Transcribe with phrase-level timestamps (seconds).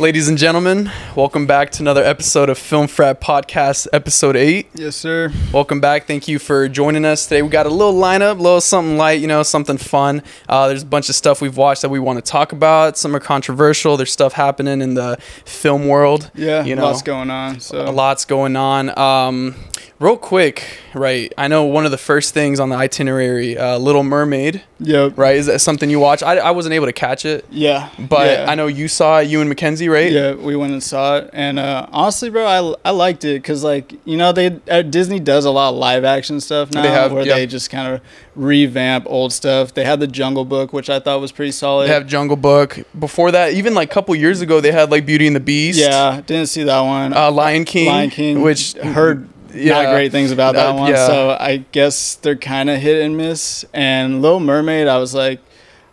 [0.00, 4.70] Ladies and gentlemen, welcome back to another episode of Film Frat Podcast, episode 8.
[4.72, 5.30] Yes, sir.
[5.52, 6.06] Welcome back.
[6.06, 7.42] Thank you for joining us today.
[7.42, 10.22] We got a little lineup, a little something light, you know, something fun.
[10.48, 12.96] Uh, there's a bunch of stuff we've watched that we want to talk about.
[12.96, 13.98] Some are controversial.
[13.98, 16.30] There's stuff happening in the film world.
[16.34, 17.60] Yeah, you know, lots going on.
[17.60, 18.98] So a lot's going on.
[18.98, 19.54] Um,
[20.00, 21.30] real quick, right?
[21.36, 25.18] I know one of the first things on the itinerary, uh, Little Mermaid, Yep.
[25.18, 25.36] right?
[25.36, 26.22] Is that something you watch?
[26.22, 27.90] I, I wasn't able to catch it, Yeah.
[27.98, 28.46] but yeah.
[28.50, 30.10] I know you saw it, you and Mackenzie, right?
[30.10, 33.62] Yeah, we went and saw it, and uh, honestly, bro, I, I liked it because
[33.62, 36.90] like you know they uh, Disney does a lot of live action stuff now, They
[36.90, 37.34] have, where yeah.
[37.34, 38.00] they just kind of
[38.34, 39.74] revamp old stuff.
[39.74, 41.88] They had the Jungle Book, which I thought was pretty solid.
[41.88, 42.78] They have Jungle Book.
[42.98, 45.78] Before that, even like a couple years ago, they had like Beauty and the Beast.
[45.78, 47.12] yeah, didn't see that one.
[47.12, 47.86] Uh, Lion King.
[47.88, 50.90] Lion King, which heard yeah, not great things about that Uh, one.
[50.90, 51.06] yeah.
[51.06, 53.64] So I guess they're kind of hit and miss.
[53.72, 55.40] And Little Mermaid, I was like,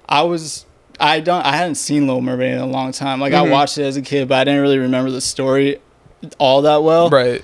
[0.07, 0.65] I was.
[0.99, 1.45] I don't.
[1.45, 3.19] I hadn't seen Little Mermaid in a long time.
[3.21, 3.37] Like Mhm.
[3.37, 5.77] I watched it as a kid, but I didn't really remember the story
[6.39, 7.09] all that well.
[7.09, 7.43] Right.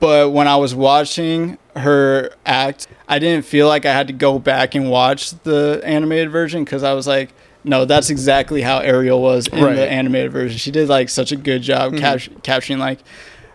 [0.00, 4.38] But when I was watching her act, I didn't feel like I had to go
[4.38, 7.30] back and watch the animated version because I was like,
[7.62, 9.76] no, that's exactly how Ariel was in Right.
[9.76, 10.58] the animated version.
[10.58, 11.98] She did like such a good job Mhm.
[12.00, 12.98] cap- capturing like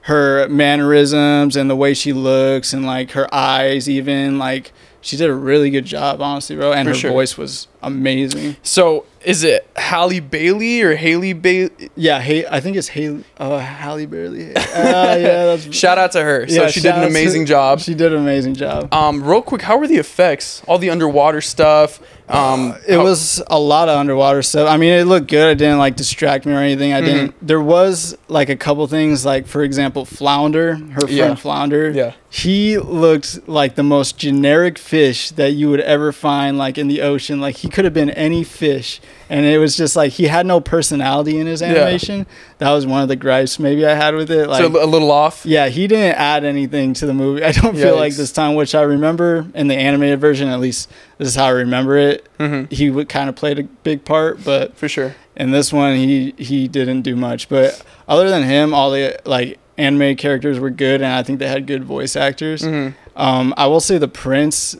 [0.03, 5.29] her mannerisms and the way she looks and like her eyes even like she did
[5.29, 7.11] a really good job honestly bro and For her sure.
[7.11, 11.89] voice was amazing So is it Halle Bailey or Haley Bailey?
[11.95, 16.21] yeah hey i think it's haley uh halle bailey uh, yeah that's Shout out to
[16.23, 16.47] her.
[16.47, 17.79] So yeah, she did an out to- amazing job.
[17.79, 20.61] she did an amazing job Um, real quick, how were the effects?
[20.67, 21.99] All the underwater stuff.
[22.29, 24.69] Um, it how- was a lot of underwater stuff.
[24.69, 25.49] I mean, it looked good.
[25.51, 26.93] It didn't like distract me or anything.
[26.93, 27.33] I didn't.
[27.45, 31.35] There was like a couple things, like for example, Flounder, her friend Yeah.
[31.35, 31.89] Flounder.
[31.91, 32.13] Yeah.
[32.29, 37.01] He looked like the most generic fish that you would ever find, like in the
[37.01, 37.41] ocean.
[37.41, 40.59] Like he could have been any fish, and it was just like he had no
[40.61, 41.69] personality in his Yeah.
[41.69, 42.25] animation.
[42.59, 44.47] That was one of the gripes maybe I had with it.
[44.47, 44.59] Like.
[44.63, 45.45] so a little off.
[45.45, 47.43] yeah, he didn't add anything to the movie.
[47.49, 50.89] I don't feel like this time, which I remember in the animated version, at least
[51.17, 54.43] this is how I remember it hmm he would kind of played a big part,
[54.43, 55.15] but For sure.
[55.35, 57.49] in this one he he didn't do much.
[57.49, 61.47] But other than him, all the like anime characters were good, and I think they
[61.47, 62.63] had good voice actors.
[62.63, 64.75] hmm Um, I will say the prince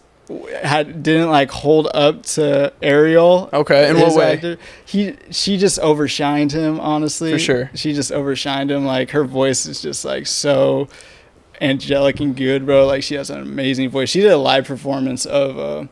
[0.61, 3.49] had didn't like hold up to Ariel.
[3.51, 3.89] Okay.
[3.89, 4.33] In what way?
[4.33, 4.57] actor.
[4.85, 6.79] He she just overshined him.
[6.79, 7.71] Honestly, For sure.
[7.75, 8.85] She just overshined him.
[8.85, 10.87] Like her voice is just like so
[11.61, 12.85] angelic and good, bro.
[12.85, 14.09] Like she has an amazing voice.
[14.09, 15.87] She did a live performance of uh,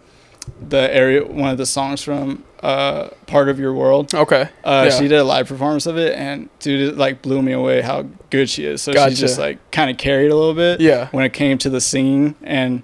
[0.69, 4.49] the area, one of the songs from uh, "Part of Your World." Okay.
[4.63, 4.97] Uh, Yeah.
[4.97, 8.03] She did a live performance of it, and dude, it like blew me away how
[8.29, 8.81] good she is.
[8.81, 9.15] So Gotcha.
[9.15, 11.07] she just like kind of carried a little bit Yeah.
[11.11, 12.83] when it came to the singing, and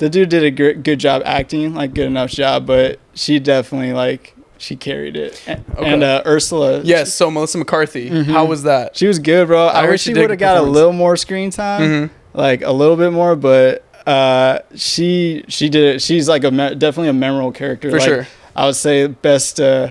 [0.00, 3.92] the dude did a gr- good job acting, like good enough job, but she definitely
[3.92, 5.40] like she carried it.
[5.46, 5.92] A- Okay.
[5.94, 7.14] And uh, Ursula, Yes.
[7.14, 8.10] So Melissa McCarthy.
[8.10, 8.24] Mhm.
[8.26, 8.96] How was that?
[8.96, 9.66] she was good, bro.
[9.68, 12.70] I I, wish she would have got a little more screen time hmm like a
[12.72, 16.02] little bit more, but uh, she she did it.
[16.02, 17.90] She's like a me- definitely a memorable character.
[17.90, 18.26] For Like, sure.
[18.56, 19.90] I would say best uh,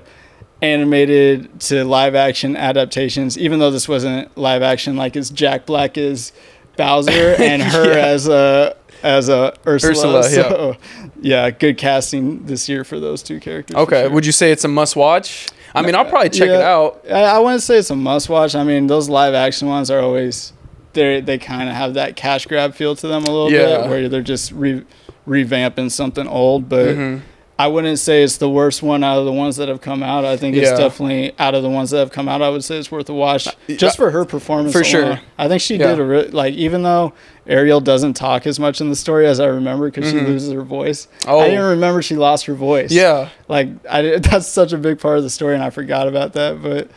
[0.62, 3.38] animated to live action adaptations.
[3.38, 6.32] Even though this wasn't live action, like as Jack Black is
[6.78, 8.06] Bowser and her Yeah.
[8.06, 9.92] as a as a Ursula.
[10.20, 10.28] Ursula, yeah.
[10.50, 10.78] so,
[11.22, 13.76] yeah, good casting this year for those two characters.
[13.78, 14.04] Okay.
[14.04, 14.10] sure.
[14.12, 15.48] Would you say it's a must watch?
[15.76, 17.04] I mean, I'll probably check it out.
[17.10, 18.56] I, I wouldn't say it's a must watch.
[18.56, 20.52] I mean, those live action ones are always
[20.94, 23.82] they they kind of have that cash grab feel to them a little Yeah.
[23.82, 24.84] bit, where they're just re,
[25.28, 26.68] revamping something old.
[26.68, 27.22] But Mhm.
[27.60, 30.24] I wouldn't say it's the worst one out of the ones that have come out.
[30.24, 30.62] I think Yeah.
[30.62, 32.42] it's definitely out of the ones that have come out.
[32.42, 34.72] I would say it's worth a watch just for her performance.
[34.72, 35.04] For sure.
[35.04, 35.20] alone.
[35.38, 35.88] I think she Yeah.
[35.88, 37.12] did a re- like even though
[37.46, 40.20] Ariel doesn't talk as much in the story as I remember because Mhm.
[40.22, 41.10] she loses her voice.
[41.28, 41.40] Oh.
[41.40, 43.28] I didn't remember she lost her voice Yeah.
[43.50, 46.32] like I did- that's such a big part of the story and I forgot about
[46.34, 46.88] that but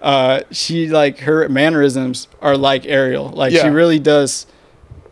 [0.00, 3.62] uh she like her mannerisms are like Ariel like Yeah.
[3.64, 4.46] she really does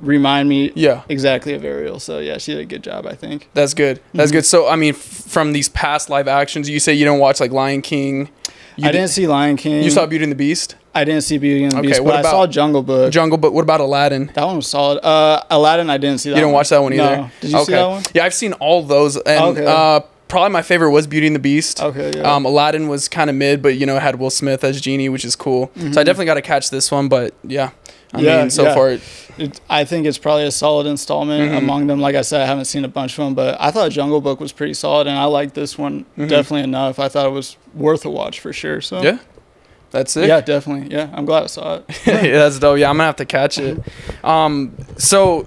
[0.00, 1.02] remind me Yeah.
[1.08, 4.00] exactly of Ariel so yeah she did a good job I think That's good.
[4.14, 4.34] That's Mhm.
[4.34, 4.46] good.
[4.46, 7.52] So, I mean, f- from these past live actions, you say you don't watch like
[7.52, 8.28] Lion King.
[8.76, 11.22] You I did- didn't see Lion King You saw Beauty and the Beast, I didn't
[11.22, 13.52] see Beauty and the Okay, Beast what but about I saw Jungle Book Jungle, but
[13.52, 14.30] what about Aladdin?
[14.34, 16.54] that one was solid uh Aladdin I didn't see that you didn't one.
[16.54, 17.16] watch that one either.
[17.16, 17.30] no.
[17.40, 19.64] did you see that one Yeah, I've seen all those, and Okay.
[19.66, 21.82] uh, probably my favorite was Beauty and the Beast.
[21.82, 24.80] okay yeah Um, Aladdin was kind of mid, but you know had Will Smith as
[24.80, 25.70] genie, which is cool.
[25.76, 25.92] So I Mhm.
[25.94, 27.08] definitely got to catch this one.
[27.08, 27.70] But yeah,
[28.12, 28.74] I Yeah, mean, so yeah.
[28.74, 28.98] far,
[29.38, 31.58] it, I think it's probably a solid installment Mhm.
[31.58, 32.00] among them.
[32.00, 34.40] Like I said, I haven't seen a bunch of them, but I thought Jungle Book
[34.40, 36.28] was pretty solid, and I liked this one Mhm.
[36.28, 36.98] definitely enough.
[36.98, 38.80] I thought it was worth a watch for sure.
[38.80, 39.18] So yeah,
[39.92, 40.26] that's it.
[40.28, 40.90] yeah, definitely.
[40.94, 41.84] Yeah, I'm glad I saw it.
[42.06, 42.78] yeah, that's dope.
[42.78, 43.78] Yeah, I'm gonna have to catch it.
[44.24, 45.46] Um, so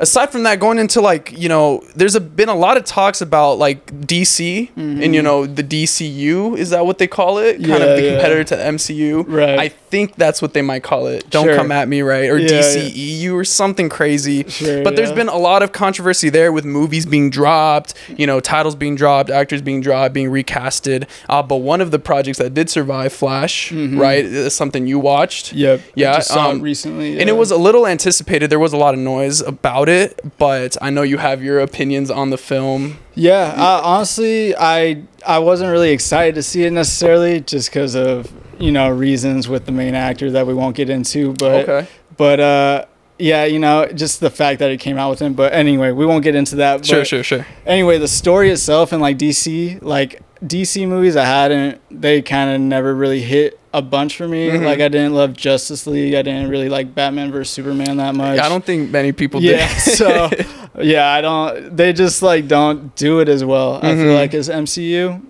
[0.00, 3.20] aside from that, going into like you know, there's a, been a lot of talks
[3.20, 6.56] about like DC and you know the DCU.
[6.58, 7.54] Is that what they call it?
[7.54, 7.70] Kind Mm-hmm.
[7.70, 8.10] Yeah, of the yeah.
[8.14, 9.24] competitor to the MCU.
[9.28, 9.58] Right.
[9.60, 11.28] I think that's what they might call it.
[11.30, 11.56] Don't Sure.
[11.56, 12.30] come at me, right?
[12.30, 14.44] Or Yeah, DCEU or something crazy.
[14.48, 18.40] Sure, but there's been a lot of controversy there with movies being dropped, you know,
[18.40, 21.06] titles being dropped, actors being dropped, being recasted.
[21.28, 25.46] Uh, but one of the projects that did survive, Flash, right, is something you watched.
[25.48, 25.58] Mm-hmm.
[25.58, 25.80] Yep.
[25.94, 27.18] Yeah, I saw um, it recently.
[27.20, 28.50] And it was a little anticipated.
[28.50, 32.10] There was a lot of noise about it, but I know you have your opinions
[32.10, 32.98] on the film.
[33.14, 38.32] Yeah, uh, honestly, I I wasn't really excited to see it necessarily, just because of
[38.60, 41.32] you know reasons with the main actor that we won't get into.
[41.34, 41.88] But Okay.
[42.16, 42.84] but uh,
[43.18, 45.34] yeah, you know, just the fact that it came out with him.
[45.34, 46.84] But anyway, we won't get into that.
[46.86, 47.46] Sure, But sure, sure.
[47.66, 51.80] Anyway, the story itself and like DC, like DC movies, I hadn't.
[51.90, 54.48] They kind of never really hit a bunch for me.
[54.48, 54.64] Mhm.
[54.64, 56.14] Like I didn't love Justice League.
[56.14, 58.38] I didn't really like Batman vs Superman that much.
[58.40, 59.80] I don't think many people Yeah, did.
[59.96, 60.30] so
[60.82, 61.76] yeah, I don't.
[61.76, 63.76] They just like don't do it as well.
[63.82, 64.14] I feel Mhm.
[64.14, 65.20] like as MCU,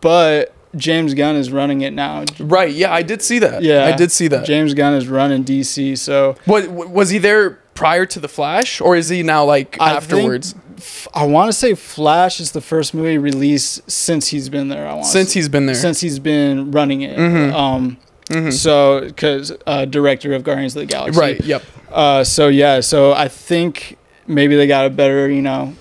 [0.00, 2.24] but James Gunn is running it now.
[2.40, 2.72] right.
[2.72, 3.62] Yeah, I did see that.
[3.62, 4.44] Yeah, I did see that.
[4.44, 8.96] James Gunn is running DC, so What was he there prior to the Flash, or
[8.96, 10.54] is he now like I think- afterwards?
[10.76, 14.86] f- I want to say Flash is the first movie released since he's been there.
[14.86, 15.74] I want Since he's been there.
[15.74, 17.16] since he's been running it.
[17.16, 17.52] Mhm.
[17.52, 17.96] Um,
[18.30, 18.52] Mhm.
[18.52, 21.42] so because uh, director of Guardians of the Galaxy, Right.
[21.44, 21.62] Yep.
[21.90, 25.72] Uh, so yeah, so I think maybe they got a better, you know,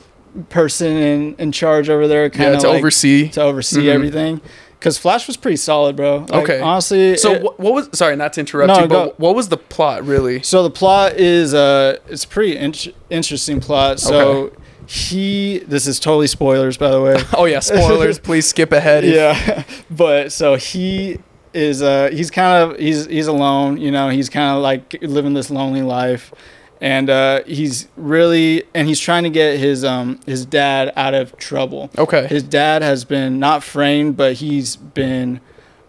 [0.49, 3.27] person in, in charge over there, kind Yeah, of to like, oversee.
[3.29, 3.93] to oversee Mhm.
[3.93, 4.41] everything.
[4.79, 6.19] Because Flash was pretty solid, bro.
[6.29, 6.59] Like, Okay.
[6.61, 7.17] honestly.
[7.17, 7.89] So it- what, what was?
[7.93, 9.05] Sorry, not to interrupt No, you, go.
[9.07, 10.43] but what was the plot really?
[10.43, 13.99] so the plot is uh, it's a pretty int- interesting plot.
[13.99, 14.55] So Okay.
[14.87, 17.17] he, this is totally spoilers, by the way.
[17.33, 18.19] Oh yeah, spoilers.
[18.29, 19.03] please skip ahead.
[19.03, 21.17] if- yeah, but so he
[21.53, 23.77] is uh he's kind of he's he's alone.
[23.77, 26.31] You know, he's kind of like living this lonely life.
[26.79, 31.35] And uh, he's really, and he's trying to get his um his dad out of
[31.37, 31.89] trouble.
[31.97, 32.27] Okay.
[32.27, 35.39] his dad has been not framed, but he's been,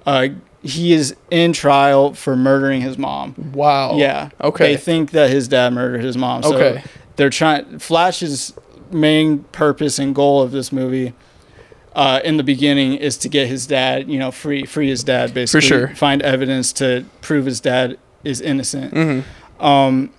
[0.06, 0.28] uh,
[0.62, 3.34] he is in trial for murdering his mom.
[3.52, 3.96] wow.
[3.96, 4.30] Yeah.
[4.40, 4.72] Okay.
[4.72, 6.42] They think that his dad murdered his mom.
[6.42, 6.82] So Okay.
[7.16, 7.78] They're trying.
[7.80, 8.54] Flash's
[8.90, 11.12] main purpose and goal of this movie.
[11.94, 15.34] Uh, in the beginning, is to get his dad, you know, free, free his dad,
[15.34, 15.60] basically.
[15.60, 15.88] For sure.
[15.96, 18.92] Find evidence to prove his dad is innocent.
[18.94, 19.20] hmm
[19.64, 20.10] Um,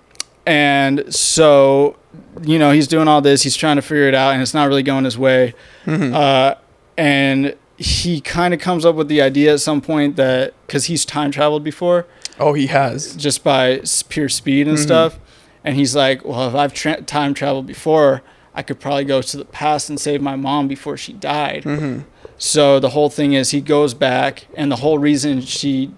[0.50, 1.96] and so,
[2.42, 3.42] you know, he's doing all this.
[3.42, 5.54] He's trying to figure it out, and it's not really going his way.
[5.84, 6.54] hmm Uh,
[6.96, 11.04] and he kind of comes up with the idea at some point that because he's
[11.04, 12.06] time traveled before,
[12.38, 13.14] oh, he has.
[13.16, 14.82] just by pure speed and Mhm.
[14.82, 15.18] stuff.
[15.64, 18.22] And he's like, well, if I've tra- time traveled before,
[18.54, 21.64] I could probably go to the past and save my mom before she died.
[21.64, 21.98] hmm
[22.36, 25.90] So the whole thing is he goes back, and the whole reason she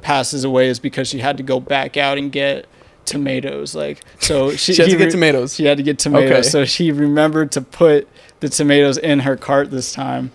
[0.00, 2.66] passes away is because she had to go back out and get
[3.08, 3.74] tomatoes.
[3.74, 5.54] Like, so she, She had to get re- tomatoes.
[5.54, 6.30] She had to get tomatoes.
[6.30, 6.42] Okay.
[6.42, 8.06] So she remembered to put
[8.40, 10.30] the tomatoes in her cart this time.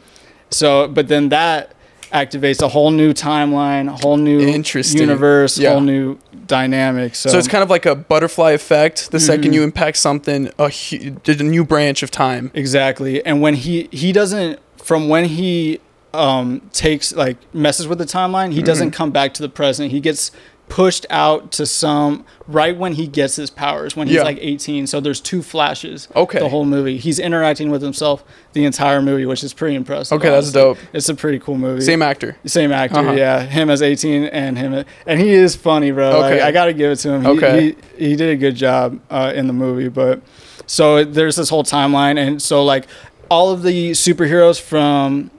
[0.50, 1.74] So, but then that
[2.12, 5.00] activates a whole new timeline, a whole new Interesting.
[5.02, 5.72] universe, Yeah.
[5.72, 7.16] whole new dynamic.
[7.16, 9.10] So, So it's kind of like a butterfly effect.
[9.12, 9.56] The second Mhm.
[9.56, 12.52] you impact something, a, hu- a new branch of time.
[12.54, 13.26] exactly.
[13.26, 15.80] And when he he doesn't from when he
[16.14, 18.96] um takes like messes with the timeline, he doesn't Mm-hmm.
[18.98, 19.90] come back to the present.
[19.92, 20.32] He gets
[20.70, 24.24] pushed out to some right when he gets his powers when he's Yeah.
[24.24, 26.40] like 18 so there's two flashes Okay.
[26.40, 28.24] the whole movie he's interacting with himself
[28.54, 30.78] the entire movie which is pretty impressive Okay, that's dope.
[30.94, 32.38] it's a pretty cool movie Same actor.
[32.46, 33.12] same actor Uh-huh.
[33.12, 36.42] yeah him as 18 and him and he is funny bro like, Okay.
[36.42, 37.76] i gotta give it to him he, Okay.
[37.98, 40.22] he, he did a good job uh, in the movie but
[40.66, 42.88] so there's this whole timeline and so like
[43.30, 45.30] all of the superheroes from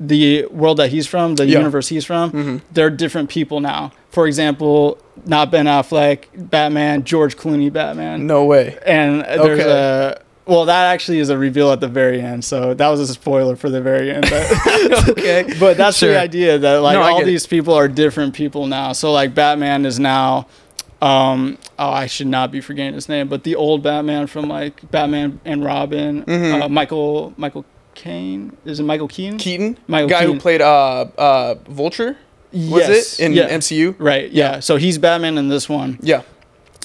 [0.00, 1.58] the world that he's from the Yeah.
[1.58, 2.60] universe he's from Mhm.
[2.72, 8.76] they're different people now for example not ben affleck batman george clooney batman No way.
[8.86, 9.70] and there's Okay.
[9.70, 13.06] a well that actually is a reveal at the very end so that was a
[13.06, 15.44] spoiler for the very end but okay.
[15.60, 16.10] but that's Sure.
[16.12, 17.26] the idea that like No, all get it.
[17.30, 18.92] these people are different people now.
[18.92, 20.46] So like Batman is now
[21.02, 24.90] um oh I should not be forgetting his name, but the old Batman from like
[24.90, 26.62] Batman and Robin, Mhm.
[26.62, 29.38] uh, Michael Michael Caine is it Michael Keaton?
[29.38, 32.16] Keaton, Michael guy who played uh uh Vulture,
[32.52, 33.18] was Yes.
[33.20, 33.48] it in yeah.
[33.48, 33.94] MCU?
[33.98, 34.60] Right, yeah.
[34.60, 36.22] So he's Batman in this one, Yeah.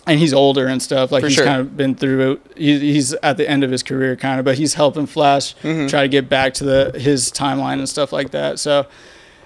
[0.08, 1.12] and he's older and stuff.
[1.12, 1.46] Like For he's sure.
[1.46, 2.39] kind of been through.
[2.56, 5.89] He, he's at the end of his career, kind of, but he's helping Flash Mhm.
[5.89, 8.60] try to get back to the his timeline and stuff like that.
[8.60, 8.86] So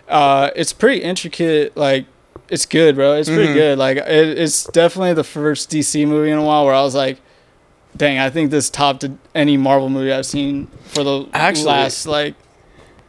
[0.09, 1.75] uh, it's pretty intricate.
[1.77, 2.05] Like
[2.49, 3.13] it's good, bro.
[3.13, 3.53] It's pretty Mhm.
[3.55, 3.77] good.
[3.77, 7.19] Like it, it's definitely the first DC movie in a while where I was like,
[7.95, 12.35] dang, I think this topped any Marvel movie I've seen for the Actually- last like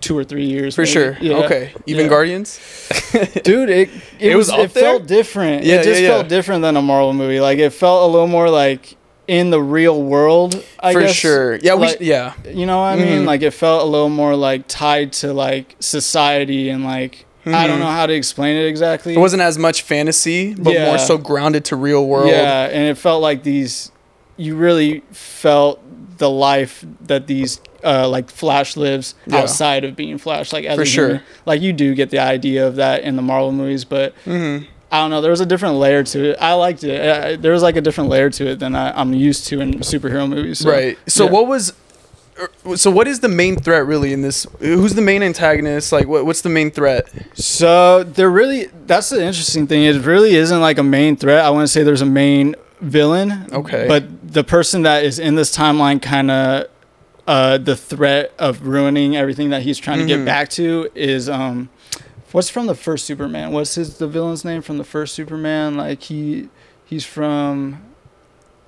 [0.00, 0.74] two or three years.
[0.74, 0.90] For maybe.
[0.92, 1.16] sure.
[1.20, 1.36] Yeah.
[1.44, 1.72] Okay.
[1.86, 2.10] Even Yeah.
[2.10, 2.60] Guardians.
[3.44, 3.88] dude it
[4.20, 6.82] it, It was was, it felt different Yeah, it just yeah, felt different than a
[6.82, 10.62] marvel movie like it felt a little more like in the real world.
[10.78, 11.14] I for guess.
[11.14, 11.54] sure.
[11.56, 12.34] Yeah, we yeah.
[12.46, 13.22] You know what I mean?
[13.22, 13.26] Mhm.
[13.26, 17.76] Like it felt a little more like tied to like society and like I don't
[17.76, 17.80] Mhm.
[17.80, 19.14] know how to explain it exactly.
[19.14, 20.86] It wasn't as much fantasy, but Yeah.
[20.86, 22.28] more so grounded to real world.
[22.28, 23.90] Yeah, and it felt like these.
[24.36, 25.80] You really felt
[26.18, 29.38] the life that these uh, like Flash lives Yeah.
[29.38, 30.52] outside of being Flash.
[30.52, 31.06] Like as For a sure.
[31.08, 31.22] human.
[31.46, 34.58] Like you do get the idea of that in the Marvel movies, but hmm
[34.92, 35.20] I don't know.
[35.20, 36.36] There was a different layer to it.
[36.40, 37.00] I liked it.
[37.00, 39.72] Uh, there was like a different layer to it than I, I'm used to in
[39.80, 40.60] superhero movies.
[40.60, 40.96] So, right.
[41.08, 41.30] So yeah.
[41.32, 41.72] what was
[42.38, 44.46] er, so what is the main threat really in this?
[44.60, 45.90] Who's the main antagonist?
[45.90, 47.08] Like what what's the main threat?
[47.36, 49.82] So there really that's the interesting thing.
[49.82, 51.44] It really isn't like a main threat.
[51.44, 53.46] I want to say there's a main villain.
[53.52, 53.86] Okay.
[53.88, 56.66] But the person that is in this timeline kind of
[57.26, 60.08] uh, the threat of ruining everything that he's trying to Mhm.
[60.08, 61.70] get back to is um
[62.32, 63.52] what's from the first Superman?
[63.52, 65.76] What's his the villain's name from the first Superman?
[65.76, 66.48] Like he
[66.84, 67.80] he's from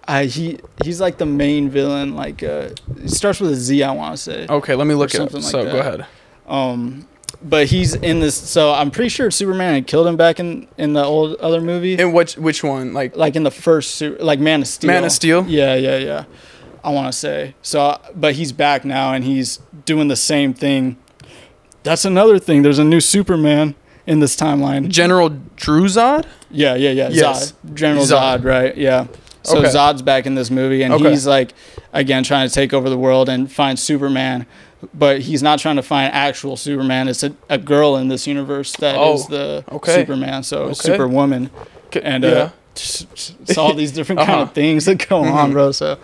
[0.08, 2.70] I he he's like the main villain like uh
[3.02, 4.46] it starts with a Z I want to say.
[4.49, 5.32] Okay, let me look it up.
[5.35, 6.06] like so go ahead.
[6.46, 7.06] Um,
[7.42, 8.35] but he's in this.
[8.35, 11.99] So I'm pretty sure Superman had killed him back in in the old other movie,
[11.99, 12.92] And which which one?
[12.95, 14.88] Like like in the first, like Man of Steel.
[14.88, 15.45] Man of Steel?
[15.47, 16.25] Yeah, yeah, yeah.
[16.85, 20.54] I want to say so, uh, but he's back now and he's doing the same
[20.54, 20.97] thing.
[21.83, 22.62] That's another thing.
[22.62, 23.75] There's a new Superman
[24.06, 24.88] in this timeline.
[24.88, 26.26] General Druzad?
[26.50, 27.09] Yeah, yeah, yeah.
[27.11, 27.52] Yes.
[27.52, 28.38] Zod, General Zod.
[28.40, 28.45] Zod.
[28.45, 28.76] right?
[28.76, 29.06] Yeah.
[29.42, 29.68] So Okay.
[29.68, 31.11] Zod's back in this movie, and Okay.
[31.11, 31.54] he's like,
[31.92, 34.47] again, trying to take over the world and find Superman,
[34.95, 37.09] but he's not trying to find actual Superman.
[37.09, 39.95] It's a, a girl in this universe that is Oh, the okay.
[39.95, 40.75] Superman, so Okay.
[40.75, 41.50] Superwoman,
[42.02, 42.31] and yeah.
[42.31, 43.07] uh, just
[43.59, 44.43] all these different kind Uh-huh.
[44.43, 45.52] of things that go on, Mhm.
[45.52, 45.73] bro.
[45.73, 45.99] So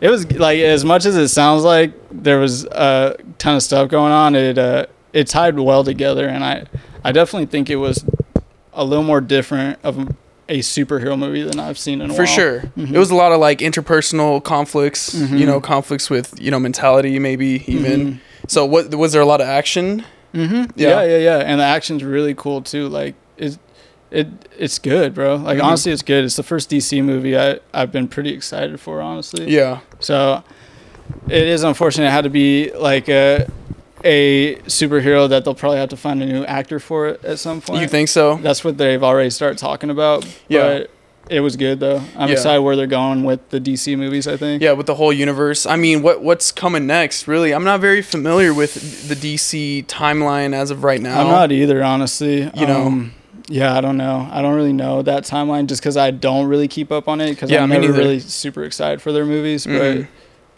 [0.00, 3.88] it was like as much as it sounds like there was a ton of stuff
[3.88, 4.34] going on.
[4.34, 6.64] It uh, it tied well together, and I
[7.04, 8.04] I definitely think it was
[8.74, 9.96] a little more different of
[10.50, 12.26] a superhero movie than I've seen in a For while.
[12.26, 12.60] sure.
[12.78, 12.94] Mhm.
[12.94, 15.46] It was a lot of like interpersonal conflicts, you Mhm.
[15.46, 18.00] know, conflicts with, you know, mentality maybe even.
[18.14, 18.18] Mhm.
[18.48, 20.04] So what was there a lot of action?
[20.34, 20.72] Mm-hmm.
[20.78, 21.02] Yeah.
[21.02, 21.04] Yeah.
[21.04, 22.88] yeah, yeah, And the action's really cool too.
[22.88, 23.56] Like it,
[24.10, 24.26] it,
[24.58, 25.36] it's good, bro.
[25.36, 25.64] Like Mhm.
[25.64, 26.24] honestly, it's good.
[26.24, 29.48] It's the first DC movie I I've been pretty excited for, honestly.
[29.50, 29.80] Yeah.
[30.00, 30.42] So
[31.28, 33.46] it is unfortunate it had to be like a
[34.04, 37.60] a superhero that they'll probably have to find a new actor for it at some
[37.60, 37.80] point.
[37.82, 38.36] You think so?
[38.36, 40.24] That's what they've already started talking about.
[40.48, 40.60] Yeah.
[40.80, 40.90] But
[41.30, 42.00] it was good though.
[42.16, 42.34] I'm Yeah.
[42.34, 44.26] excited where they're going with the DC movies.
[44.28, 44.62] I think.
[44.62, 45.66] Yeah, with the whole universe.
[45.66, 47.26] I mean, what what's coming next?
[47.28, 51.20] Really, I'm not very familiar with the DC timeline as of right now.
[51.20, 52.50] I'm not either, honestly.
[52.54, 52.86] You know?
[52.86, 53.12] Um,
[53.48, 54.28] yeah, I don't know.
[54.30, 57.30] I don't really know that timeline just because I don't really keep up on it
[57.30, 57.98] because Yeah, I'm never neither.
[57.98, 59.64] really super excited for their movies.
[59.66, 59.78] Mhm.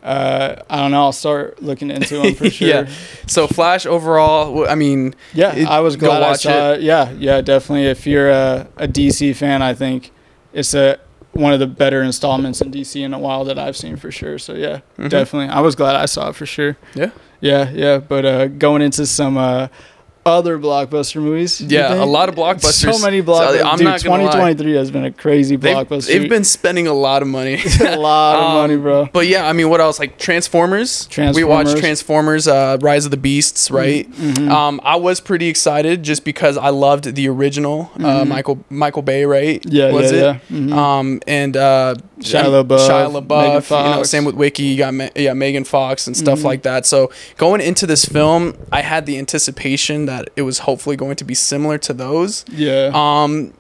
[0.03, 1.03] But uh, I don't know.
[1.03, 2.67] I'll start looking into them for sure.
[2.69, 2.89] Yeah.
[3.27, 6.81] So Flash overall, I mean, Yeah, It- I was glad I watch saw it.
[6.81, 7.87] Yeah, yeah, definitely.
[7.87, 10.11] If you're a, a DC fan, I think
[10.53, 10.99] it's a
[11.33, 14.37] one of the better installments in DC in a while that I've seen for sure.
[14.39, 15.09] So yeah, Mhm.
[15.11, 15.49] definitely.
[15.49, 16.77] I was glad I saw it for sure.
[16.95, 17.11] Yeah.
[17.41, 17.99] Yeah, yeah.
[17.99, 19.69] But uh, going into some uh,
[20.27, 21.61] other blockbuster movies.
[21.63, 22.93] Yeah, a lot of blockbusters.
[22.93, 23.65] So many So, blockbusters.
[23.65, 24.33] I'm Dude, not gonna lie.
[24.53, 26.07] 2023 has been a crazy they've, blockbuster.
[26.09, 27.55] they've been spending a lot of money.
[27.81, 29.09] a lot of Um, money, bro.
[29.13, 29.99] But yeah, I mean, what else?
[29.99, 31.07] Like Transformers.
[31.07, 31.37] Transformers.
[31.37, 32.47] We watched Transformers.
[32.49, 34.11] Uh, Rise of the Beasts, right?
[34.13, 34.51] Mhm.
[34.51, 38.29] Um, I was pretty excited just because I loved the original uh, Mhm.
[38.29, 39.63] Michael Michael Bay, right?
[39.67, 40.41] yeah, was yeah, it?
[40.51, 40.59] yeah.
[40.59, 40.73] Mhm.
[40.73, 43.85] Um, and uh, Shia LaBeouf, Shia LaBeouf.
[43.91, 44.61] You know, Sam Witwicky.
[44.71, 46.45] You got Ma- yeah Megan Fox and stuff Mhm.
[46.45, 46.87] like that.
[46.87, 51.25] So going into this film, I had the anticipation that it was hopefully going to
[51.25, 52.45] be similar to those.
[52.51, 52.91] yeah.
[52.95, 53.53] Um,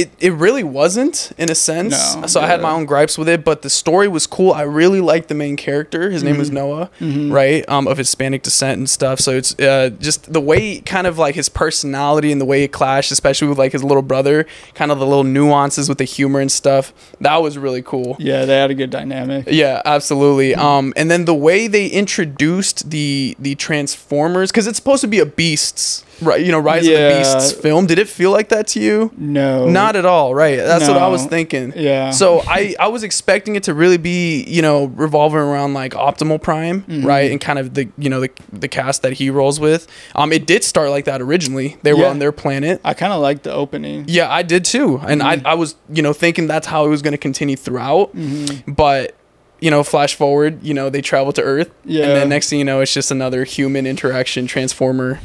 [0.00, 2.16] it it really wasn't in a sense.
[2.16, 4.52] No, so I had my own gripes with it, but the story was cool.
[4.52, 6.10] I really liked the main character.
[6.10, 6.54] His name was Mhm.
[6.54, 7.32] Noah, Mhm.
[7.32, 7.64] right?
[7.68, 9.20] Um, of Hispanic descent and stuff.
[9.20, 12.72] So it's uh just the way kind of like his personality and the way it
[12.72, 16.40] clashed, especially with like his little brother, kind of the little nuances with the humor
[16.40, 16.92] and stuff.
[17.20, 18.16] That was really cool.
[18.18, 19.44] Yeah, they had a good dynamic.
[19.50, 20.54] Yeah, absolutely.
[20.54, 25.18] Um, and then the way they introduced the the Transformers, because it's supposed to be
[25.20, 26.04] a Beasts?
[26.20, 27.86] Right, you know, Rise of the Beasts film.
[27.86, 29.12] Did it feel like that to you?
[29.16, 29.66] No.
[29.68, 30.56] Not at all, right?
[30.56, 31.72] That's what I was thinking.
[31.76, 32.10] Yeah.
[32.10, 36.40] So I, I was expecting it to really be you know revolving around like Optimus
[36.42, 37.04] Prime Mhm.
[37.04, 39.86] right and kind of the you know the, the cast that he rolls with.
[40.14, 41.76] Um, it did start like that originally.
[41.82, 42.80] They were on their planet.
[42.84, 44.04] I kind of liked the opening.
[44.08, 45.44] Yeah, I did too, and Mhm.
[45.46, 48.10] I, I was you know thinking that's how it was going to continue throughout.
[48.12, 49.14] hmm But
[49.60, 52.04] you know, flash forward, you know, they travel to Earth, Yeah.
[52.04, 55.20] and then next thing you know, it's just another human interaction transformer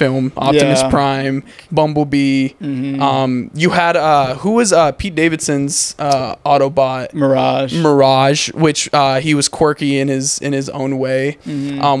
[0.00, 0.32] film.
[0.36, 0.90] Optimus Yeah.
[0.90, 1.36] Prime,
[1.70, 2.48] Bumblebee.
[2.60, 7.74] hmm Um, you had uh, who was uh Pete Davidson's uh Autobot Mirage.
[7.86, 11.36] Mirage, which uh he was quirky in his in his own way.
[11.46, 11.80] Mhm.
[11.82, 12.00] Um,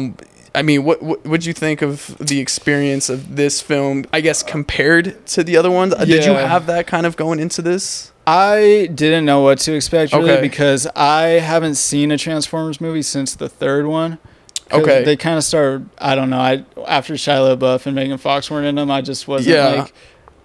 [0.54, 4.04] I mean, what what would you think of the experience of this film?
[4.12, 5.04] I guess compared
[5.34, 8.10] to the other ones, Uh, did you have that kind of going into this?
[8.26, 10.40] I didn't know what to expect really Okay.
[10.50, 14.18] because I haven't seen a Transformers movie since the third one.
[14.72, 15.04] Okay.
[15.04, 15.88] They kind of started.
[15.98, 16.38] I don't know.
[16.40, 18.90] I after Shia LaBeouf and Megan Fox weren't in them.
[18.90, 19.68] I just wasn't Yeah.
[19.82, 19.92] like.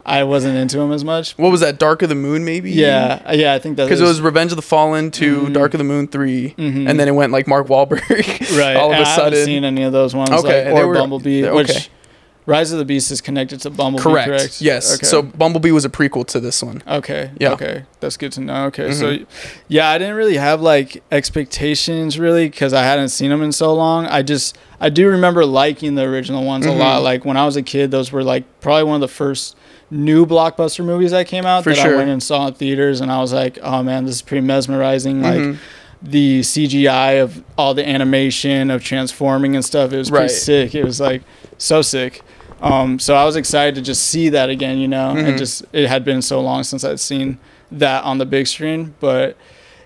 [0.08, 1.32] I wasn't into them as much.
[1.36, 1.79] What was that?
[1.79, 2.70] Dark of the Moon, maybe?
[2.72, 3.55] Yeah, yeah.
[3.55, 5.53] I think that Because it was Revenge of the Fallen to Mhm.
[5.53, 6.88] Dark of the Moon 3 Mhm.
[6.88, 8.08] and then it went like Mark Wahlberg.
[8.60, 8.75] right.
[8.75, 9.46] all of and a I haven't sudden.
[9.46, 10.29] seen any of those ones.
[10.29, 11.86] Okay, like, or were- Bumblebee, they're- which okay.
[12.48, 14.04] Rise of the Beast is connected to Bumblebee.
[14.04, 14.28] correct.
[14.28, 14.62] Correct.
[14.62, 14.96] Yes.
[14.96, 15.06] Okay.
[15.08, 16.84] So Bumblebee was a prequel to this one.
[16.88, 17.32] Okay.
[17.40, 17.54] Yeah.
[17.54, 17.86] Okay.
[18.02, 18.66] That's good to know.
[18.66, 18.92] Okay.
[18.94, 19.25] So, Mhm.
[19.68, 23.74] yeah, I didn't really have like expectations really because I hadn't seen them in so
[23.74, 24.06] long.
[24.06, 26.75] I just, I do remember liking the original ones Mhm.
[26.75, 27.02] a lot.
[27.04, 29.56] Like when I was a kid, those were like probably one of the first
[29.92, 31.94] new blockbuster movies that came out For that sure.
[31.94, 33.02] I went and saw in theaters.
[33.02, 35.22] And I was like, oh man, this is pretty mesmerizing.
[35.22, 35.58] Like, Mhm.
[36.04, 39.92] the CGI of all the animation of transforming and stuff.
[39.94, 40.75] It was pretty sick.
[40.75, 41.24] It was like
[41.58, 42.22] so sick.
[42.62, 45.28] Um, so I was excited to just see that again, you know, Mhm.
[45.28, 47.38] and just it had been so long since I'd seen
[47.72, 49.36] that on the big screen, but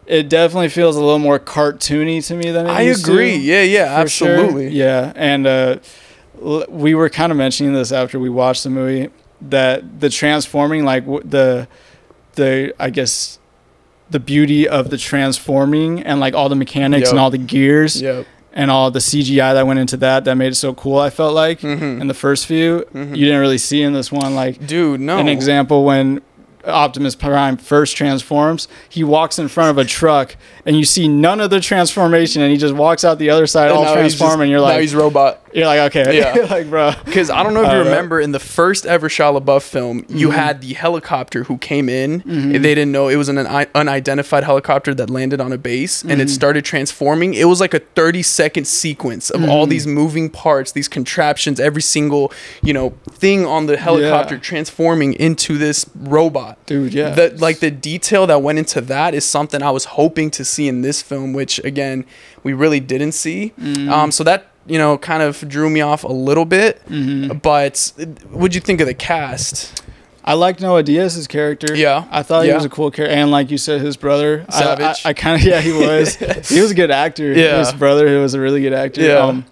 [0.06, 3.36] it definitely feels a little more cartoony to me than it I used to, agree.
[3.36, 4.36] Yeah, yeah, for sure.
[4.36, 4.70] absolutely.
[4.70, 5.76] Yeah, and uh,
[6.44, 9.10] l- we were kind of mentioning this after we watched the movie
[9.42, 11.68] that the transforming, like w- the
[12.36, 13.40] the I guess
[14.12, 18.26] the beauty of the transforming and like all the mechanics and all the gears Yep.
[18.60, 21.00] And all the CGI that went into that that made it so cool.
[21.00, 22.02] I felt like Mhm.
[22.02, 23.16] in the first few, Mhm.
[23.16, 25.18] you didn't really see in this one like Dude, no.
[25.18, 26.20] an example when
[26.70, 30.36] Optimus Prime first transforms, he walks in front of a truck
[30.66, 33.70] and you see none of the transformation and he just walks out the other side
[33.70, 35.42] And all now he's transform just- and you're like now he's robot.
[35.54, 36.46] you're like okay Yeah.
[36.50, 39.40] like bro Because I don't know if you Uh, remember in the first ever Shia
[39.42, 40.34] LaBeouf film, you Mhm.
[40.34, 42.22] had the helicopter who came in.
[42.22, 42.52] Mhm.
[42.54, 46.22] They didn't know it was an un- unidentified helicopter that landed on a base and
[46.22, 46.32] it Mhm.
[46.32, 47.34] started transforming.
[47.34, 49.70] It was like a 30 second sequence of all Mhm.
[49.70, 54.42] these moving parts, these contraptions, every single, you know, thing on the helicopter Yeah.
[54.42, 56.58] transforming into this robot.
[56.66, 60.30] Dude yeah The, like the detail that went into that is something I was hoping
[60.32, 62.06] to see in this film, which again,
[62.44, 63.54] we really didn't see.
[63.60, 63.90] Mhm.
[63.90, 66.82] Um, so that you know kind of drew me off a little bit.
[66.90, 67.42] Mhm.
[67.42, 67.92] But
[68.32, 69.82] what'd you think of the cast?
[70.24, 72.04] I liked Noah Diaz's character Yeah.
[72.12, 75.02] I thought he was a cool character and like you said his brother I- Savage.
[75.06, 76.16] I, I, kind of yeah he was
[76.50, 77.58] he was a good actor Yeah.
[77.60, 79.20] his brother he was a really good actor Yeah.
[79.26, 79.46] um,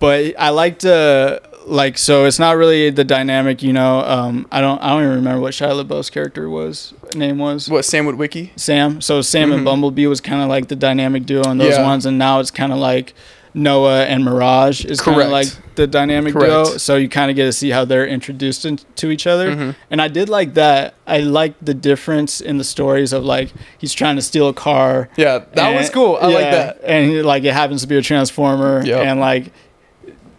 [0.00, 4.60] but I liked uh like so it's not really the dynamic you know um I
[4.60, 8.50] don't I don't even remember what Shia LaBeouf's character was name was What Sam Witwicky?
[8.58, 9.00] Sam.
[9.00, 9.54] So Sam Mhm.
[9.56, 11.82] and Bumblebee was kind of like the dynamic duo in those Yeah.
[11.82, 13.14] ones, and now it's kind of like
[13.54, 16.50] Noah and Mirage is kind of like the dynamic Correct.
[16.50, 16.64] duo.
[16.76, 19.74] So you kind of get to see how they're introduced in, to each other, Mhm.
[19.90, 20.92] and I did like that.
[21.06, 25.08] I liked the difference in the stories of like he's trying to steal a car.
[25.16, 26.18] Yeah, that was cool.
[26.20, 26.80] I like that.
[26.84, 29.06] and he- like it happens to be a transformer, Yep.
[29.06, 29.52] and like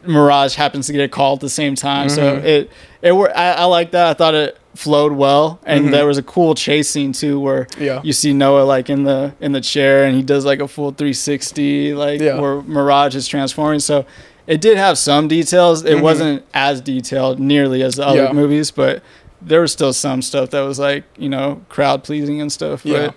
[0.08, 2.10] Mirage happens to get a call at the same time.
[2.10, 2.44] So Mhm.
[2.44, 4.08] it it were I, I like that.
[4.08, 5.92] I thought it flowed well, and Mhm.
[5.92, 8.00] there was a cool chase scene too where Yeah.
[8.04, 10.92] you see Noah like in the in the chair and he does like a full
[10.92, 12.40] 360 like Yeah.
[12.40, 14.06] where Mirage is transforming so
[14.46, 16.02] it did have some details it Mhm.
[16.02, 18.32] wasn't as detailed nearly as the other Yeah.
[18.34, 19.02] movies but
[19.42, 23.10] there was still some stuff that was like you know crowd pleasing and stuff Yeah.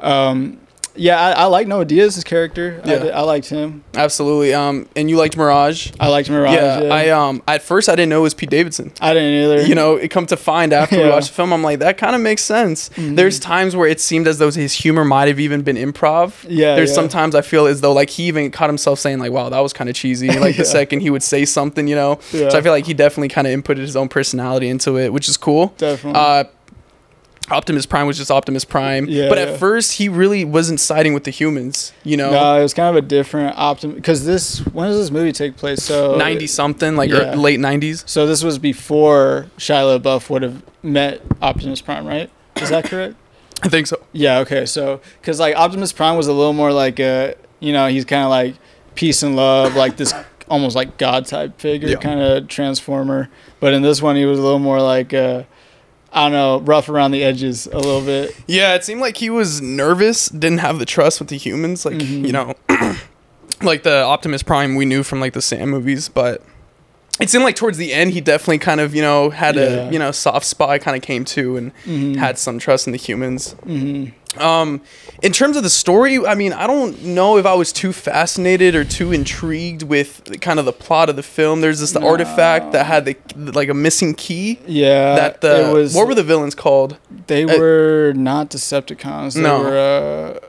[0.00, 0.58] but um
[1.00, 2.98] yeah I, I like Noah Diaz's character I, Yeah.
[2.98, 4.54] did- I liked him Absolutely.
[4.54, 5.90] Um, and you liked Mirage.
[5.98, 8.50] I liked Mirage yeah, yeah, I um at first I didn't know it was Pete
[8.50, 8.92] Davidson.
[9.00, 11.62] I didn't either You know, it come to find after we watched the film, I'm
[11.62, 12.88] like, that kind of makes sense.
[12.90, 13.16] Mhm.
[13.16, 16.44] There's times where it seemed as though his humor might have even been improv.
[16.48, 16.94] yeah There's yeah.
[16.94, 19.72] sometimes I feel as though like he even caught himself saying like, "Wow, that was
[19.72, 22.18] kind of cheesy." Like the second he would say something, you know.
[22.32, 25.12] yeah, So I feel like he definitely kind of inputted his own personality into it,
[25.12, 25.74] which is cool.
[25.78, 26.44] definitely Uh,
[27.50, 29.44] Optimus Prime was just Optimus Prime, Yeah, but yeah.
[29.44, 31.92] at first he really wasn't siding with the humans.
[32.04, 35.10] You know, no it was kind of a different optim because this when does this
[35.10, 37.34] movie take place so ninety something, like Yeah.
[37.34, 38.04] late nineties.
[38.06, 42.30] So this was before Shia LaBeouf would have met Optimus Prime, right?
[42.56, 43.16] Is that correct?
[43.62, 43.96] I think so.
[44.12, 44.38] yeah.
[44.38, 44.64] Okay.
[44.66, 48.22] So because like Optimus Prime was a little more like a you know he's kind
[48.24, 48.54] of like
[48.94, 50.14] peace and love, like this
[50.48, 51.96] almost like God type figure, Yeah.
[51.96, 53.28] kind of transformer.
[53.60, 55.44] But in this one, he was a little more like uh,
[56.12, 58.34] I don't know, rough around the edges a little bit.
[58.48, 61.94] Yeah, it seemed like he was nervous, didn't have the trust with the humans, like
[61.96, 62.26] Mhm.
[62.26, 62.54] you know,
[63.62, 66.42] like the Optimus Prime we knew from like the Sam movies, but.
[67.20, 69.62] It seemed like towards the end he definitely kind of you know had Yeah.
[69.62, 72.16] a you know soft spot kind of came to and Mhm.
[72.16, 73.54] had some trust in the humans.
[73.66, 74.12] Mhm.
[74.38, 74.80] Um,
[75.22, 78.76] in terms of the story, I mean, I don't know if I was too fascinated
[78.76, 81.62] or too intrigued with the- kind of the plot of the film.
[81.62, 82.06] There's this No.
[82.06, 84.60] artifact that had the like a missing key.
[84.68, 85.16] Yeah.
[85.16, 85.94] that the it was.
[85.94, 86.96] what were the villains called?
[87.26, 89.34] They uh, were not Decepticons.
[89.34, 89.58] They No.
[89.60, 89.76] were.
[90.36, 90.46] Uh,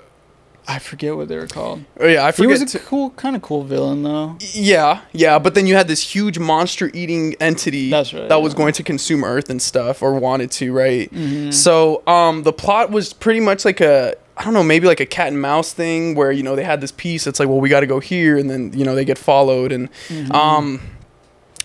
[0.67, 1.83] I forget what they were called.
[1.99, 2.57] Oh yeah, I forget.
[2.57, 4.37] He was a cool, kind of cool villain though.
[4.53, 8.73] yeah, yeah, but then you had this huge monster-eating entity That's right, that was going
[8.73, 11.11] to consume Earth and stuff, or wanted to, right?
[11.13, 11.53] Mhm.
[11.53, 15.05] So, um, the plot was pretty much like a, I don't know, maybe like a
[15.05, 17.27] cat and mouse thing where you know they had this piece.
[17.27, 19.71] It's like, well, we got to go here, and then you know they get followed,
[19.71, 20.33] and Mhm.
[20.33, 20.81] um,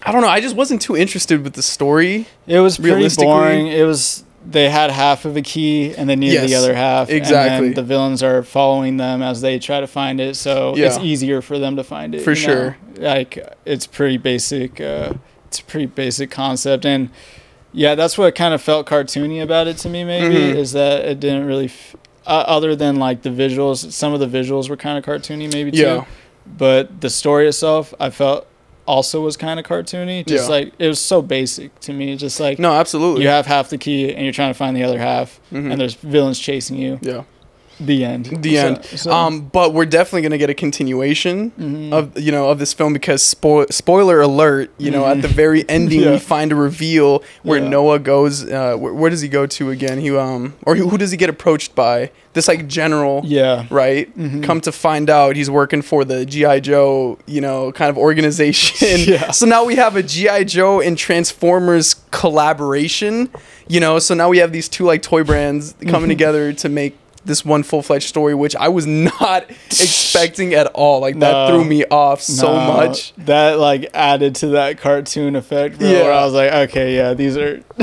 [0.05, 0.29] I don't know.
[0.29, 2.27] I just wasn't too interested with the story.
[2.47, 3.67] It was pretty boring.
[3.67, 7.11] It was they had half of a key and they needed the other half.
[7.11, 7.73] exactly.
[7.73, 11.59] The villains are following them as they try to find it, so it's easier for
[11.59, 12.23] them to find it.
[12.23, 12.53] For you know?
[12.55, 12.77] sure.
[12.97, 14.81] Like it's pretty basic.
[14.81, 15.15] Uh,
[15.47, 17.11] it's a pretty basic concept, and
[17.73, 20.05] yeah, that's what kind of felt cartoony about it to me.
[20.05, 20.55] Maybe Mhm.
[20.57, 21.67] is that it didn't really.
[21.67, 25.53] F- uh, other than like the visuals, some of the visuals were kind of cartoony,
[25.53, 25.79] maybe too.
[25.79, 26.05] Yeah.
[26.47, 28.47] But the story itself, I felt
[28.87, 30.25] also was kind of cartoony.
[30.27, 30.51] Just Yeah.
[30.57, 32.17] like it was so basic to me.
[32.17, 33.23] Just like No, absolutely.
[33.23, 35.73] you have half the key and you're trying to find the other half, Mhm.
[35.73, 36.99] and there's villains chasing you.
[37.03, 37.23] yeah.
[37.79, 38.39] The end.
[38.41, 38.85] The So- end.
[38.97, 41.93] so- Um, but we're definitely gonna get a continuation mhm.
[41.93, 45.23] of you know of this film because spo- spoiler alert you know at Mhm.
[45.23, 46.13] the very ending Yeah.
[46.13, 47.69] we find a reveal where Yeah.
[47.69, 50.97] noah goes uh where, where does he go to again he um or who, who
[50.97, 53.67] does he get approached by this like general yeah.
[53.71, 54.45] right Mhm.
[54.45, 59.01] come to find out he's working for the gi joe you know kind of organization
[59.13, 59.31] Yeah.
[59.33, 63.29] so now we have a gi joe and transformers collaboration
[63.69, 66.97] you know so now we have these two like toy brands coming together to make
[67.27, 71.49] this one full-fledged story which i was not expecting at all like that No.
[71.49, 75.89] threw me off so No, much that like added to that cartoon effect, bro.
[75.89, 76.03] Yeah.
[76.05, 77.61] Where I was like, okay, yeah, these are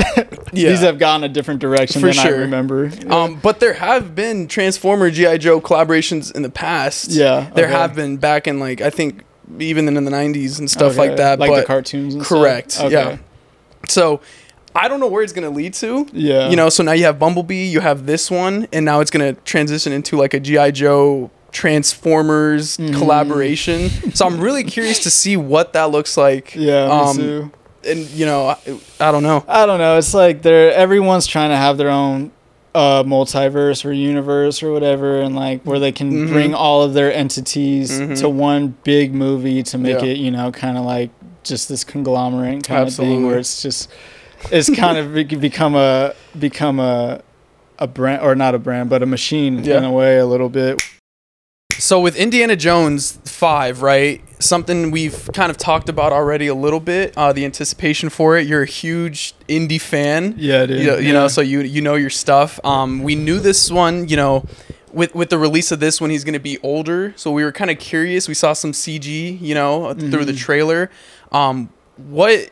[0.52, 0.70] Yeah.
[0.70, 2.38] these have gone a different direction For than I sure.
[2.40, 2.90] remember.
[3.08, 7.74] um but there have been transformer gi joe collaborations in the past Yeah, there okay.
[7.74, 9.24] have been back in like i think
[9.58, 12.14] even in the 90s and stuff Okay, like that like but the cartoons.
[12.14, 12.38] And stuff?
[12.38, 12.90] correct Okay.
[12.92, 13.16] yeah
[13.88, 14.20] so
[14.74, 16.48] i don't know where it's gonna lead to Yeah.
[16.48, 19.34] you know so now you have bumblebee you have this one and now it's gonna
[19.44, 22.94] transition into like a gi joe transformers Mhm.
[22.94, 26.86] collaboration so i'm really curious to see what that looks like Yeah.
[26.86, 27.52] Me um, too.
[27.84, 28.56] and you know I,
[29.00, 29.98] I don't know I don't know.
[29.98, 32.30] It's like they're everyone's trying to have their own
[32.74, 36.28] uh, multiverse or universe or whatever, and like where they can Mhm.
[36.32, 38.18] bring all of their entities Mhm.
[38.18, 40.06] to one big movie to make Yeah.
[40.08, 41.10] it, you know, kind of like
[41.44, 43.88] just this conglomerate kind of thing where it's just
[44.50, 47.22] it's kind of become a become a
[47.78, 49.78] a brand or not a brand but a machine Yeah.
[49.78, 50.80] in a way a little bit.
[51.78, 54.22] So with Indiana Jones 5, right?
[54.40, 58.46] Something we've kind of talked about already a little bit, uh, the anticipation for it.
[58.46, 60.34] You're a huge Indy fan.
[60.38, 60.80] Yeah, dude.
[60.80, 62.60] You know, you know, so you you know your stuff.
[62.64, 64.46] Um, we knew this one, you know,
[64.92, 67.12] with with the release of this one, he's going to be older.
[67.16, 68.28] So we were kind of curious.
[68.28, 70.38] We saw some CG, you know, uh, through the Mhm.
[70.38, 70.90] trailer.
[71.32, 72.50] Um, what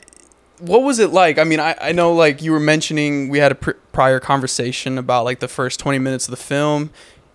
[0.63, 1.39] what was it like?
[1.39, 4.97] I mean, I, I know like you were mentioning we had a pr- prior conversation
[4.99, 6.91] about like the first 20 minutes of the film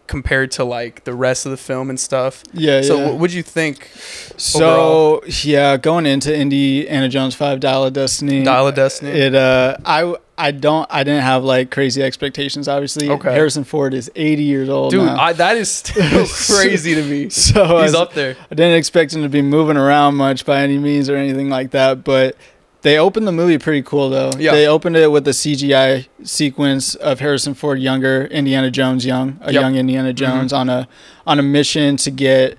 [0.07, 2.41] compared to like the rest of the film and stuff.
[2.53, 3.05] yeah, So yeah.
[3.09, 3.89] what would you think?
[4.37, 8.43] So yeah, going into Indiana Jones Five: Dial of Destiny.
[8.43, 9.11] Dial of Destiny.
[9.11, 12.67] It uh, I I don't I didn't have like crazy expectations.
[12.67, 13.33] Obviously, Okay.
[13.33, 14.91] Harrison Ford is 80 years old.
[14.91, 15.17] Dude, now.
[15.19, 17.29] I, that is still crazy to me.
[17.29, 18.37] so He's I, up there.
[18.49, 21.71] I didn't expect him to be moving around much by any means or anything like
[21.71, 22.03] that.
[22.03, 22.37] But
[22.81, 24.31] they opened the movie pretty cool though.
[24.37, 24.51] Yeah.
[24.51, 29.51] They opened it with a CGI sequence of Harrison Ford younger, Indiana Jones young, a
[29.51, 29.61] Yep.
[29.61, 30.87] young Indiana Jones on a
[31.25, 32.57] on a mission to get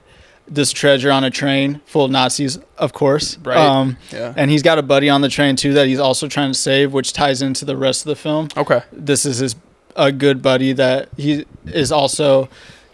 [0.50, 3.36] this treasure on a train full of Nazis, of course.
[3.44, 3.56] Right.
[3.58, 4.32] Um, Yeah.
[4.36, 6.92] and he's got a buddy on the train too that he's also trying to save,
[6.92, 8.48] which ties into the rest of the film.
[8.56, 8.80] Okay.
[8.92, 9.56] This is his
[9.96, 12.48] a good buddy that he is also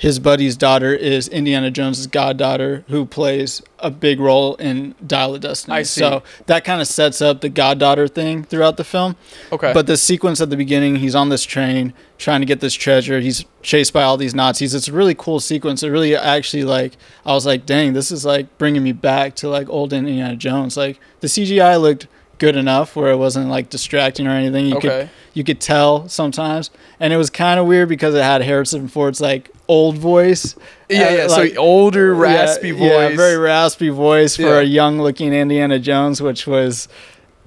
[0.05, 5.41] his buddy's daughter is Indiana Jones's goddaughter who plays a big role in Dial of
[5.41, 5.79] Destiny.
[5.79, 6.01] I see.
[6.01, 9.17] So that kind of sets up the goddaughter thing throughout the film.
[9.51, 9.73] Okay.
[9.73, 13.21] But the sequence at the beginning, he's on this train trying to get this treasure.
[13.21, 14.75] He's chased by all these Nazis.
[14.75, 15.83] It's a really cool sequence.
[15.83, 19.49] It really actually like I was like, dang, this is like bringing me back to
[19.49, 20.77] like old Indiana Jones.
[20.77, 22.09] Like the CGI looked
[22.39, 24.67] good enough where it wasn't like distracting or anything.
[24.67, 25.11] You could okay.
[25.33, 26.71] you could tell sometimes,
[27.01, 30.55] and it was kind of weird because it had Harrison Ford's like old voice.
[30.89, 31.27] Yeah, Uh, yeah.
[31.27, 33.11] like- so older, raspy yeah, voice.
[33.11, 34.61] Yeah, very raspy voice for Yeah.
[34.61, 36.89] a young looking Indiana Jones, which was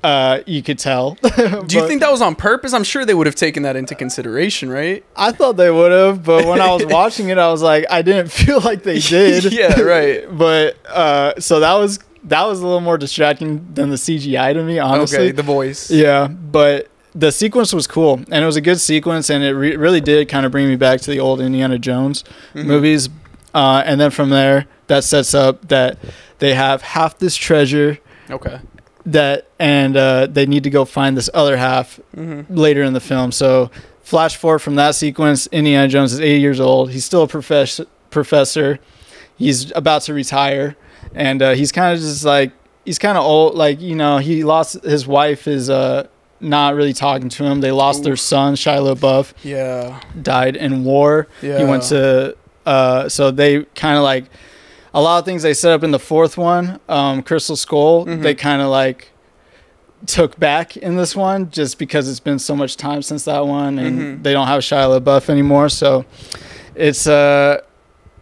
[0.04, 1.18] uh you could tell.
[1.66, 2.72] Do you think that was on purpose?
[2.74, 5.04] I'm sure they would have taken that into consideration, right?
[5.16, 8.04] I thought they would have, but when I was watching it, I was like, I
[8.04, 9.52] didn't feel like they did.
[9.52, 10.26] Yeah, right.
[10.30, 14.64] but uh, so that was that was a little more distracting than the CGI to
[14.64, 15.18] me, honestly.
[15.18, 15.90] Okay, the voice.
[15.92, 19.76] Yeah, but the sequence was cool, and it was a good sequence, and it re-
[19.76, 22.66] really did kind of bring me back to the old Indiana Jones Mhm.
[22.66, 23.10] movies.
[23.56, 25.98] Uh, and then from there, that sets up that
[26.40, 27.98] they have half this treasure
[28.30, 28.60] Okay.
[29.06, 33.00] that, and uh, they need to go find this other half hmm later in the
[33.00, 33.32] film.
[33.32, 33.72] So,
[34.04, 36.92] flash forward from that sequence, Indiana Jones is 80 years old.
[36.92, 38.80] He's still a profess- professor.
[39.38, 40.76] He's about to retire,
[41.16, 42.52] and uh, he's kind of just like
[42.86, 43.56] he's kind of old.
[43.56, 46.08] Like you know, he lost his wife is uh,
[46.40, 47.62] not really talking to him.
[47.62, 50.00] They lost their son, Shia LaBeouf, Yeah.
[50.22, 51.28] died in war.
[51.42, 51.58] Yeah.
[51.60, 54.26] He went to uh, so they kind of like
[54.94, 58.06] a lot of things they set up in the fourth one, um, Crystal Skull.
[58.06, 58.22] Mhm.
[58.24, 59.12] They kind of like
[60.06, 63.80] took back in this one just because it's been so much time since that one,
[63.80, 64.24] and Mhm.
[64.24, 65.70] they don't have Shia LaBeouf anymore.
[65.70, 66.06] So
[66.76, 67.62] it's uh,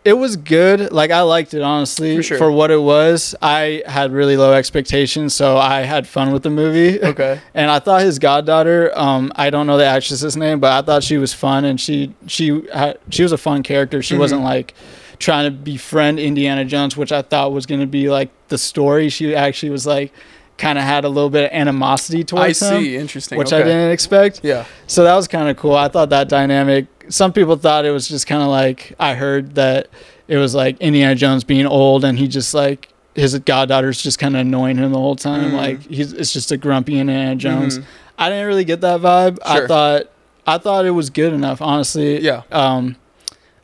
[0.06, 0.92] it was good.
[0.92, 2.52] Like I liked it honestly For sure.
[2.52, 3.36] what it was.
[3.42, 7.00] I had really low expectations, so I had fun with the movie.
[7.16, 7.40] Okay.
[7.54, 11.04] And I thought his goddaughter, um, I don't know the actress's name, but I thought
[11.04, 14.02] she was fun and she she had, she was a fun character.
[14.04, 14.20] She Mhm.
[14.20, 14.74] wasn't like
[15.18, 19.10] trying to befriend Indiana Jones, which I thought was going to be like the story.
[19.10, 20.12] She actually was like
[20.58, 22.96] kind of had a little bit of animosity I towards him, see.
[22.96, 23.38] Interesting.
[23.38, 23.62] which okay.
[23.62, 24.42] I didn't expect.
[24.44, 24.66] Yeah.
[24.88, 25.76] So that was kind of cool.
[25.76, 26.88] I thought that dynamic.
[27.10, 29.88] Some people thought it was just kind of like I heard that
[30.28, 34.36] it was like Indiana Jones being old and he just like his goddaughter's just kind
[34.36, 35.52] of annoying him the whole time.
[35.52, 35.54] Mhm.
[35.54, 37.80] Like he's it's just a grumpy Indiana Jones.
[37.80, 37.84] Mhm.
[38.18, 39.38] I didn't really get that vibe.
[39.46, 39.64] Sure.
[39.66, 40.04] I thought
[40.48, 42.22] I thought it was good enough, honestly.
[42.22, 42.44] Yeah.
[42.52, 42.96] Um,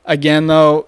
[0.06, 0.86] again though,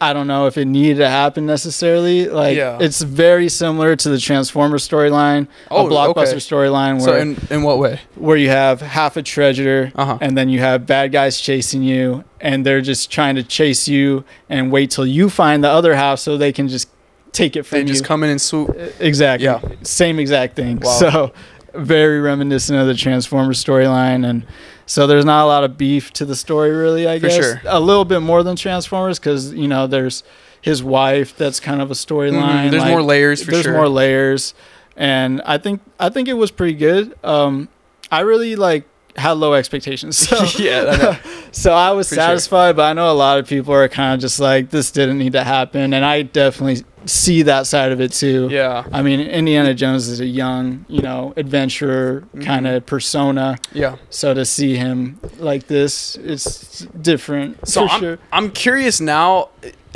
[0.00, 2.28] I don't know if it needed to happen necessarily.
[2.28, 2.78] Like Yeah.
[2.80, 6.36] it's very similar to the Transformer storyline, Oh, a blockbuster okay.
[6.36, 8.00] storyline So in in what way?
[8.14, 10.18] where you have half a treasure Uh-huh.
[10.20, 14.24] and then you have bad guys chasing you and they're just trying to chase you
[14.50, 16.88] and wait till you find the other half so they can just
[17.32, 17.84] take it from you.
[17.84, 18.76] They just come in and swoop.
[19.00, 19.44] exactly.
[19.46, 19.60] Yeah.
[19.82, 20.80] Same exact thing.
[20.80, 20.98] Wow.
[20.98, 21.32] So
[21.74, 24.44] very reminiscent of the Transformer storyline and
[24.86, 27.34] so there's not a lot of beef to the story really, I For guess.
[27.36, 27.60] sure.
[27.66, 30.22] A little bit more than Transformers cuz you know there's
[30.62, 32.66] his wife that's kind of a storyline.
[32.66, 32.70] Mhm.
[32.70, 33.72] There's like, more layers for there's sure.
[33.74, 34.54] more layers
[34.98, 37.68] and i think i think it was pretty good um
[38.10, 38.84] i really like
[39.18, 40.84] had low expectations so yeah.
[40.88, 41.16] I know.
[41.52, 42.16] so i was sure.
[42.16, 45.18] satisfied but i know a lot of people are kind of just like this didn't
[45.18, 48.84] need to happen and i definitely see that side of it too Yeah.
[48.92, 52.44] i mean indiana jones is a young you know adventurer Mhm.
[52.44, 53.96] kind of persona Yeah.
[54.10, 59.48] so to see him like this it's different So I'm, sure I'm curious now.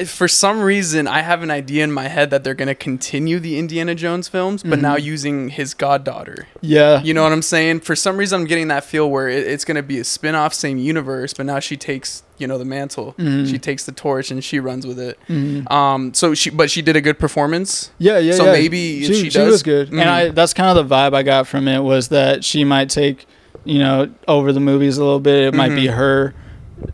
[0.06, 3.38] For some reason, I have an idea in my head that they're going to continue
[3.38, 5.02] the Indiana Jones films, but now Mhm.
[5.04, 6.46] using his goddaughter.
[6.60, 7.80] yeah You know what I'm saying?
[7.80, 10.34] For some reason, I'm getting that feel where it, it's going to be a spin
[10.34, 13.14] off, same universe, but now she takes, you know, the mantle.
[13.18, 13.48] Mhm.
[13.50, 15.18] She takes the torch and she runs with it.
[15.28, 15.70] Mhm.
[15.70, 17.90] Um, so she, but she did a good performance.
[17.98, 18.32] Yeah, yeah.
[18.34, 18.52] So yeah.
[18.52, 21.22] maybe she, she she does- was good, and I that's kind of the vibe I
[21.22, 23.26] got from it was that she might take,
[23.64, 25.46] you know, over the movies a little bit.
[25.48, 25.94] It might be Mhm.
[25.94, 26.34] her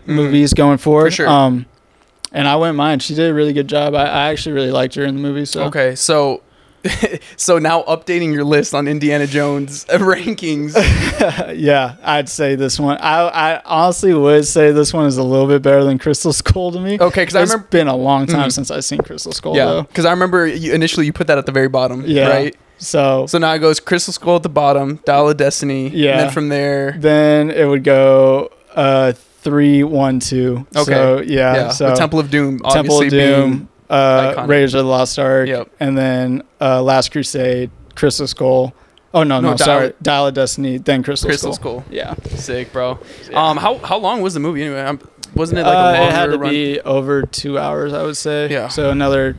[0.07, 1.12] movies going forward.
[1.12, 1.29] sure.
[1.29, 1.66] Um,
[2.37, 3.03] and I wouldn't mind.
[3.03, 3.94] She did a really good job.
[3.94, 5.44] I, I actually really liked her in the movie.
[5.46, 6.42] So Okay, so.
[7.37, 10.72] so now updating your list on Indiana Jones rankings.
[11.57, 12.96] yeah, I'd say this one.
[12.99, 16.70] I I honestly would say this one is a little bit better than Crystal Skull
[16.70, 16.96] to me.
[17.01, 18.53] Okay, because I It's remember been a long time Mhm.
[18.53, 19.57] since I've seen Crystal Skull.
[19.57, 22.29] Yeah, because I remember you, initially you put that at the very bottom, Yeah.
[22.29, 22.57] right?
[22.79, 26.11] So, So now it goes Crystal Skull at the bottom, Dial of Destiny, Yeah.
[26.12, 29.12] and then from there, then it would go uh
[29.46, 30.66] three one two.
[30.74, 30.85] Okay.
[30.92, 31.54] So yeah.
[31.54, 34.44] yeah, so the Temple of Doom, Temple of Doom, uh.
[34.48, 35.70] Raiders of the Lost Ark, Yep.
[35.78, 38.74] and then uh, Last Crusade, Crystal Skull.
[39.14, 41.80] Oh no, No, no, Dial- sorry, Dial of Destiny, then Crystal, Crystal Skull.
[41.82, 41.92] Skull.
[41.94, 42.98] Yeah, Sick, bro.
[43.30, 43.40] Yeah.
[43.50, 44.80] Um, how how long was the movie anyway?
[44.82, 44.98] Um
[45.35, 46.50] wasn't it like uh, a longer it had to run?
[46.50, 48.50] be over two hours, I would say.
[48.50, 48.68] Yeah.
[48.68, 49.37] So another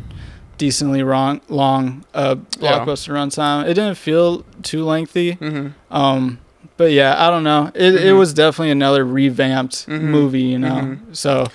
[0.58, 2.80] decently long, long uh, Yeah.
[2.80, 3.64] blockbuster runtime.
[3.66, 5.34] It didn't feel too lengthy.
[5.34, 6.40] hmm Um,
[6.78, 7.72] but yeah, I don't know.
[7.76, 8.20] It it Mhm.
[8.20, 10.02] was definitely another revamped Mhm.
[10.02, 10.70] movie, you know.
[10.76, 11.00] Mhm.
[11.14, 11.48] So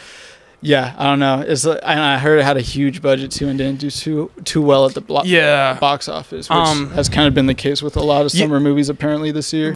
[0.61, 1.45] yeah, I don't know.
[1.47, 4.61] It's and I heard it had a huge budget too, and didn't do too too
[4.63, 5.75] well at the block Yeah.
[5.75, 8.61] box office, which Um, has kind of been the case with a lot of summer
[8.61, 9.73] movies apparently this year.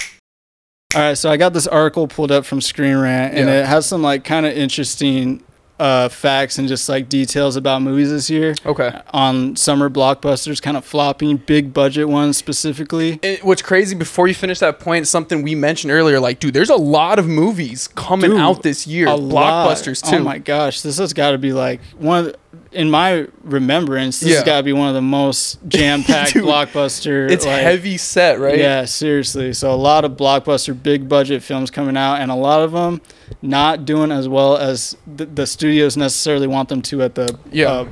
[0.95, 3.61] All right, so I got this article pulled up from Screen Rant, and Yeah.
[3.63, 5.43] it has some like kind of interesting
[5.79, 8.99] uh, facts and just like details about movies this year Okay.
[9.13, 13.19] on summer blockbusters, kind of flopping, big budget ones specifically.
[13.23, 16.71] It, what's crazy before you finish that point, something we mentioned earlier, like, dude, there's
[16.71, 19.69] a lot of movies coming Dude, out this year, A lot.
[19.69, 20.17] blockbusters too.
[20.17, 22.39] Oh my gosh, this has got to be like one of the,
[22.77, 24.21] in my remembrance.
[24.21, 24.35] This Yeah.
[24.37, 27.31] has got to be one of the most jam-packed Dude, blockbuster.
[27.31, 28.59] it's like, heavy set, right?
[28.59, 29.53] Yeah, seriously.
[29.53, 33.01] So a lot of blockbuster, big budget films coming out, and a lot of them
[33.43, 37.71] not doing as well as the, the studios necessarily want them to at the Yeah.
[37.71, 37.87] uh,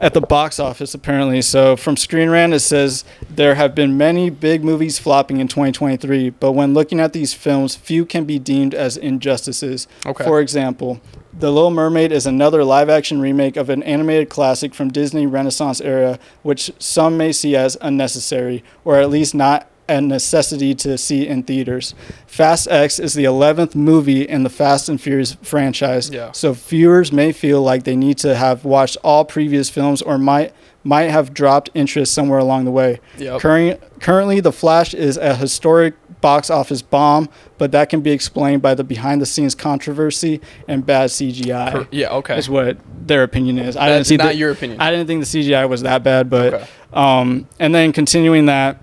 [0.00, 0.94] at the box office.
[0.94, 5.46] Apparently, so from Screen Rant it says there have been many big movies flopping in
[5.48, 9.86] 2023, but when looking at these films, few can be deemed as injustices.
[10.04, 10.24] Okay.
[10.24, 11.00] For example.
[11.38, 15.82] The Little Mermaid is another live action remake of an animated classic from Disney Renaissance
[15.82, 21.26] era, which some may see as unnecessary, or at least not a necessity to see
[21.26, 21.94] in theaters.
[22.26, 26.08] Fast X is the 11th movie in the Fast and Furious franchise.
[26.08, 26.32] Yeah.
[26.32, 30.54] So viewers may feel like they need to have watched all previous films or might
[30.86, 33.00] might have dropped interest somewhere along the way.
[33.18, 33.40] Yep.
[33.40, 35.94] Current, currently, The Flash is a historic
[36.26, 40.84] box office bomb, but that can be explained by the behind the scenes controversy and
[40.84, 41.70] bad CGI.
[41.70, 42.08] Per- yeah.
[42.14, 42.36] Okay.
[42.36, 43.76] Is what their opinion is.
[43.76, 44.80] I didn't see not the, your opinion.
[44.80, 46.66] I didn't think the CGI was that bad, but Okay.
[46.92, 48.82] um, and then continuing that,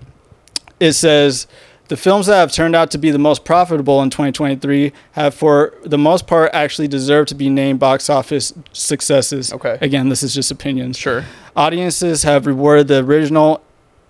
[0.80, 1.46] it says
[1.88, 5.74] the films that have turned out to be the most profitable in 2023 have, for
[5.84, 9.52] the most part, actually deserved to be named box office successes.
[9.52, 9.76] Okay.
[9.82, 10.96] Again, this is just opinions.
[10.96, 11.26] Sure.
[11.54, 13.62] Audiences have rewarded the original,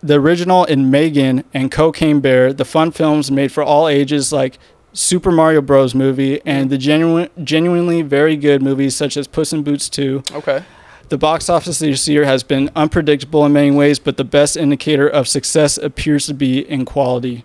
[0.05, 4.59] the original in Megan and Cocaine Bear, the fun films made for all ages like
[4.93, 5.95] Super Mario Bros.
[5.95, 10.23] movie, and the genuine, genuinely very good movies such as Puss in Boots 2.
[10.33, 10.62] Okay.
[11.09, 15.09] The box office this year has been unpredictable in many ways, but the best indicator
[15.09, 17.45] of success appears to be in quality.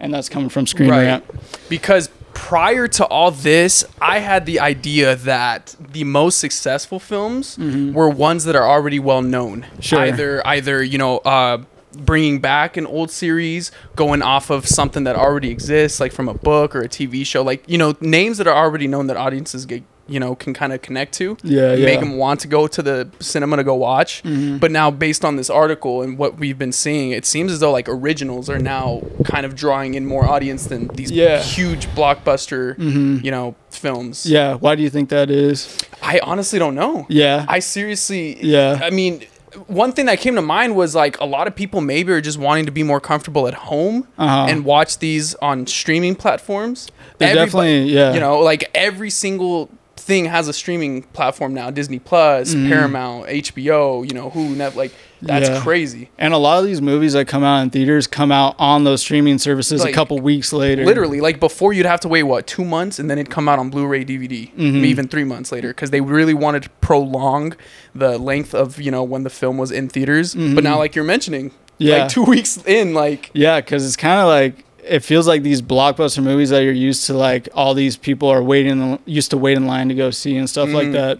[0.00, 1.04] And that's coming from Screen Right.
[1.04, 1.24] Rant.
[1.68, 8.08] because prior to all this, I had the idea that the most successful films were
[8.10, 9.62] ones that are already well known.
[9.62, 9.80] Mm-hmm.
[9.80, 10.00] Sure.
[10.00, 11.58] Either, either you know, uh,
[11.96, 16.34] bringing back an old series, going off of something that already exists, like from a
[16.34, 19.66] book or a TV show, like you know, names that are already known that audiences
[19.66, 19.82] get.
[20.06, 21.86] You know, can kind of connect to, Yeah, yeah.
[21.86, 24.22] make them want to go to the cinema to go watch.
[24.22, 24.60] Mhm.
[24.60, 27.72] But now, based on this article and what we've been seeing, it seems as though
[27.72, 31.40] like originals are now kind of drawing in more audience than these Yeah.
[31.40, 33.24] huge blockbuster, Mhm.
[33.24, 34.26] you know, films.
[34.26, 35.74] Yeah, why do you think that is?
[36.02, 37.06] I honestly don't know.
[37.08, 37.46] Yeah.
[37.48, 38.80] I seriously, Yeah.
[38.82, 39.22] I mean,
[39.66, 42.38] one thing that came to mind was like a lot of people maybe are just
[42.38, 44.46] wanting to be more comfortable at home Uh-huh.
[44.48, 46.88] and watch these on streaming platforms.
[47.18, 48.12] They're definitely, yeah.
[48.14, 51.70] you know, like every single thing has a streaming platform now.
[51.70, 52.68] Disney Plus, Mhm.
[52.68, 54.92] Paramount, HBO, you know, who net like
[55.26, 55.60] that's Yeah.
[55.60, 56.10] crazy.
[56.18, 59.00] And a lot of these movies that come out in theaters come out on those
[59.00, 60.84] streaming services Like, a couple weeks later.
[60.84, 63.58] Literally, like before, you'd have to wait what two months, and then it'd come out
[63.58, 64.84] on Blu-ray, DVD, Mhm.
[64.84, 67.54] even three months later, because they really wanted to prolong
[67.94, 70.34] the length of you know when the film was in theaters.
[70.34, 70.54] Mhm.
[70.54, 71.98] But now, like you're mentioning, Yeah.
[72.02, 75.62] like two weeks in, like Yeah, because it's kind of like it feels like these
[75.62, 79.56] blockbuster movies that you're used to, like all these people are waiting, used to wait
[79.56, 80.92] in line to go see and stuff like Mhm.
[80.92, 81.18] that.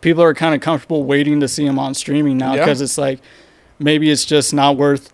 [0.00, 2.60] People are kind of comfortable waiting to see them on streaming now Yeah.
[2.64, 3.20] because it's like
[3.78, 5.12] maybe it's just not worth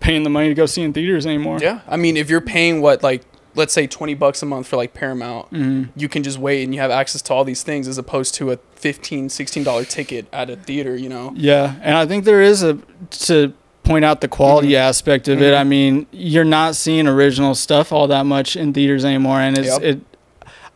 [0.00, 1.58] paying the money to go see in theaters anymore.
[1.60, 1.80] yeah.
[1.88, 3.22] I mean, if you're paying what like
[3.54, 5.48] let's say twenty bucks a month for like Paramount.
[5.48, 8.34] hmm You can just wait and you have access to all these things as opposed
[8.34, 10.94] to a 15 16 dollar ticket at a theater.
[10.96, 12.78] You know, Yeah, and I think there is a
[13.26, 14.78] to point out the quality Mhm.
[14.78, 15.54] aspect of it.
[15.54, 15.58] Mhm.
[15.60, 19.68] I mean, you're not seeing original stuff all that much in theaters anymore, and it's
[19.68, 19.82] Yep.
[19.82, 20.00] it.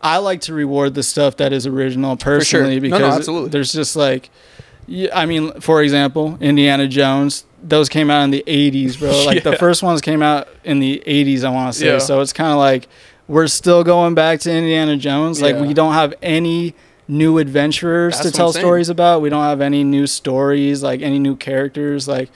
[0.03, 2.39] I like to reward the stuff that is original sure.
[2.39, 4.31] personally No, no, because there's just like,
[5.13, 7.45] I mean, for example, Indiana Jones.
[7.63, 9.11] Those came out in the '80s, bro.
[9.27, 11.45] Like the first ones came out in the '80s.
[11.45, 11.99] I want to say, Yeah.
[11.99, 12.89] so it's kind of like
[13.29, 15.43] we're still going back to Indiana Jones.
[15.43, 15.63] Like Yeah.
[15.63, 16.75] we don't have any
[17.07, 19.21] new adventurers That's to tell stories about.
[19.21, 22.09] We don't have any new stories, like any new characters.
[22.09, 22.31] Like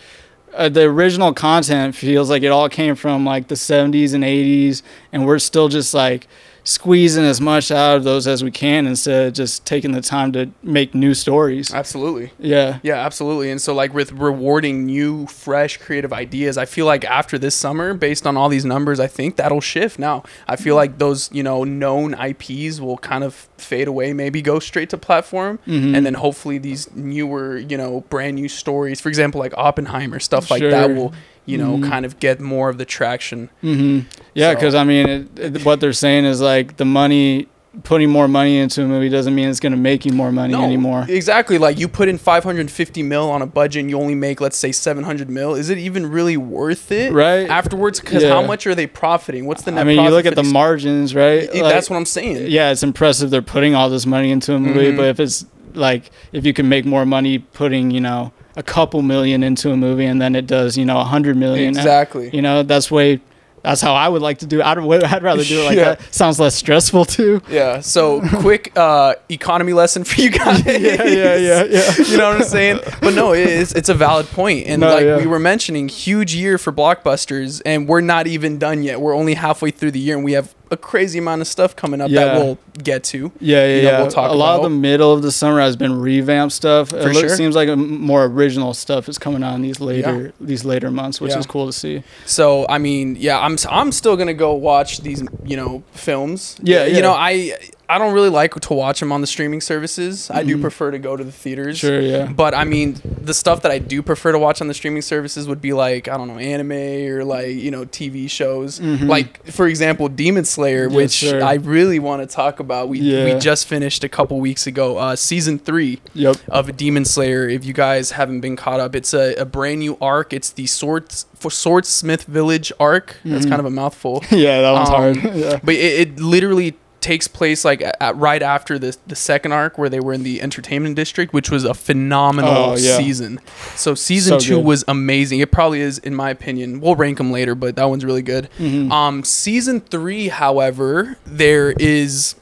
[0.54, 4.82] uh, the original content feels like it all came from like the 70s and 80s,
[5.12, 6.26] and we're still just like
[6.64, 10.32] squeezing as much out of those as we can instead of just taking the time
[10.32, 11.72] to make new stories.
[11.72, 12.32] absolutely.
[12.38, 12.78] Yeah.
[12.82, 13.50] Yeah, absolutely.
[13.50, 17.92] And so, like, with rewarding new, fresh, creative ideas, I feel like after this summer,
[17.94, 20.24] based on all these numbers, I think that'll shift now.
[20.48, 24.58] I feel like those, you know, known IPs will kind of fade away, maybe go
[24.58, 25.58] straight to platform.
[25.66, 25.94] Mhm.
[25.96, 30.50] And then hopefully these newer, you know, brand new stories, for example, like Oppenheimer, stuff
[30.50, 31.12] like that will,
[31.46, 31.88] you know, Mhm.
[31.88, 33.50] kind of get more of the traction.
[33.60, 34.00] hmm
[34.34, 37.46] Yeah, So- because I mean, it, it, what they're saying is like the money,
[37.82, 40.54] putting more money into a movie doesn't mean it's going to make you more money
[40.54, 41.04] anymore.
[41.08, 41.58] Exactly.
[41.58, 44.70] Like you put in 550 mil on a budget and you only make, let's say,
[44.70, 45.54] 700 mil.
[45.56, 47.12] Is it even really worth it?
[47.12, 47.48] Right.
[47.50, 48.28] Afterwards, because Yeah.
[48.30, 49.46] how much are they profiting?
[49.46, 51.42] What's the net I mean, you look at the margins, right?
[51.52, 52.46] It- Like- that's what I'm saying.
[52.48, 54.96] yeah, it's impressive they're putting all this money into a movie, Mhm.
[54.96, 59.02] but if it's like if you can make more money putting, you know, a couple
[59.02, 61.68] million into a movie and then it does, you know, a hundred million.
[61.76, 62.30] Exactly.
[62.32, 63.20] You know, that's way
[63.62, 64.62] that's how I would like to do it.
[64.66, 65.94] I'd, I'd rather do it like Yeah.
[65.94, 66.14] that.
[66.14, 67.40] Sounds less stressful too.
[67.48, 67.80] Yeah.
[67.80, 70.62] So quick uh, economy lesson for you guys.
[70.66, 71.92] yeah, yeah, yeah, yeah.
[72.06, 72.80] you know what I'm saying?
[73.00, 74.66] But no, it is, it's a valid point.
[74.66, 75.16] And No, like yeah.
[75.16, 79.00] we were mentioning, huge year for blockbusters, and we're not even done yet.
[79.00, 82.00] We're only halfway through the year, and we have a crazy amount of stuff coming
[82.00, 82.24] up Yeah.
[82.24, 83.30] that we'll get to.
[83.40, 84.00] Yeah, yeah, you know, yeah.
[84.00, 86.88] we'll talk a lot of the middle of the summer has been revamped stuff.
[86.90, 87.28] For it looks, sure.
[87.36, 91.38] seems like more original stuff is coming on these later these later months, which Yeah.
[91.38, 92.02] is cool to see.
[92.26, 96.56] So I mean, yeah, I'm I'm still gonna go watch these, you know, films.
[96.62, 96.96] Yeah, yeah.
[96.96, 97.52] You know, I
[97.88, 100.30] I don't really like to watch them on the streaming services.
[100.30, 101.78] I do prefer to go to the theaters.
[101.78, 101.86] Mm-hmm.
[101.86, 102.26] Sure, yeah.
[102.32, 105.46] But I mean, the stuff that I do prefer to watch on the streaming services
[105.48, 106.72] would be like I don't know, anime
[107.12, 108.80] or like you know TV shows.
[108.80, 110.94] Like for example, Demon Slayer, Mm-hmm.
[110.94, 111.42] Yes, which sir.
[111.42, 112.88] I really want to talk about.
[112.88, 113.24] We Yeah.
[113.34, 116.36] we just finished a couple weeks ago, uh, season three Yep.
[116.48, 117.48] of Demon Slayer.
[117.48, 120.32] If you guys haven't been caught up, it's a, a brand new arc.
[120.32, 123.16] It's the Swords for Swordsmith Village arc.
[123.24, 124.22] That's kind of a mouthful.
[124.30, 125.16] Yeah, that one's Um, hard.
[125.36, 125.60] yeah.
[125.62, 126.74] But it, it literally
[127.04, 130.22] takes place like at, at- right after the the second arc where they were in
[130.22, 132.96] the entertainment district, which was a phenomenal Oh, yeah.
[132.96, 133.40] season.
[133.76, 134.64] So season So two good.
[134.64, 135.40] was amazing.
[135.40, 136.80] It probably is, in my opinion.
[136.80, 138.48] We'll rank them later, but that one's really good.
[138.58, 138.90] Mm-hmm.
[138.90, 142.34] Um, season three, however, there is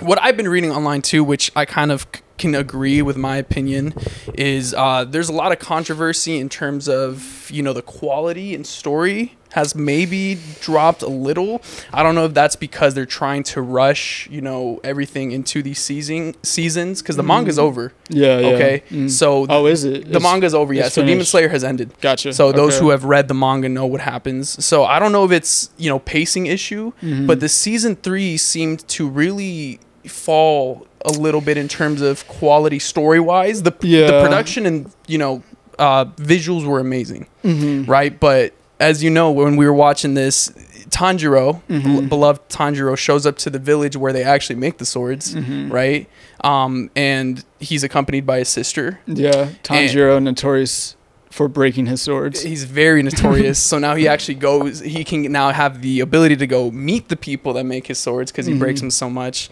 [0.00, 2.06] what I've been reading online too, which I kind of
[2.36, 3.94] can agree with my opinion,
[4.34, 8.66] is uh, there's a lot of controversy in terms of you know the quality and
[8.66, 11.62] story has maybe dropped a little.
[11.92, 15.78] I don't know if that's because they're trying to rush you know everything into these
[15.78, 17.92] season seasons because the manga's over.
[18.08, 18.46] Yeah, yeah.
[18.48, 19.08] Okay, Mm.
[19.10, 19.92] so Oh, is it?
[20.06, 20.74] the It's- manga's over.
[20.74, 21.24] Yeah, it's so Demon.
[21.24, 21.90] Slayer has ended.
[22.00, 22.32] Gotcha.
[22.32, 22.80] So those Okay.
[22.84, 24.64] who have read the manga know what happens.
[24.64, 27.26] So I don't know if it's you know pacing issue, Mm-hmm.
[27.26, 29.78] but the season three seemed to really
[30.08, 33.62] fall a little bit in terms of quality story wise.
[33.62, 35.42] The the production and you know
[35.78, 37.88] uh, visuals were amazing, Mhm.
[37.88, 38.18] right?
[38.18, 40.50] But as you know, when we were watching this,
[40.90, 41.82] Tanjiro, Mm-hmm.
[41.98, 45.72] bel- beloved Tanjiro, shows up to the village where they actually make the swords, Mm-hmm.
[45.72, 46.08] right?
[46.42, 49.00] Um, and he's accompanied by his sister.
[49.06, 50.94] Yeah, Tanjiro notorious
[51.30, 52.42] for breaking his swords.
[52.42, 53.58] He's very notorious.
[53.58, 54.78] so now he actually goes.
[54.80, 58.30] He can now have the ability to go meet the people that make his swords
[58.30, 59.50] because he breaks them so much.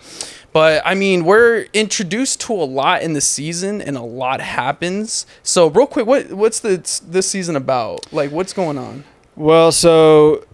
[0.53, 5.25] But I mean, we're introduced to a lot in the season, and a lot happens.
[5.43, 6.77] So real quick, what what's the
[7.07, 8.13] this season about?
[8.13, 9.05] Like, what's going on?
[9.35, 10.45] Well, so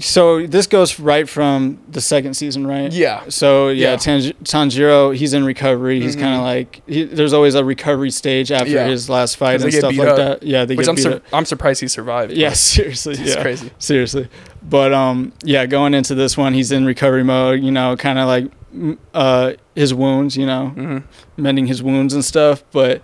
[0.00, 2.90] so this goes right from the second season, right?
[2.90, 3.24] Yeah.
[3.28, 3.96] So yeah, Yeah.
[3.96, 6.00] Tanj- Tanjiro, he's in recovery.
[6.00, 6.20] He's Mhm.
[6.20, 8.86] kind of like he, there's always a recovery stage after Yeah.
[8.86, 10.16] his last fight and stuff like up.
[10.16, 10.42] that.
[10.44, 11.22] Yeah, they Which get I'm beat sur- up.
[11.30, 12.32] I'm surprised he survived.
[12.32, 13.16] Yeah, seriously.
[13.18, 13.42] it's yeah.
[13.42, 13.70] crazy.
[13.78, 14.28] seriously
[14.68, 18.26] but um yeah going into this one he's in recovery mode you know kind of
[18.26, 18.46] like
[19.14, 20.98] uh his wounds you know hmm
[21.36, 23.02] mending his wounds and stuff but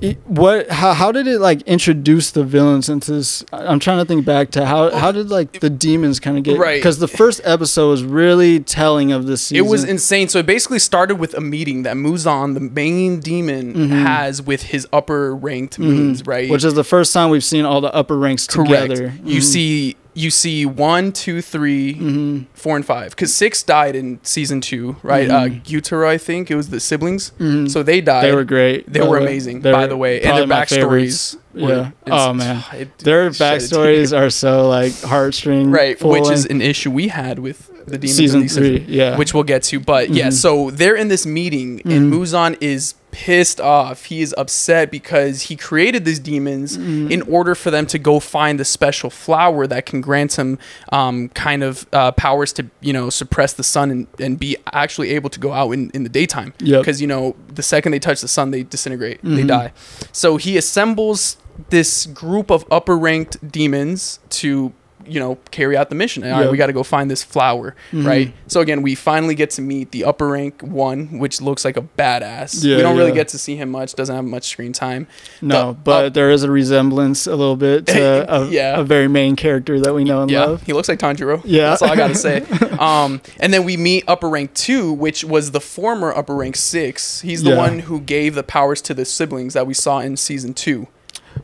[0.00, 4.04] it, what how, how did it like introduce the villains into this i'm trying to
[4.04, 6.76] think back to how how did like the demons kind of get Right.
[6.78, 10.28] because the first episode was really telling of this season It was insane.
[10.28, 14.02] So it basically started with a meeting that Muzan, the main demon, Mhm.
[14.02, 16.44] has with his upper ranked moons, right?
[16.44, 16.52] Mm-hmm.
[16.52, 18.90] which is the first time we've seen all the upper ranks Correct.
[18.90, 19.42] together You Mhm.
[19.44, 22.46] see, you see one, two, three, Mhm.
[22.52, 23.10] four, and five.
[23.10, 25.30] Because six died in season two, right?
[25.30, 25.62] Uh, Mhm.
[25.64, 27.30] Gyutaro, I think it was the siblings.
[27.38, 27.70] Mhm.
[27.70, 28.24] So they died.
[28.24, 30.76] they were great They were amazing, by the way, and their backstories.
[30.76, 31.36] favorites.
[31.58, 32.26] Were- Yeah.
[32.28, 32.64] Oh, man.
[32.76, 33.78] it- Their shed a tear.
[33.78, 35.98] backstories are so like heartstring, right?
[35.98, 38.94] full Which is an issue we had with the demons season in these seasons, three.
[38.96, 39.80] Yeah, which we'll get to.
[39.80, 40.32] But yeah, Mhm.
[40.34, 42.18] so they're in this meeting, and Mhm.
[42.20, 44.04] Muzan is pissed off.
[44.04, 47.10] He is upset because he created these demons Mhm.
[47.10, 50.58] in order for them to go find the special flower that can grant him
[50.92, 55.10] um, kind of uh, powers to you know suppress the sun and, and be actually
[55.12, 56.82] able to go out in, in the daytime Yep.
[56.82, 59.48] because you know the second they touch the sun they disintegrate they Mhm.
[59.48, 59.72] die
[60.12, 61.38] so he assembles
[61.70, 64.72] this group of upper ranked demons to
[65.06, 66.52] you know carry out the mission and all right, Yep.
[66.52, 68.04] we got to go find this flower Mhm.
[68.06, 71.78] right so again we finally get to meet the upper rank one which looks like
[71.78, 74.74] a badass Yeah, we don't really get to see him much doesn't have much screen
[74.74, 75.06] time
[75.40, 78.80] no, the- but uh, there is a resemblance a little bit to a, Yeah.
[78.80, 80.62] a very main character that we know and yeah, love.
[80.64, 81.40] he looks like Tanjiro.
[81.44, 81.70] Yeah.
[81.70, 82.44] that's all I gotta say.
[82.78, 87.22] Um, and then we meet Upper Rank Two, which was the former Upper Rank Six.
[87.22, 87.56] He's the Yeah.
[87.56, 90.86] one who gave the powers to the siblings that we saw in season two.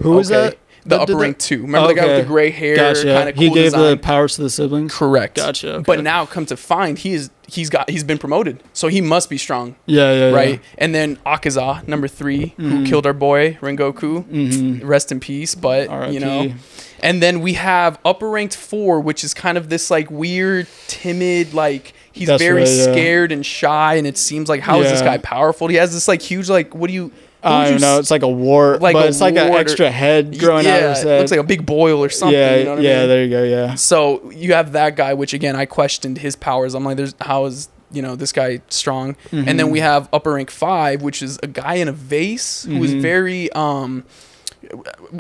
[0.00, 0.50] Who was Okay?
[0.50, 0.58] that?
[0.86, 1.62] The That Upper Rank Two.
[1.62, 3.04] Remember the guy with the gray hair, Gotcha.
[3.04, 3.90] kind of cool he gave design.
[3.92, 4.92] the powers to the siblings.
[4.94, 5.36] Correct.
[5.36, 5.76] Gotcha.
[5.76, 5.82] okay.
[5.82, 9.30] But now, come to find, he is he's got he's been promoted, so he must
[9.30, 10.34] be strong, yeah, yeah, yeah.
[10.36, 10.60] right?
[10.76, 12.86] And then Akaza, number 3 who Mhm.
[12.86, 14.24] killed our boy Rengoku.
[14.24, 14.86] Mm-hmm.
[14.86, 16.52] Rest in peace, but you know.
[17.00, 21.54] And then we have upper ranked four, which is kind of this like weird, timid,
[21.54, 22.82] like he's That's very right, yeah.
[22.92, 25.68] scared and shy, and it seems like how is this guy powerful?
[25.68, 27.10] He has this like huge like what do you?
[27.44, 27.98] I don't know.
[27.98, 30.82] It's like a wart, like but a it's like an extra head growing yeah, out
[30.82, 31.18] of his it head.
[31.20, 32.38] looks like a big boil or something.
[32.38, 32.96] yeah, you know yeah.
[32.96, 33.08] I mean?
[33.08, 33.42] There you go.
[33.44, 33.74] Yeah.
[33.74, 36.74] So you have that guy, which again I questioned his powers.
[36.74, 39.14] I'm like, there's how is you know this guy strong?
[39.30, 39.70] And then Mhm.
[39.72, 43.00] we have upper rank five, which is a guy in a vase who is Mhm.
[43.02, 44.04] very um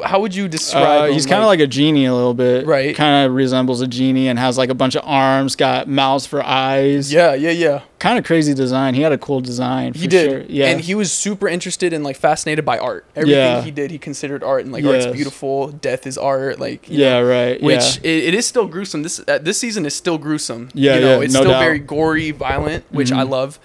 [0.04, 1.02] how would you describe?
[1.02, 1.12] Uh, him?
[1.14, 2.66] he's kind of like a genie a little bit.
[2.66, 2.94] Right.
[2.94, 6.42] Kind of resembles a genie and has like a bunch of arms, got mouths for
[6.44, 7.12] eyes.
[7.12, 7.82] yeah, yeah, yeah.
[7.98, 8.92] Kind of crazy design.
[8.94, 9.94] He had a cool design.
[9.94, 10.40] He did, Sure.
[10.46, 10.66] Yeah.
[10.66, 13.06] and he was super interested and like fascinated by art.
[13.16, 13.62] Everything Yeah.
[13.62, 15.68] he did, he considered art, and like art's beautiful.
[15.68, 16.60] Death is art.
[16.60, 17.20] Like you yeah.
[17.20, 17.62] know, Right.
[17.62, 18.10] which yeah.
[18.10, 19.02] it, it is still gruesome.
[19.04, 20.68] This uh, this season is still gruesome.
[20.74, 21.60] Yeah, you know, yeah, it's no still doubt.
[21.60, 23.30] very gory, violent, which I Mhm.
[23.30, 23.58] love.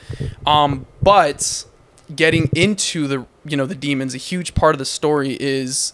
[0.45, 1.65] Um, but
[2.15, 5.93] getting into the you know the demons, a huge part of the story is,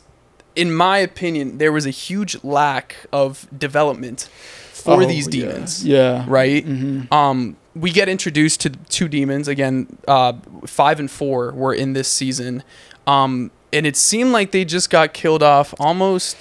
[0.55, 4.29] in my opinion, there was a huge lack of development
[4.73, 5.85] for Oh, these demons.
[5.85, 6.25] Yeah.
[6.27, 6.63] Right.
[6.63, 9.97] hmm Um, we get introduced to two demons again.
[10.07, 10.33] Uh,
[10.65, 12.63] five and four were in this season,
[13.05, 16.37] um, and it seemed like they just got killed off almost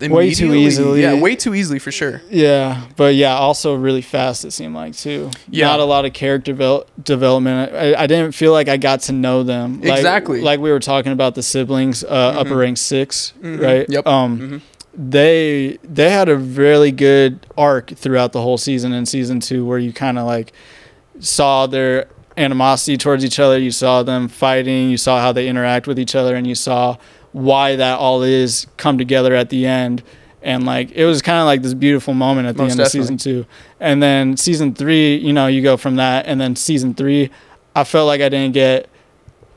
[0.00, 1.02] Way too easily.
[1.02, 2.22] Yeah, way too easily for sure.
[2.30, 4.44] Yeah, but yeah, also really fast.
[4.44, 5.30] It seemed like too.
[5.50, 5.66] Yeah.
[5.66, 7.74] Not a lot of character devel- development.
[7.74, 9.80] I, I didn't feel like I got to know them.
[9.80, 10.40] Like, Exactly.
[10.40, 12.36] Like we were talking about the siblings, uh, Mhm.
[12.36, 13.60] upper rank 6 Mhm.
[13.60, 13.86] right?
[13.88, 14.06] Yep.
[14.06, 14.60] Um, Mhm.
[14.96, 19.78] they they had a really good arc throughout the whole season in season two, where
[19.78, 20.52] you kind of like
[21.20, 23.58] saw their animosity towards each other.
[23.58, 24.90] You saw them fighting.
[24.90, 26.96] You saw how they interact with each other, and you saw
[27.32, 30.02] why that all is come together at the end.
[30.42, 32.88] And like it was kind of like this beautiful moment at the Most end of
[32.88, 33.44] season two.
[33.80, 37.30] And then season three, you know, you go from that, and then season three,
[37.74, 38.88] I felt like I didn't get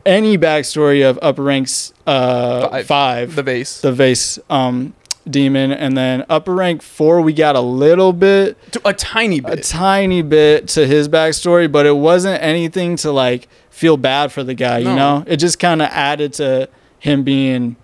[0.06, 2.88] any backstory of upper ranks uh, Five.
[2.88, 3.82] five The base.
[3.82, 4.94] the vase um
[5.30, 9.62] demon and then upper rank four we got a little bit a tiny bit, a
[9.62, 14.56] tiny bit to his backstory but it wasn't anything to like feel bad for the
[14.56, 16.68] guy you know it just kind of added to
[17.02, 17.76] him being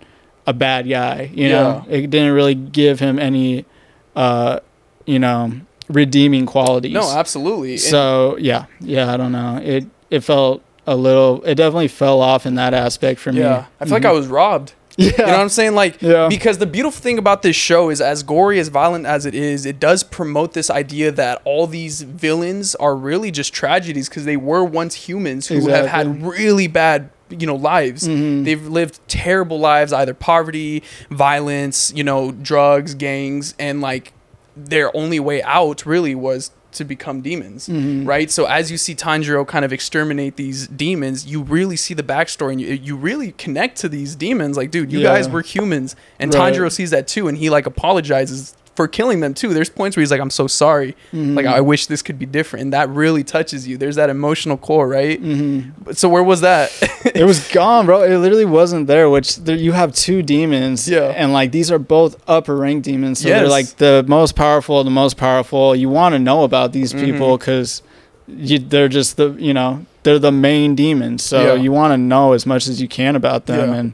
[0.46, 1.84] a bad guy you know?
[1.90, 3.66] It didn't really give him any
[4.16, 4.60] uh
[5.04, 5.52] you know
[5.90, 6.92] redeeming qualities.
[6.92, 7.72] No, absolutely.
[7.72, 8.64] And- so yeah.
[8.80, 9.60] Yeah i don't know.
[9.62, 13.40] It it felt a little it definitely fell off in that aspect for me.
[13.40, 14.72] Yeah, I feel like I was robbed.
[14.96, 15.74] yeah You know what I'm saying?
[15.74, 16.28] Like, Yeah.
[16.28, 19.64] because the beautiful thing about this show is, as gory, as violent as it is,
[19.66, 24.36] it does promote this idea that all these villains are really just tragedies because they
[24.36, 28.06] were once humans who have had really bad, you know, lives.
[28.08, 28.44] Mhm.
[28.44, 34.12] They've lived terrible lives, either poverty, violence, you know, drugs, gangs, and like
[34.56, 38.06] their only way out really was to become demons Mhm.
[38.06, 38.30] right?
[38.30, 42.52] So as you see Tanjiro kind of exterminate these demons, you really see the backstory
[42.52, 44.56] and you, you really connect to these demons.
[44.56, 45.14] Like, dude, you Yeah.
[45.14, 46.52] guys were humans, and Right.
[46.54, 49.52] Tanjiro sees that too, and he like apologizes for killing them too.
[49.52, 50.94] There's points where he's like, "I'm so sorry.
[51.12, 51.34] Mhm.
[51.34, 53.76] Like, I wish this could be different," and that really touches you.
[53.76, 55.20] There's that emotional core, right?
[55.20, 55.72] Mhm.
[55.96, 56.70] So where was that?
[57.20, 58.02] it was gone, bro.
[58.02, 59.10] It literally wasn't there.
[59.10, 61.12] Which there, you have two demons, Yeah.
[61.20, 64.90] and like these are both upper rank demons, so they're like the most powerful, the
[65.04, 65.74] most powerful.
[65.74, 67.00] You want to know about these Mhm.
[67.04, 67.82] people because
[68.28, 71.22] they're just the you know they're the main demons.
[71.24, 71.54] So Yeah.
[71.64, 73.76] you want to know as much as you can about them, Yeah.
[73.80, 73.92] and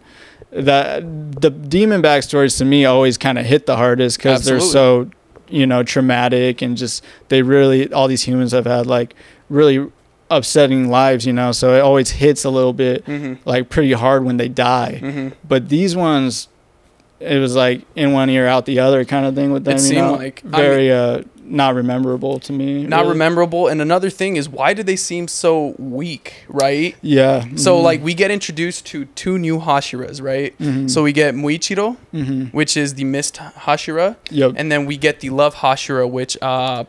[0.55, 1.03] that
[1.41, 5.11] the demon backstories to me always kind of hit the hardest because they're so
[5.49, 9.15] you know traumatic and just they really all these humans have had like
[9.49, 9.91] really
[10.31, 11.53] upsetting lives, you know.
[11.53, 13.49] So it always hits a little bit mm-hmm.
[13.49, 15.01] like pretty hard when they die.
[15.03, 15.29] Mm-hmm.
[15.47, 16.49] But these ones,
[17.21, 19.77] it was like in one ear out the other kind of thing with them.
[19.77, 20.12] It you seemed know?
[20.15, 22.85] like- I very uh, not rememberable to me.
[22.85, 23.11] Not really.
[23.11, 23.69] rememberable.
[23.69, 26.97] And another thing is, why do they seem so weak, right?
[27.03, 27.45] Yeah.
[27.57, 30.57] So mhm, like we get introduced to two new Hashiras, right?
[30.59, 32.53] mhm, So we get Muichiro, mhm.
[32.55, 34.53] which is the mist Hashira, yep.
[34.57, 36.85] and then we get the love Hashira, which uh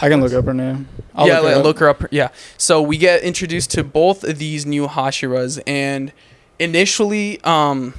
[0.00, 0.88] I can look up her name.
[1.14, 2.04] I'll yeah, look her look her up.
[2.10, 2.28] Yeah.
[2.56, 6.12] So we get introduced to both of these new Hashiras, and
[6.58, 7.92] initially, um,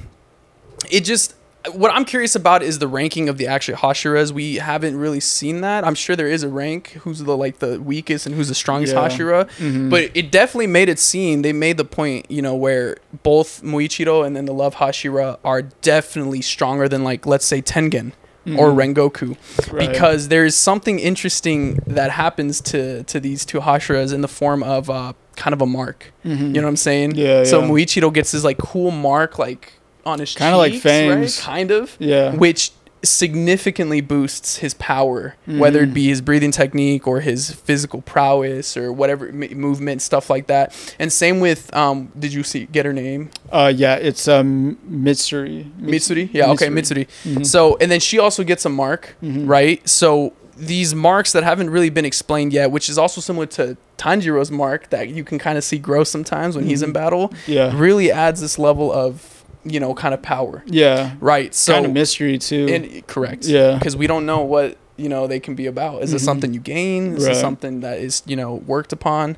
[0.90, 1.34] it just
[1.74, 4.32] what I'm curious about is the ranking of the actual Hashiras.
[4.32, 5.84] We haven't really seen that.
[5.86, 8.94] I'm sure there is a rank who's the like the weakest and who's the strongest
[8.94, 9.08] Yeah.
[9.08, 9.48] Hashira.
[9.58, 9.90] Mhm.
[9.90, 14.24] But it definitely made it seem they made the point, you know, where both Muichiro
[14.26, 18.12] and then the Love Hashira are definitely stronger than like let's say Tengen
[18.56, 18.94] or Mhm.
[18.94, 19.36] Rengoku
[19.70, 19.90] Right.
[19.90, 24.88] because there's something interesting that happens to to these two Hashiras in the form of
[24.88, 26.12] uh, kind of a mark.
[26.24, 26.38] Mhm.
[26.54, 27.16] You know what I'm saying?
[27.16, 27.68] Yeah, So yeah.
[27.68, 29.74] Muichiro gets his like cool mark like
[30.10, 31.38] on his Kinda like fangs.
[31.38, 31.44] right?
[31.44, 32.34] Kind of, Yeah.
[32.34, 35.94] which significantly boosts his power, whether it Mhm.
[35.94, 40.72] be his breathing technique or his physical prowess or whatever m- movement stuff like that.
[40.98, 43.30] And same with um, did you see get her name?
[43.50, 45.70] Uh, yeah, it's um Mitsuri.
[45.80, 46.28] Mitsuri.
[46.32, 47.06] Yeah, okay, Mitsuri.
[47.26, 47.46] Mhm.
[47.46, 49.48] So and then she also gets a mark, Mhm.
[49.48, 49.86] right?
[49.88, 54.50] So these marks that haven't really been explained yet, which is also similar to Tanjiro's
[54.50, 56.94] mark that you can kind of see grow sometimes when he's in Mhm.
[56.94, 57.72] battle, Yeah.
[57.74, 61.12] really adds this level of you know kind of power, Yeah.
[61.20, 61.54] right?
[61.54, 62.66] So kind of mystery too.
[62.70, 63.74] and correct, Yeah.
[63.74, 66.02] because we don't know what you know they can be about.
[66.02, 66.24] Is it Mhm.
[66.24, 67.14] something you gain?
[67.16, 67.36] Is Right.
[67.36, 69.36] it something that is you know worked upon?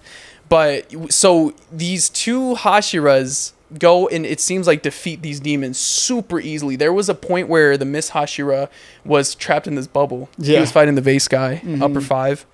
[0.48, 6.76] But so these two Hashiras go and it seems like defeat these demons super easily.
[6.76, 8.68] There was a point where the Mist Hashira
[9.04, 10.28] was trapped in this bubble.
[10.36, 10.56] Yeah.
[10.56, 11.80] He was fighting the vase guy, Mhm.
[11.80, 12.44] upper five,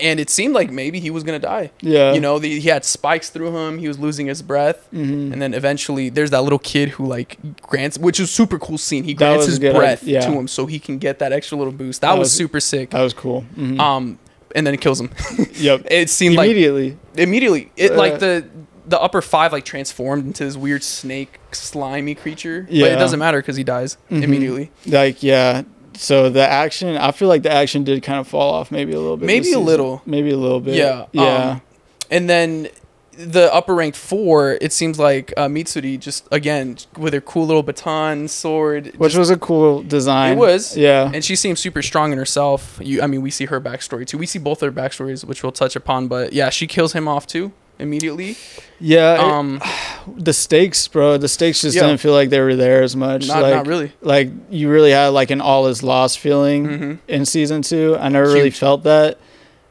[0.00, 1.70] and it seemed like maybe he was gonna die.
[1.80, 2.12] Yeah.
[2.12, 3.78] You know, the, he had spikes through him.
[3.78, 4.88] He was losing his breath.
[4.92, 5.32] Mhm.
[5.32, 9.04] And then eventually, there's that little kid who like grants, which is super cool scene.
[9.04, 10.20] He grants his good, breath yeah.
[10.20, 12.00] to him so he can get that extra little boost.
[12.00, 12.90] That, That was, was- super sick.
[12.90, 13.44] That was cool.
[13.56, 13.78] Mhm.
[13.80, 14.18] Um,
[14.54, 15.10] and then it kills him.
[15.54, 15.86] yep.
[15.90, 16.96] it seemed like Immediately.
[17.16, 18.44] immediately it Uh, like the
[18.86, 22.62] the upper five like transformed into this weird snake slimy creature.
[22.62, 22.86] But Yeah.
[22.86, 24.22] it doesn't matter because he dies Mhm.
[24.24, 24.70] immediately.
[24.86, 25.62] Like yeah.
[26.02, 28.98] So the action, I feel like the action did kind of fall off maybe a
[29.00, 29.26] little bit.
[29.26, 30.02] Maybe a little.
[30.04, 30.74] Maybe a little bit.
[30.74, 31.50] Yeah, Yeah.
[31.52, 31.62] um,
[32.10, 32.68] And then
[33.16, 37.62] the upper ranked four, it seems like uh, Mitsuri just again with her cool little
[37.62, 38.86] baton sword.
[38.96, 40.32] Which just- was a cool design.
[40.32, 40.76] It was.
[40.76, 41.10] Yeah.
[41.14, 42.78] and she seems super strong in herself.
[42.82, 44.18] You, I mean, we see her backstory too.
[44.18, 46.08] We see both their backstories, which we'll touch upon.
[46.08, 48.36] But yeah, she kills him off too immediately.
[48.80, 49.14] Yeah.
[49.14, 49.60] it- Um,
[50.16, 51.16] the stakes, bro.
[51.18, 51.82] The stakes just Yeah.
[51.86, 53.28] didn't feel like they were there as much.
[53.28, 53.92] not like, not really.
[54.00, 57.96] like you really had like an all is lost feeling hmm in season two.
[57.98, 59.18] I never really felt that.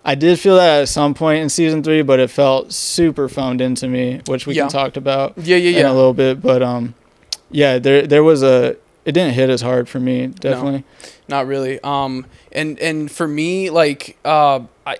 [0.03, 3.61] I did feel that at some point in season three, but it felt super phoned
[3.61, 4.63] into me, which we Yeah.
[4.63, 6.41] can talk about Yeah, yeah, in a little bit.
[6.41, 6.95] But um,
[7.51, 8.75] yeah, there there was a
[9.05, 10.83] it didn't hit as hard for me, definitely.
[11.27, 11.79] Not really.
[11.83, 14.97] Um, and and for me, like, uh, I.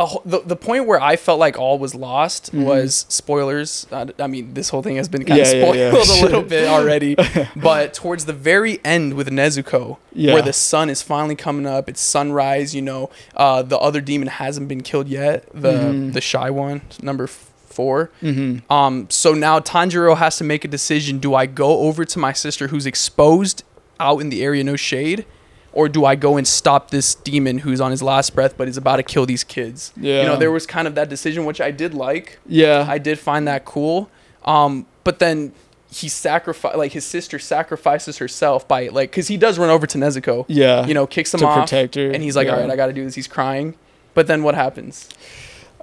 [0.00, 2.64] A, the, the point where I felt like all was lost Mhm.
[2.64, 3.86] was spoilers.
[3.90, 5.90] Uh, I mean, this whole thing has been kind Yeah, of yeah, spoiled yeah.
[5.90, 7.16] a little bit already.
[7.56, 10.34] but towards the very end with Nezuko, Yeah.
[10.34, 12.74] where the sun is finally coming up, it's sunrise.
[12.74, 15.44] You know, uh, the other demon hasn't been killed yet.
[15.52, 16.12] The Mhm.
[16.12, 18.10] the shy one, number f- four.
[18.22, 18.72] Mm-hmm.
[18.72, 21.18] Um, so now Tanjiro has to make a decision.
[21.18, 23.62] Do I go over to my sister who's exposed
[24.00, 25.24] out in the area, no shade?
[25.72, 28.76] Or do I go and stop this demon who's on his last breath but is
[28.76, 29.92] about to kill these kids?
[29.96, 30.22] Yeah.
[30.22, 32.38] You know, there was kind of that decision, which I did like.
[32.46, 32.86] Yeah.
[32.88, 34.10] I did find that cool.
[34.44, 35.52] Um, but then
[35.92, 39.98] he sacrifice like his sister sacrifices herself by like because he does run over to
[39.98, 40.44] Nezuko.
[40.48, 40.86] yeah.
[40.86, 42.10] You know, kicks him to off, protect her.
[42.10, 42.54] and he's like, Yeah.
[42.54, 43.74] "All right, I got to do this." He's crying,
[44.14, 45.08] but then what happens?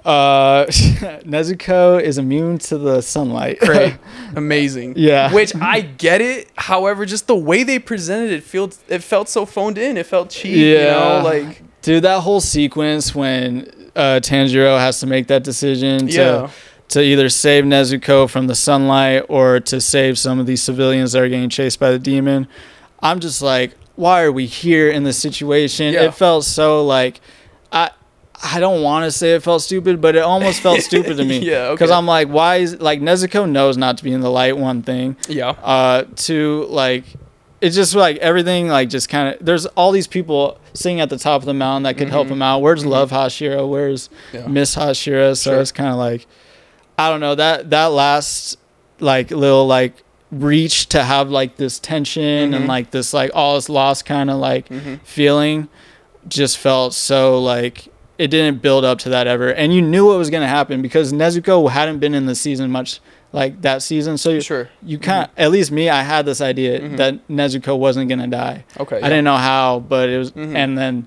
[0.06, 0.66] Uh,
[1.24, 3.58] Nezuko is immune to the sunlight.
[3.58, 3.96] Great,
[4.36, 4.94] amazing.
[4.96, 5.32] Yeah.
[5.32, 6.48] Which I get it.
[6.56, 9.96] However, just the way they presented it felt it felt so phoned in.
[9.96, 10.56] It felt cheap.
[10.56, 10.92] You Yeah.
[10.92, 16.12] know, like Dude, that whole sequence when uh, Tanjiro has to make that decision to
[16.14, 16.50] yeah,
[16.88, 21.22] to either save Nezuko from the sunlight or to save some of these civilians that
[21.22, 22.46] are getting chased by the demon.
[23.02, 25.94] I'm just like, why are we here in this situation?
[25.94, 26.02] Yeah.
[26.04, 27.20] It felt so like
[28.42, 31.38] I don't want to say it felt stupid, but it almost felt stupid to me.
[31.38, 31.74] Yeah, okay.
[31.74, 34.56] Because I'm like, why is like Nezuko knows not to be in the light.
[34.58, 37.04] One thing, yeah, uh, to like,
[37.60, 39.44] it's just like everything like just kind of.
[39.44, 42.32] There's all these people sitting at the top of the mountain that could help Mhm.
[42.32, 42.58] him out.
[42.60, 42.88] Where's Mhm.
[42.88, 43.66] Love Hashira?
[43.66, 44.46] Where's yeah.
[44.46, 45.36] Mist Hashira?
[45.36, 45.60] So Sure.
[45.60, 46.26] it's kind of like,
[46.98, 48.58] I don't know that that last
[49.00, 52.56] like little like reach to have like this tension Mhm.
[52.56, 55.00] and like this like all is lost kind of like Mhm.
[55.04, 55.68] feeling
[56.28, 60.16] just felt so like it didn't build up to that ever and you knew what
[60.18, 63.00] was going to happen because Nezuko hadn't been in the season much
[63.32, 64.68] like that season so you, Sure.
[64.82, 66.96] you kind at least me I had this idea Mhm.
[66.96, 68.96] that Nezuko wasn't going to die Okay.
[68.96, 70.54] I didn't know how but it was Mhm.
[70.54, 71.06] and then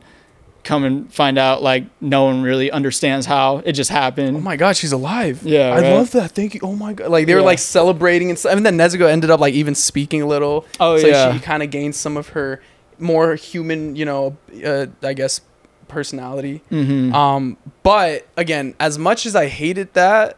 [0.64, 4.58] come and find out like no one really understands how it just happened Oh my
[4.58, 5.40] god, she's alive.
[5.44, 5.94] Yeah, I right.
[5.94, 6.32] love that.
[6.32, 6.60] Thank you.
[6.62, 8.52] Oh my god, like they were like celebrating and stuff.
[8.52, 10.66] I mean, then Nezuko ended up like even speaking a little.
[10.80, 11.34] Oh, so yeah.
[11.34, 12.62] she kind of gained some of her
[13.00, 14.36] more human, you know,
[14.66, 15.40] uh, I guess
[15.90, 16.62] personality.
[16.72, 17.14] mm-hmm.
[17.14, 20.38] Um, but again, as much as I hated that,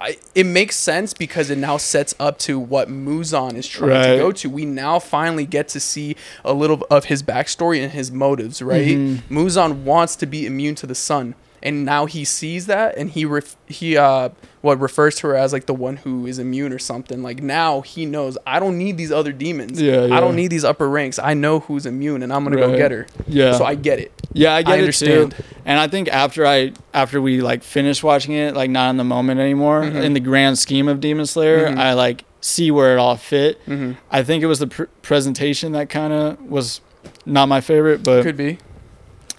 [0.00, 4.16] I, it makes sense because it now sets up to what Muzan is trying to
[4.18, 4.50] go to.
[4.50, 8.86] We now finally get to see a little of his backstory and his motives, right?
[8.96, 9.22] Mhm.
[9.30, 11.34] Muzan wants to be immune to the sun,
[11.64, 14.28] and now he sees that, and he ref- he uh
[14.60, 17.22] what refers to her as like the one who is immune or something.
[17.22, 19.80] Like now he knows I don't need these other demons.
[19.80, 21.18] Yeah, I don't need these upper ranks.
[21.18, 23.06] I know who's immune, and I'm gonna go get her.
[23.26, 24.12] yeah So I get it.
[24.32, 25.32] Yeah, I get I it understand.
[25.36, 25.42] too.
[25.64, 29.04] And I think after I after we like finished watching it, like not in the
[29.04, 30.02] moment anymore, Mhm.
[30.04, 31.78] in the grand scheme of Demon Slayer, Mhm.
[31.78, 33.58] I like see where it all fit.
[33.64, 36.80] hmm I think it was the pr- presentation that kind of was
[37.24, 38.58] not my favorite, but Could be.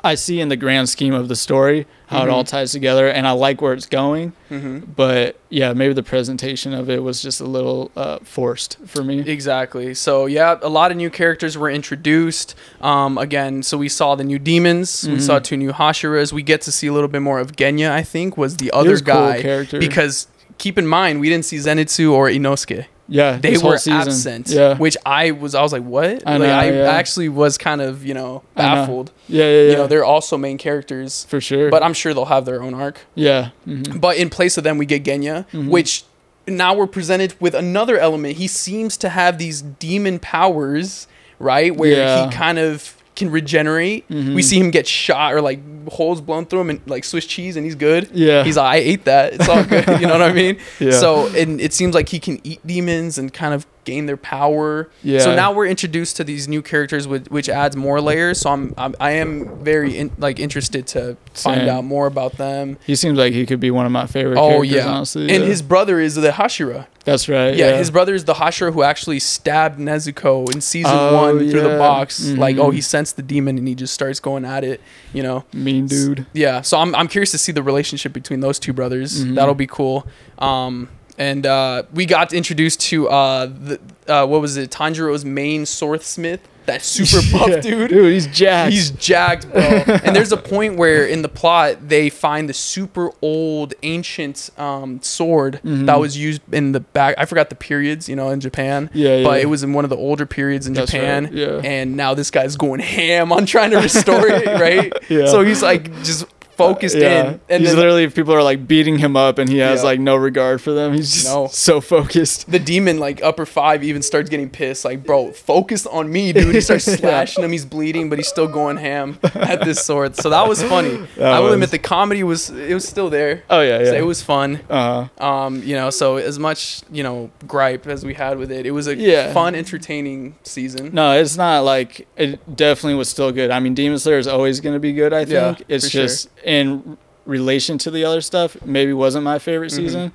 [0.06, 2.48] I see in the grand scheme of the story how it all Mhm.
[2.48, 4.34] ties together, and I like where it's going.
[4.50, 9.04] hmm But yeah, maybe the presentation of it was just a little uh, forced for
[9.04, 9.20] me.
[9.26, 9.94] Exactly.
[9.96, 12.56] So yeah, a lot of new characters were introduced.
[12.82, 15.06] Um, again, so we saw the new demons.
[15.08, 15.22] We Mhm.
[15.22, 16.32] saw two new Hashiras.
[16.32, 17.90] We get to see a little bit more of Genya.
[17.92, 19.80] I think was the other was a cool guy character.
[19.80, 20.28] because
[20.60, 22.86] keep in mind we didn't see Zenitsu or Inosuke.
[23.08, 24.48] Yeah, They were absent.
[24.50, 25.54] Yeah, Which I was.
[25.56, 26.24] I was like, what?
[26.28, 26.92] I like know, I yeah.
[26.92, 28.76] actually was kind of you know I know.
[28.76, 29.12] baffled.
[29.28, 29.70] yeah, yeah, yeah.
[29.72, 31.70] You know, they're also main characters, for sure.
[31.70, 33.02] but I'm sure they'll have their own arc.
[33.16, 34.00] yeah, mhm.
[34.02, 35.70] But in place of them, we get Genya, Mhm.
[35.70, 36.04] which
[36.48, 38.38] now we're presented with another element.
[38.38, 41.08] He seems to have these demon powers,
[41.40, 41.76] right?
[41.76, 42.26] Where Yeah.
[42.30, 44.06] he kind of can regenerate.
[44.10, 44.40] We mm-hmm.
[44.40, 45.60] see him get shot or like
[45.90, 48.10] holes blown through him and like Swiss cheese and he's good.
[48.14, 48.44] Yeah.
[48.44, 49.34] He's like, I ate that.
[49.34, 49.88] It's all good.
[50.00, 50.58] you know what I mean?
[50.80, 50.92] Yeah.
[50.92, 54.90] So and it seems like he can eat demons and kind of gain their power.
[55.04, 55.20] Yeah.
[55.20, 58.40] So now we're introduced to these new characters with which adds more layers.
[58.42, 61.70] So I'm, I'm I am very in, like interested to find Same.
[61.70, 62.78] out more about them.
[62.86, 64.38] He seems like he could be one of my favorite.
[64.38, 64.88] Oh characters, yeah.
[64.88, 65.22] honestly.
[65.34, 65.50] and yeah.
[65.50, 66.88] his brother is the Hashira.
[67.06, 67.56] that's right.
[67.56, 71.62] Yeah, his brother is the Hashira who actually stabbed Nezuko in season Oh, one through
[71.62, 71.78] the yeah.
[71.78, 72.28] box.
[72.30, 72.74] Like, oh, Mhm.
[72.74, 74.82] he sensed the demon and he just starts going at it.
[75.14, 75.46] You know.
[75.54, 76.26] mean dude.
[76.34, 76.62] Yeah.
[76.62, 79.24] So I'm I'm curious to see the relationship between those two brothers.
[79.24, 79.36] Mhm.
[79.36, 80.08] That'll be cool.
[80.40, 84.70] Um, and uh, we got introduced to uh, the uh, what was it?
[84.72, 86.42] Tanjiro's main swordsmith.
[86.66, 87.60] That super buff Yeah.
[87.60, 87.90] dude.
[87.92, 88.74] Dude, he's jacked.
[88.74, 89.62] He's jacked, bro.
[89.62, 95.00] and there's a point where in the plot they find the super old ancient um,
[95.04, 95.86] sword Mhm.
[95.86, 97.14] that was used in the back.
[97.20, 98.90] I forgot the periods, you know, in Japan.
[98.96, 101.26] Yeah, But it was in one of the older periods in That's Japan.
[101.26, 101.62] right, yeah.
[101.64, 104.92] And now this guy's going ham on trying to restore it, right?
[105.08, 105.28] Yeah.
[105.28, 106.26] So he's like just
[106.58, 107.32] focused yeah.
[107.32, 107.40] in.
[107.50, 109.86] And he's then literally if people are like beating him up and he has Yeah.
[109.86, 110.94] like no regard for them.
[110.94, 111.48] He's just No.
[111.52, 112.50] so focused.
[112.50, 114.86] the demon, like upper five, even starts getting pissed.
[114.86, 116.54] Like, bro, focus on me, dude.
[116.56, 117.52] He starts slashing him.
[117.52, 120.16] He's bleeding, but he's still going ham at this sword.
[120.16, 121.06] So that was funny.
[121.18, 123.44] That I will was- admit the comedy was it was still there.
[123.50, 123.86] Oh yeah, yeah.
[123.86, 124.60] So it was fun.
[124.70, 128.66] uh Um, you know, so as much you know gripe as we had with it,
[128.66, 129.34] it was a Yeah.
[129.34, 130.92] fun, entertaining season.
[130.94, 133.52] No, it's not like it definitely was still good.
[133.52, 135.66] I mean, Demon Slayer is always going to be good, I Yeah, think.
[135.68, 136.45] it's just sure.
[136.46, 139.76] In relation to the other stuff, maybe wasn't my favorite Mhm.
[139.76, 140.12] season.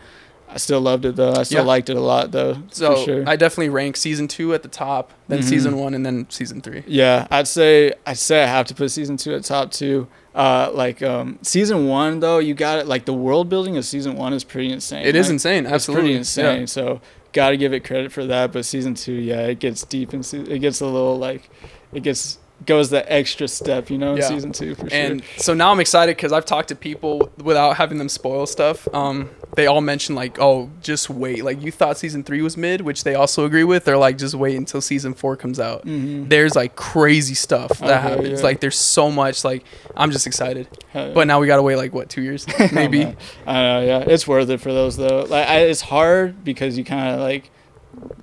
[0.52, 1.32] I still loved it though.
[1.32, 1.66] I still Yeah.
[1.68, 2.56] liked it a lot though.
[2.72, 3.24] So for sure.
[3.28, 5.44] I definitely rank season two at the top, then Mhm.
[5.44, 6.82] season one, and then season three.
[6.88, 10.08] Yeah, I'd say I'd say I have to put season two at top two.
[10.34, 12.86] Uh, like um, season one though, you got it.
[12.88, 15.04] Like the world building of season one is pretty insane.
[15.06, 15.64] It is Like, insane.
[15.66, 16.60] It's Absolutely pretty insane.
[16.60, 16.66] Yeah.
[16.66, 17.00] So
[17.32, 18.50] got to give it credit for that.
[18.52, 21.48] But season two, yeah, it gets deep and it gets a little like
[21.92, 24.28] it gets goes the extra step, you know, in Yeah.
[24.28, 24.98] season two for sure.
[24.98, 28.86] And so now I'm excited because I've talked to people without having them spoil stuff.
[28.94, 31.42] Um, they all mention like, oh, just wait.
[31.44, 33.84] Like you thought season three was mid, which they also agree with.
[33.84, 35.86] They're like, just wait until season four comes out.
[35.86, 36.28] Mhm.
[36.28, 38.40] There's like crazy stuff that Okay, happens.
[38.40, 38.44] yeah.
[38.46, 39.42] Like there's so much.
[39.44, 39.64] Like
[39.96, 40.68] I'm just excited.
[40.94, 41.12] Yeah.
[41.14, 43.04] But now we gotta wait like what two years maybe.
[43.46, 45.20] I know, yeah, it's worth it for those though.
[45.28, 47.50] Like, I, it's hard because you kind of like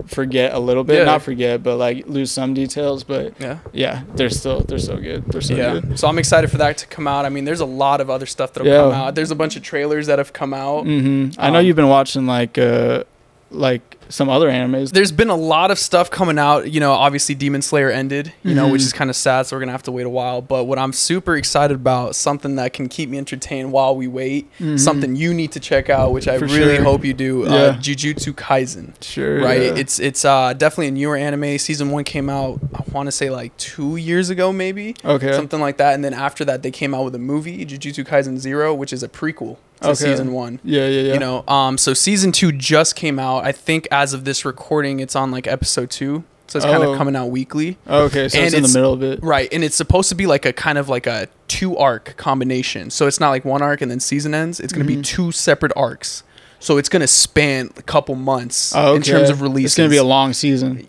[0.06, 1.04] forget a little bit, Yeah.
[1.04, 3.04] not forget, but like lose some details.
[3.04, 3.58] But yeah.
[3.72, 5.24] yeah, they're still they're so good.
[5.26, 5.80] They're so yeah.
[5.80, 5.98] good.
[5.98, 7.24] So I'm excited for that to come out.
[7.26, 8.78] I mean, there's a lot of other stuff that'll Yeah.
[8.82, 9.14] come out.
[9.14, 10.84] There's a bunch of trailers that have come out.
[10.84, 13.04] hmm I know Um, you've been watching like uh
[13.50, 14.92] like some other animes.
[14.92, 16.70] there's been a lot of stuff coming out.
[16.70, 18.86] You know, obviously Demon Slayer ended, you know, which Mhm.
[18.86, 19.46] is kind of sad.
[19.46, 20.40] So we're gonna have to wait a while.
[20.40, 24.46] But what I'm super excited about, something that can keep me entertained while we wait,
[24.60, 24.78] Mhm.
[24.80, 26.84] something you need to check out, which I For really sure.
[26.84, 27.46] hope you do.
[27.46, 27.72] Uh, Yeah.
[27.80, 28.92] Jujutsu Kaisen.
[29.02, 29.40] Sure.
[29.40, 29.74] Right, yeah.
[29.76, 31.58] it's it's uh, definitely a newer anime.
[31.58, 35.32] Season one came out, I want to say like two years ago, maybe okay.
[35.34, 35.94] something like that.
[35.94, 39.02] And then after that, they came out with a movie, Jujutsu Kaisen Zero, which is
[39.02, 39.94] a prequel to Okay.
[39.94, 41.12] season one Yeah, yeah, yeah.
[41.14, 45.00] you know um so season two just came out i think as of this recording
[45.00, 46.92] it's on like episode two so it's kind Oh.
[46.92, 49.18] of coming out weekly oh, okay, so and it's in the it's- middle of it.
[49.22, 52.90] right and it's supposed to be like a kind of like a two arc combination
[52.90, 55.02] so it's not like one arc and then season ends it's going to be mm-hmm.
[55.02, 56.22] two separate arcs
[56.60, 59.66] so it's going to span a couple months Oh, in terms of release.
[59.66, 60.88] It's gonna be a long season.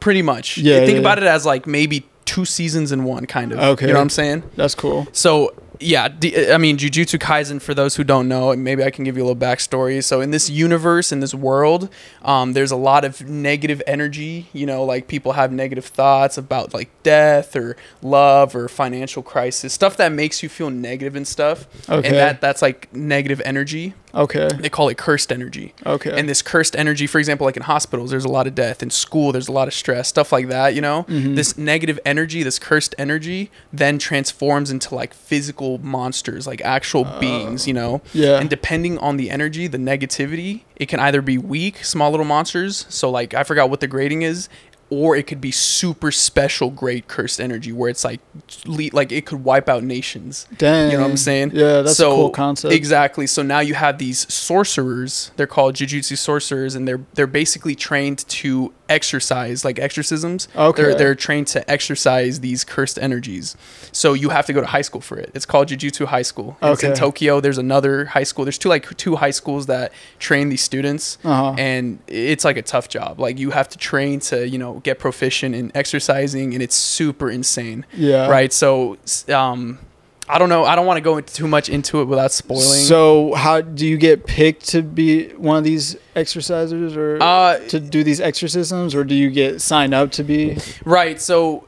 [0.00, 3.52] pretty much Yeah, think yeah, about it as like maybe two seasons in one kind
[3.52, 3.86] of Okay.
[3.86, 5.06] you know what i'm saying That's cool.
[5.12, 7.60] so yeah, D- I mean Jujutsu Kaisen.
[7.60, 10.02] For those who don't know, maybe I can give you a little backstory.
[10.04, 11.88] So in this universe, in this world,
[12.22, 14.48] um, there's a lot of negative energy.
[14.52, 19.72] You know, like people have negative thoughts about like death or love or financial crisis,
[19.72, 21.66] stuff that makes you feel negative and stuff.
[21.88, 22.08] Okay.
[22.08, 23.94] And that that's like negative energy.
[24.14, 24.48] Okay.
[24.58, 25.74] They call it cursed energy.
[25.86, 26.18] Okay.
[26.18, 28.82] And this cursed energy, for example, like in hospitals, there's a lot of death.
[28.82, 31.04] In school, there's a lot of stress, stuff like that, you know?
[31.08, 31.36] Mhm.
[31.36, 37.66] This negative energy, this cursed energy, then transforms into like physical monsters, like actual beings,
[37.66, 38.00] you know?
[38.12, 38.38] yeah.
[38.38, 42.86] And depending on the energy, the negativity, it can either be weak, small little monsters.
[42.88, 44.48] So, like, I forgot what the grading is.
[44.90, 48.20] Or it could be super special, great cursed energy, where it's like,
[48.66, 50.46] le- like it could wipe out nations.
[50.58, 50.90] Dang.
[50.90, 51.52] You know what I'm saying?
[51.54, 52.74] Yeah, that's So, a cool concept.
[52.74, 53.28] Exactly.
[53.28, 55.30] So now you have these sorcerers.
[55.36, 60.48] They're called jujutsu sorcerers, and they're they're basically trained to exercise, like exorcisms.
[60.54, 60.82] Okay.
[60.82, 63.56] They're they're trained to exercise these cursed energies.
[63.92, 65.30] So you have to go to high school for it.
[65.34, 66.56] It's called Jujutsu High School.
[66.62, 66.98] It's in Okay.
[67.00, 67.40] Tokyo.
[67.40, 68.44] There's another high school.
[68.44, 71.18] There's two like two high schools that train these students.
[71.24, 71.54] Uh-huh.
[71.56, 73.20] And it's like a tough job.
[73.20, 77.30] Like you have to train to, you know, get proficient in exercising and it's super
[77.30, 78.28] insane yeah.
[78.28, 78.52] right?
[78.52, 78.96] So,
[79.28, 79.78] um,
[80.30, 80.64] I don't know.
[80.64, 82.64] I don't want to go into too much into it without spoiling.
[82.64, 87.80] So how do you get picked to be one of these exercisers or uh, to
[87.80, 91.20] do these exorcisms or do you get signed up to be right.
[91.20, 91.66] So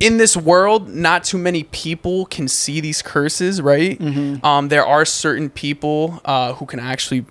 [0.00, 3.98] in this world, not too many people can see these curses, right?
[3.98, 4.44] Mm-hmm.
[4.44, 7.24] Um, there are certain people uh, who can actually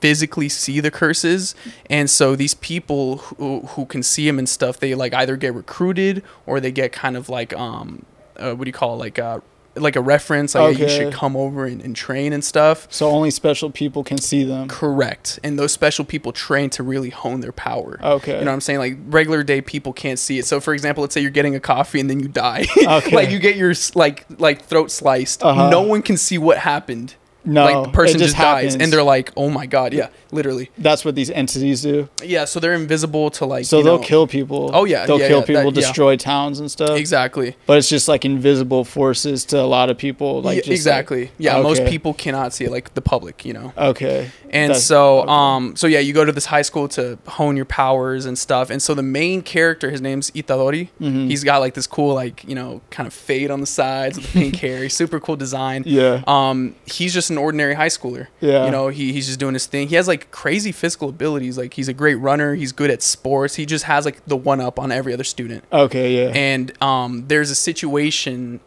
[0.00, 1.54] physically see the curses
[1.88, 5.54] and so these people who, who can see them and stuff they like either get
[5.54, 8.04] recruited or they get kind of like um
[8.36, 9.38] uh, what do you call it like uh
[9.74, 13.08] like a reference like hey, you should come over and, and train and stuff so
[13.08, 17.40] only special people can see them correct and those special people train to really hone
[17.40, 18.78] their power okay you know what I'm saying?
[18.80, 20.46] Like regular day people can't see it.
[20.46, 22.66] So for example, let's say you're getting a coffee and then you die.
[22.92, 23.14] Okay.
[23.14, 25.42] like you get your like like throat sliced.
[25.42, 25.70] Uh-huh.
[25.70, 27.14] No one can see what happened.
[27.44, 30.70] no like the person it just, dies and they're like, "Oh my god." Yeah, literally.
[30.78, 34.26] that's what these entities do Yeah, so they're invisible to like so they'll know- kill
[34.26, 35.86] people Oh, yeah, they'll yeah, kill yeah, people that- yeah.
[35.86, 37.56] destroy towns and stuff Exactly.
[37.66, 40.76] but it's just like invisible forces to a lot of people like Yeah, just like-
[40.76, 41.30] exactly.
[41.38, 43.72] yeah, most people cannot see it like the public, you know.
[43.76, 45.30] okay And That's- so, okay.
[45.30, 48.68] um, so yeah, you go to this high school to hone your powers and stuff.
[48.68, 50.88] And so the main character, his name's Itadori.
[51.00, 51.28] Mhm.
[51.30, 54.30] He's got like this cool, like you know, kind of fade on the sides with
[54.30, 54.82] the pink hair.
[54.82, 55.84] He's super cool design.
[55.86, 58.26] yeah Um, he's just an ordinary high schooler.
[58.42, 59.88] yeah You know, he, he's just doing his thing.
[59.88, 61.58] He has like crazy physical abilities.
[61.58, 62.54] Like he's a great runner.
[62.54, 63.56] He's good at sports.
[63.56, 65.64] He just has like the one up on every other student.
[65.72, 68.60] okay yeah And um, there's a situation.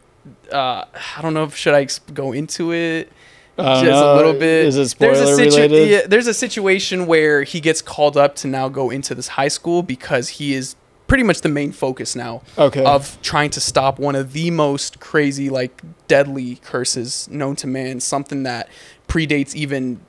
[0.51, 0.85] Uh,
[1.17, 3.11] I don't know if should I ex- go into it
[3.57, 4.65] I just a little bit.
[4.65, 8.17] is it there's spoiler a situ- related Yeah, there's a situation where he gets called
[8.17, 10.75] up to now go into this high school because he is
[11.07, 14.99] pretty much the main focus now okay of trying to stop one of the most
[14.99, 17.99] crazy, like deadly curses known to man.
[17.99, 18.67] Something that
[19.07, 19.99] predates even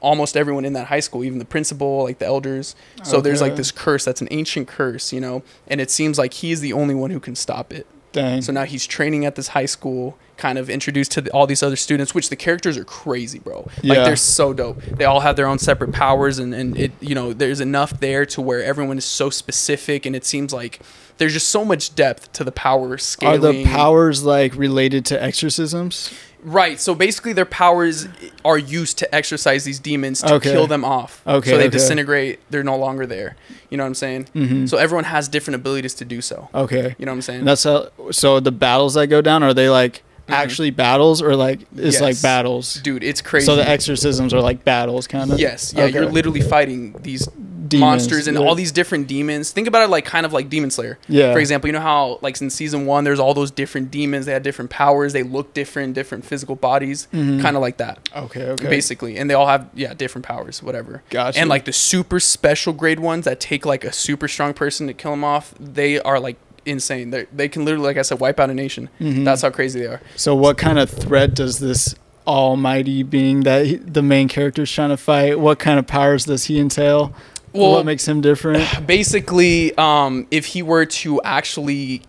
[0.00, 2.74] almost everyone in that high school, even the principal, like the elders.
[3.02, 6.34] So there's like this curse that's an ancient curse, you know, and it seems like
[6.34, 7.86] he is the only one who can stop it.
[8.12, 11.46] dang So now he's training at this high school, kind of introduced to the, all
[11.46, 13.58] these other students, which the characters are crazy, bro.
[13.60, 14.04] Like Yeah.
[14.04, 14.80] they're so dope.
[14.82, 18.24] They all have their own separate powers, and and it you know there's enough there
[18.26, 20.80] to where everyone is so specific, and it seems like
[21.18, 23.34] there's just so much depth to the power scaling.
[23.34, 26.10] Are the powers like related to exorcisms?
[26.42, 26.80] Right?
[26.80, 28.08] So basically, their powers
[28.44, 30.52] are used to exercise these demons to Okay.
[30.52, 31.22] kill them off.
[31.26, 31.70] Okay, So they okay.
[31.70, 32.40] disintegrate.
[32.50, 33.36] They're no longer there.
[33.70, 34.28] You know what I'm saying?
[34.34, 34.66] Mm-hmm.
[34.66, 36.48] So everyone has different abilities to do so.
[36.54, 37.38] okay, You know what I'm saying?
[37.40, 37.88] and that's how.
[38.10, 40.34] So the battles that go down are they like Mhm.
[40.34, 42.74] actually battles or like it's like battles?
[42.82, 43.46] Dude, it's crazy.
[43.46, 45.38] So the exorcisms are like battles, kind of.
[45.40, 47.28] Yes, yeah, you're literally fighting these
[47.70, 48.44] Demons, monsters and yeah.
[48.44, 49.50] all these different demons.
[49.52, 50.98] Think about it like kind of like Demon Slayer.
[51.08, 51.32] Yeah.
[51.32, 54.26] For example, you know how like in season one, there's all those different demons.
[54.26, 55.12] They had different powers.
[55.12, 57.40] They look different, different physical bodies, Mhm.
[57.40, 58.42] kind of like that, Okay.
[58.44, 58.68] Okay.
[58.68, 59.16] basically.
[59.16, 61.02] And they all have yeah different powers, whatever.
[61.10, 61.38] Gotcha.
[61.40, 64.92] And like the super special grade ones that take like a super strong person to
[64.92, 67.10] kill them off, they are like insane.
[67.10, 68.88] They they can literally, like I said, wipe out a nation.
[69.00, 69.24] Mhm.
[69.24, 70.00] That's how crazy they are.
[70.16, 71.94] So what kind of threat does this
[72.26, 75.40] almighty being that he, the main character is trying to fight?
[75.40, 77.12] What kind of powers does he entail?
[77.52, 78.64] Well- what makes him different?
[78.86, 82.02] basically um if he were to actually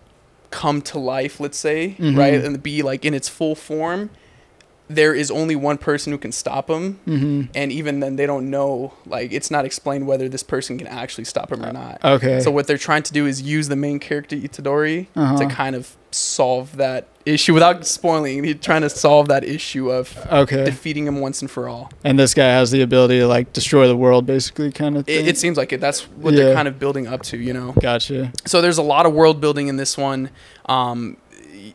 [0.50, 2.16] come to life let's say Mhm.
[2.16, 4.10] right and be like in its full form
[4.88, 8.50] there is only one person who can stop him hmm and even then they don't
[8.50, 12.40] know like it's not explained whether this person can actually stop him or not Okay.
[12.40, 15.38] so what they're trying to do is use the main character itadori Uh-huh.
[15.38, 20.16] to kind of solve that issue without spoiling he's trying to solve that issue of
[20.30, 20.64] okay.
[20.64, 23.86] defeating him once and for all And this guy has the ability to like destroy
[23.86, 25.24] the world, basically, kind of thing.
[25.26, 26.44] it, it seems like it that's what Yeah.
[26.46, 28.32] they're kind of building up to you know gotcha.
[28.44, 30.30] so there's a lot of world building in this one.
[30.66, 31.16] Um,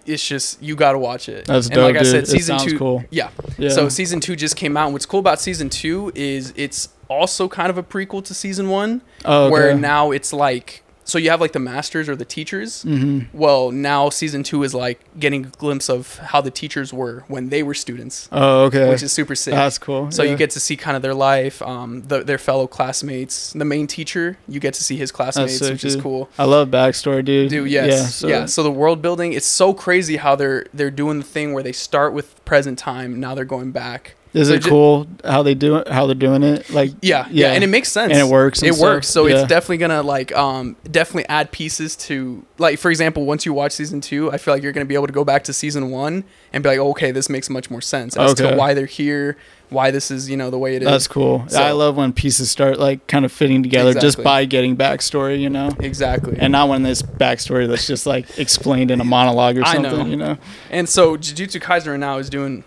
[0.06, 1.46] it's just you got to watch it.
[1.46, 2.08] That's and dope, like I dude.
[2.12, 2.78] said, It season two.
[2.78, 3.04] cool.
[3.10, 3.30] Yeah.
[3.58, 3.70] Yeah.
[3.70, 4.86] So season two just came out.
[4.86, 8.70] And what's cool about season two is it's also kind of a prequel to season
[8.70, 9.52] one, oh, okay.
[9.52, 12.84] where now it's like so you have like the masters or the teachers.
[12.84, 17.24] hmm Well, now season two is like getting a glimpse of how the teachers were
[17.28, 18.90] when they were students, Oh, okay.
[18.90, 19.54] which is super sick.
[19.54, 20.12] That's cool.
[20.12, 20.32] So yeah.
[20.32, 23.54] you get to see kind of their life, um, the, their fellow classmates.
[23.54, 26.30] The main teacher, you get to see his classmates, sick, which is cool.
[26.38, 27.50] I love backstory, dude.
[27.50, 28.30] Dude, yes, Yeah.
[28.30, 28.46] yeah.
[28.46, 31.64] So, So, the world building, it's so crazy how they're they're doing the thing where
[31.64, 34.16] they start with present time, now they're going back.
[34.38, 35.88] Is it ju- cool how they do it?
[35.88, 36.70] How they're doing it?
[36.70, 38.12] Like, Yeah, yeah, and it makes sense.
[38.14, 39.08] And it works and It works.
[39.08, 39.40] So Yeah.
[39.42, 43.72] it's definitely gonna like um definitely add pieces to like for example, once you watch
[43.74, 46.24] season two, I feel like you're gonna be able to go back to season one
[46.54, 48.50] and be like, okay, this makes much more sense as Okay.
[48.52, 49.38] to why they're here,
[49.70, 50.88] why this is you know the way it is.
[50.88, 51.44] that's cool.
[51.50, 55.40] So- I love when pieces start like kind of fitting together just by getting backstory,
[55.42, 55.72] you know.
[55.80, 56.38] exactly.
[56.40, 60.06] And not when this backstory that's just like explained in a monologue or something, know.
[60.06, 60.38] you know.
[60.72, 62.64] And so Jujutsu Kaisen right now is doing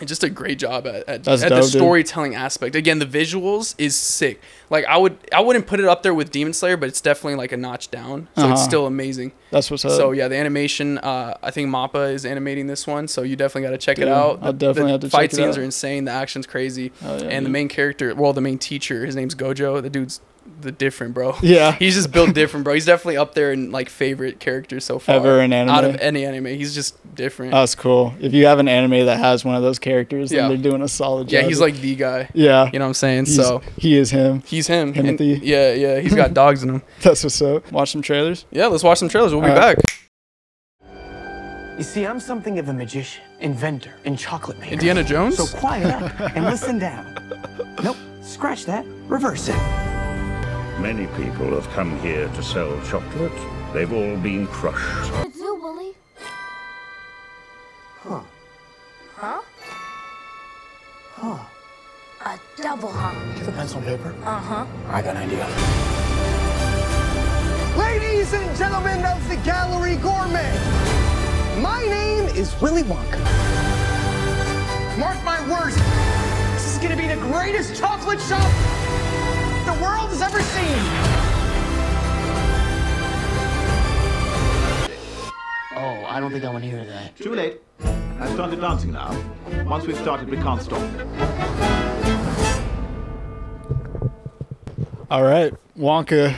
[0.00, 1.64] and just a great job at, at, at the dope, dude.
[1.70, 2.74] storytelling aspect.
[2.74, 4.40] Again, the visuals is sick.
[4.70, 7.36] Like I would I wouldn't put it up there with Demon Slayer, but it's definitely
[7.36, 8.28] like a notch down.
[8.36, 8.56] So it's Uh-huh.
[8.56, 9.32] still amazing.
[9.52, 9.92] That's what's up.
[9.92, 10.98] So yeah, the animation.
[10.98, 14.08] Uh, I think Mappa is animating this one, so you definitely got to check Dude,
[14.08, 14.40] it out.
[14.42, 15.60] I'll The- definitely the have to fight check it scenes out.
[15.60, 16.04] are insane.
[16.06, 19.34] The action's crazy, Oh, yeah, and the main character, well, the main teacher, his name's
[19.36, 19.80] Gojo.
[19.80, 20.20] The dude's
[20.64, 21.36] the different, bro.
[21.42, 21.72] Yeah.
[21.72, 22.74] he's just built different, bro.
[22.74, 25.74] He's definitely up there in like favorite characters so far Ever in anime?
[25.74, 27.52] Out of any anime, he's just different.
[27.52, 28.14] That's cool.
[28.20, 30.48] If you have an anime that has one of those characters, then Yeah.
[30.48, 31.42] they're doing a solid job.
[31.42, 32.28] yeah, he's like the guy.
[32.34, 32.68] yeah.
[32.72, 33.26] You know what I'm saying?
[33.26, 34.42] He's- so he is him.
[34.46, 34.88] he's him.
[34.88, 35.40] And- Timothy.
[35.44, 36.00] yeah, yeah.
[36.00, 36.82] He's got dogs in him.
[37.02, 37.70] That's what's up.
[37.70, 38.46] Watch some trailers.
[38.50, 39.32] Yeah, let's watch some trailers.
[39.32, 39.76] We'll be All right.
[39.76, 39.84] back.
[41.76, 44.72] You see, I'm something of a magician, inventor, and chocolate maker.
[44.74, 45.36] Indiana Jones.
[45.36, 47.16] So quiet up and listen down.
[47.82, 48.86] Nope, scratch that.
[49.08, 49.93] Reverse it.
[50.80, 53.32] Many people have come here to sell chocolate.
[53.72, 55.12] They've all been crushed.
[55.24, 55.94] It's you, Willy.
[58.02, 58.20] Huh?
[59.14, 59.40] Huh?
[61.14, 61.44] Huh.
[62.26, 63.38] A double hump.
[63.38, 64.14] Give a pencil and paper.
[64.24, 64.66] Uh huh.
[64.88, 65.46] I got an idea.
[67.78, 70.58] Ladies and gentlemen of the Gallery Gourmet,
[71.62, 73.20] my name is Willy Wonka.
[74.98, 75.76] Mark my words,
[76.52, 78.50] this is gonna be the greatest chocolate shop
[78.83, 78.83] the
[79.84, 80.82] world has ever seen.
[85.76, 87.16] Oh, I don't think I want to hear that.
[87.16, 87.60] Too late.
[88.20, 89.10] I've started dancing now.
[89.66, 90.80] Once we've started, we can't stop.
[95.10, 95.52] All right.
[95.78, 96.34] Wonka.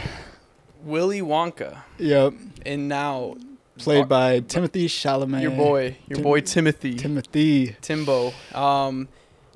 [0.84, 2.34] Willy Wonka, Yep.
[2.64, 3.34] and now
[3.78, 5.42] Played by Timothy Chalamet.
[5.42, 7.76] your boy, your Tim- boy Timothy, Timothy.
[7.82, 8.32] Timbo.
[8.54, 9.08] Um,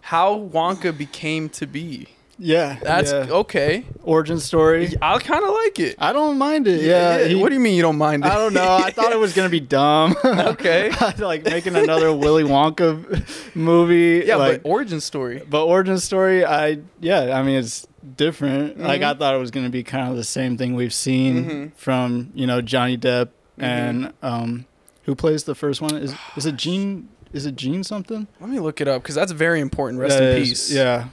[0.02, 2.08] how Wonka became to be.
[2.42, 2.78] Yeah.
[2.82, 3.26] That's yeah.
[3.30, 3.84] okay.
[4.02, 4.94] origin story.
[5.02, 5.96] I kind of like it.
[5.98, 6.80] I don't mind it.
[6.80, 7.24] Yeah.
[7.24, 8.30] he- what do you mean you don't mind it?
[8.30, 8.76] I don't know.
[8.82, 10.16] I thought it was gonna be dumb.
[10.24, 10.90] Okay.
[11.18, 14.24] like making another Willy Wonka movie.
[14.26, 15.42] yeah, like, but origin story.
[15.48, 17.86] But origin story, I yeah, I mean it's
[18.16, 18.78] different.
[18.78, 19.10] Like Mm-hmm.
[19.10, 22.46] I thought it was gonna be kind of the same thing we've seen from you
[22.46, 23.28] know Johnny Depp
[23.58, 23.64] Mm-hmm.
[23.64, 24.66] and um,
[25.02, 25.94] who plays the first one?
[25.94, 27.10] Is is it Gene?
[27.34, 28.26] Is it Gene something?
[28.40, 30.00] Let me look it up because that's very important.
[30.00, 30.72] Rest That in is- peace.
[30.72, 31.08] Yeah.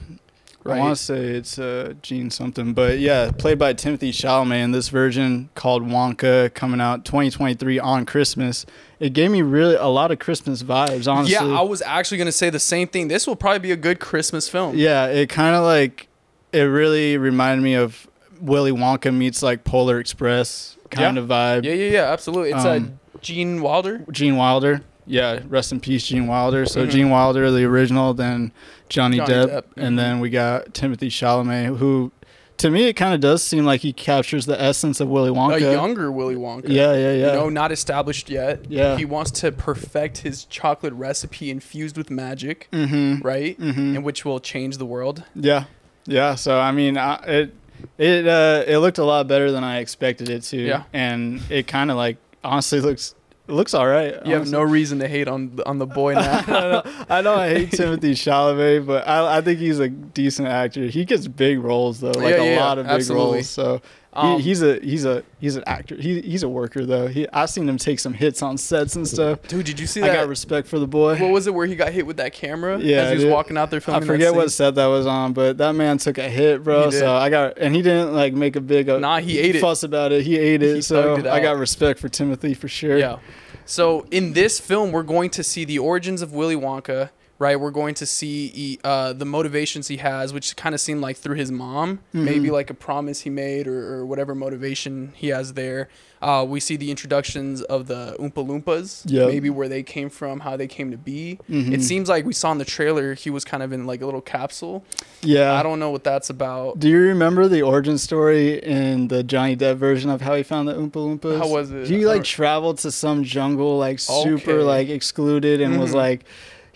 [0.67, 0.77] Right.
[0.77, 4.71] I want to say it's uh, Gene something, but yeah, played by Timothée Chalamet in
[4.71, 8.65] this version called Wonka, coming out 2023 on Christmas.
[8.99, 11.33] It gave me really a lot of Christmas vibes, honestly.
[11.33, 13.07] Yeah, I was actually gonna say the same thing.
[13.07, 14.75] This will probably be a good Christmas film.
[14.77, 16.07] Yeah, it kind of like
[16.51, 18.07] it really reminded me of
[18.41, 21.23] Willy Wonka meets like Polar Express kind Yeah.
[21.23, 21.65] of vibe.
[21.65, 22.11] yeah, yeah, yeah.
[22.11, 22.51] Absolutely.
[22.51, 24.03] It's Um, uh, Gene Wilder.
[24.11, 24.81] Gene Wilder.
[25.09, 26.65] Yeah, rest in peace, Gene Wilder.
[26.65, 28.51] So Gene Wilder, the original, then
[28.89, 29.31] Johnny, Mm-hmm.
[29.31, 29.83] Johnny Depp, Depp, mhm.
[29.83, 32.11] and then we got Timothée Chalamet, who,
[32.57, 35.57] to me, it kind of does seem like he captures the essence of Willy Wonka.
[35.57, 36.69] A younger Willy Wonka.
[36.69, 37.27] Yeah, yeah, yeah.
[37.27, 38.69] You know, not established yet.
[38.69, 38.97] Yeah.
[38.97, 43.25] He wants to perfect his chocolate recipe infused with magic, mm-hmm.
[43.25, 43.59] right?
[43.59, 43.95] Mm-hmm.
[43.97, 45.23] And which will change the world.
[45.35, 45.65] Yeah,
[46.05, 46.35] yeah.
[46.35, 47.53] So I mean, I, it
[47.97, 50.57] it uh, it looked a lot better than I expected it to.
[50.57, 50.83] Yeah.
[50.93, 53.13] and it kind of like honestly looks
[53.47, 54.13] it looks all right.
[54.25, 56.81] You have no reason to hate on the- on the boy now.
[57.09, 60.85] I know I hate Timothée Chalamet, but I, I think he's a decent actor.
[60.87, 63.33] He gets big roles though, like Yeah, a yeah, lot of big absolutely.
[63.37, 63.49] roles.
[63.49, 63.81] So
[64.17, 65.95] Um, he, he's a he's a he's an actor.
[65.95, 67.07] He, he's a worker though.
[67.07, 69.41] He I've seen him take some hits on sets and stuff.
[69.47, 70.17] Dude, did you see I that?
[70.17, 71.17] I got respect for the boy.
[71.19, 72.79] what was it where he got hit with that camera?
[72.79, 73.33] Yeah, as he was dude.
[73.33, 74.01] walking out there I filming.
[74.01, 76.89] that forget what set that was on, but that man took a hit, bro.
[76.89, 79.61] So I got, and he didn't like make a big uh, Nah, he ate it.
[79.61, 80.23] fuss about it.
[80.23, 80.75] He ate it.
[80.75, 82.97] He so it I got respect for Timothée for sure.
[82.97, 83.19] Yeah.
[83.65, 87.09] So in this film, we're going to see the origins of Willy Wonka,
[87.39, 87.59] right?
[87.59, 91.35] We're going to see uh, the motivations he has, which kind of seem like through
[91.35, 92.25] his mom, Mm-hmm.
[92.25, 95.89] maybe like a promise he made or, or whatever motivation he has there.
[96.19, 99.27] Uh, we see the introductions of the Oompa Loompas, Yep.
[99.27, 101.37] maybe where they came from, how they came to be.
[101.47, 101.73] Mm-hmm.
[101.73, 104.05] It seems like we saw in the trailer he was kind of in like a
[104.05, 104.83] little capsule.
[105.21, 105.53] yeah.
[105.53, 106.79] I don't know what that's about.
[106.79, 110.67] Do you remember the origin story in the Johnny Depp version of how he found
[110.67, 111.37] the Oompa Loompas?
[111.37, 111.87] How was it?
[111.87, 114.51] He like traveled to some jungle, like super Okay.
[114.53, 114.65] Mm-hmm.
[114.67, 116.25] like excluded, and was like.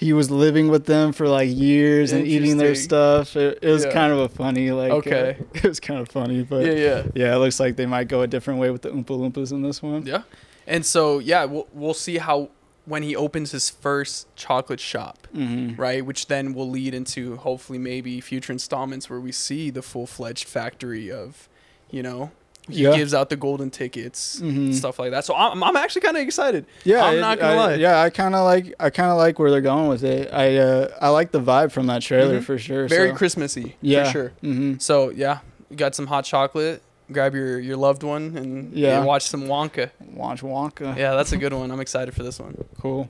[0.01, 3.35] He was living with them for like years and eating their stuff.
[3.35, 3.93] It, it was Yeah.
[3.93, 5.37] kind of a funny, like, uh, Okay.
[5.53, 7.03] it was kind of funny, but Yeah, yeah.
[7.13, 9.61] yeah, it looks like they might go a different way with the Oompa Loompas in
[9.61, 10.05] this one.
[10.05, 10.23] Yeah.
[10.67, 12.49] And so, yeah, we'll, we'll see how
[12.85, 15.79] when he opens his first chocolate shop, Mm-hmm.
[15.79, 16.03] right?
[16.05, 20.47] Which then will lead into hopefully maybe future installments where we see the full fledged
[20.47, 21.47] factory of,
[21.91, 22.31] you know,
[22.71, 22.95] he Yeah.
[22.95, 24.73] gives out the golden tickets, Mhm.
[24.73, 25.25] stuff like that.
[25.25, 26.65] So I'm, I'm actually kind of excited.
[26.83, 27.73] Yeah, I'm not gonna I- lie.
[27.75, 30.33] Yeah, I kind of like I kind of like where they're going with it.
[30.33, 32.85] I uh, I like the vibe from that trailer for sure.
[32.85, 32.95] Mm-hmm.
[32.95, 33.15] Very so.
[33.15, 34.05] Christmassy, Yeah.
[34.05, 34.31] for sure.
[34.43, 34.73] Mm-hmm.
[34.79, 36.81] So yeah, you got some hot chocolate.
[37.11, 38.97] Grab your, your loved one and Yeah.
[38.97, 39.89] and watch some Wonka.
[40.13, 40.95] Watch Wonka.
[40.95, 41.69] Yeah, that's a good one.
[41.69, 42.63] I'm excited for this one.
[42.79, 43.09] Cool.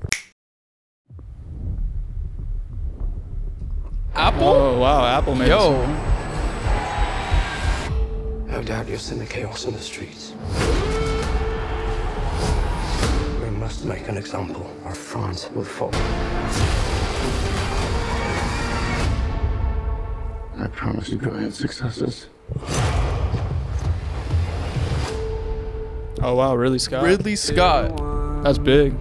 [4.15, 4.47] Apple.
[4.47, 5.71] Oh wow, Apple made Yo,
[8.51, 10.33] No doubt you'll send the chaos in the streets.
[13.41, 15.89] We must make an example, or France will fall.
[20.59, 22.27] I promise you brilliant successes.
[26.23, 27.03] Oh wow, Ridley Scott.
[27.03, 27.95] Ridley Scott.
[28.43, 28.93] That's big.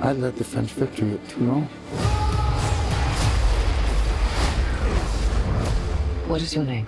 [0.00, 1.68] I led the French victory at Toulon.
[6.28, 6.86] What is your name?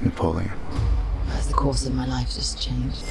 [0.00, 0.50] Napoleon.
[1.28, 3.04] Has the course of my life just changed?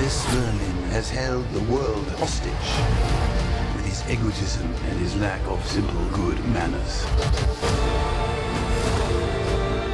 [0.00, 2.52] This Merlin has held the world hostage
[3.76, 7.04] with his egotism and his lack of simple good manners.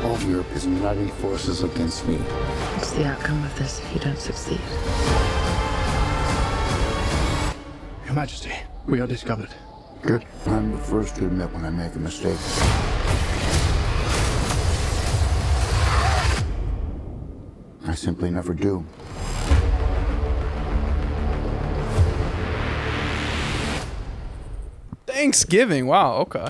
[0.05, 2.18] All of Europe is uniting forces against me.
[2.18, 4.61] What's the outcome of this if you don't succeed?
[8.12, 8.52] Your Majesty,
[8.84, 9.48] we are discovered.
[10.02, 10.26] Good.
[10.44, 12.36] I'm the first to admit when I make a mistake.
[17.86, 18.84] I simply never do.
[25.06, 25.86] Thanksgiving.
[25.86, 26.16] Wow.
[26.16, 26.48] Okay.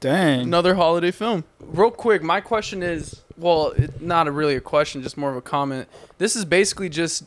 [0.00, 0.44] Dang.
[0.44, 1.44] Another holiday film.
[1.60, 5.36] Real quick, my question is well, it, not a really a question, just more of
[5.36, 5.88] a comment.
[6.16, 7.24] This is basically just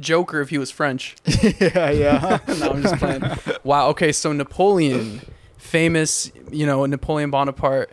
[0.00, 1.16] Joker if he was French.
[1.42, 2.38] yeah, yeah.
[2.58, 3.22] no, I'm just playing.
[3.64, 3.88] Wow.
[3.88, 5.20] Okay, so Napoleon,
[5.56, 7.90] famous, you know, Napoleon Bonaparte.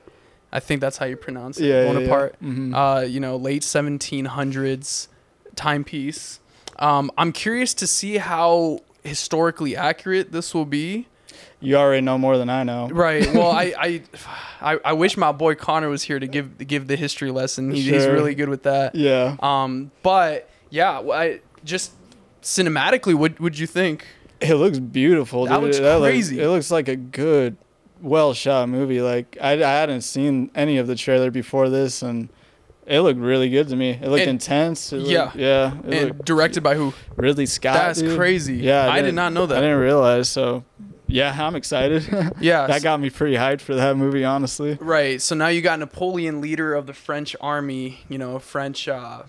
[0.51, 1.65] I think that's how you pronounce it.
[1.65, 1.93] Yeah, yeah, yeah.
[1.93, 2.35] Bonaparte.
[2.43, 2.73] Mhm.
[2.73, 5.07] Uh, you know, late 1700s
[5.55, 6.39] timepiece.
[6.79, 11.07] Um, I'm curious to see how historically accurate this will be.
[11.59, 12.87] You already know more than I know.
[12.89, 13.25] Right.
[13.33, 14.01] Well, I, I,
[14.61, 17.71] I, I wish my boy Connor was here to give give the history lesson.
[17.71, 18.93] He, He's really good with that.
[18.95, 19.35] Yeah.
[19.39, 19.91] Um.
[20.03, 21.91] But yeah, I just
[22.41, 24.05] cinematically, what would you think?
[24.39, 25.45] It looks beautiful.
[25.45, 25.63] That dude.
[25.65, 26.39] looks looks- crazy.
[26.39, 27.57] it looks like a good,
[28.01, 29.01] well shot movie.
[29.01, 32.29] Like I, I hadn't seen any of the trailer before this, and
[32.85, 33.91] it looked really good to me.
[33.91, 34.93] It looked And- intense.
[34.93, 35.31] It looked- yeah.
[35.35, 35.77] yeah.
[35.79, 36.93] It And looked- directed by who?
[37.15, 37.73] Ridley Scott.
[37.73, 38.17] That's dude.
[38.17, 38.57] crazy.
[38.57, 39.57] Yeah, I did didn't- not know that.
[39.57, 40.29] I didn't realize.
[40.29, 40.63] So,
[41.07, 42.07] yeah, I'm excited.
[42.39, 42.67] Yeah.
[42.67, 44.23] that got me pretty hyped for that movie.
[44.23, 44.77] Honestly.
[44.79, 45.19] Right.
[45.21, 48.01] So now you got Napoleon, leader of the French army.
[48.07, 49.23] You know, French, uh,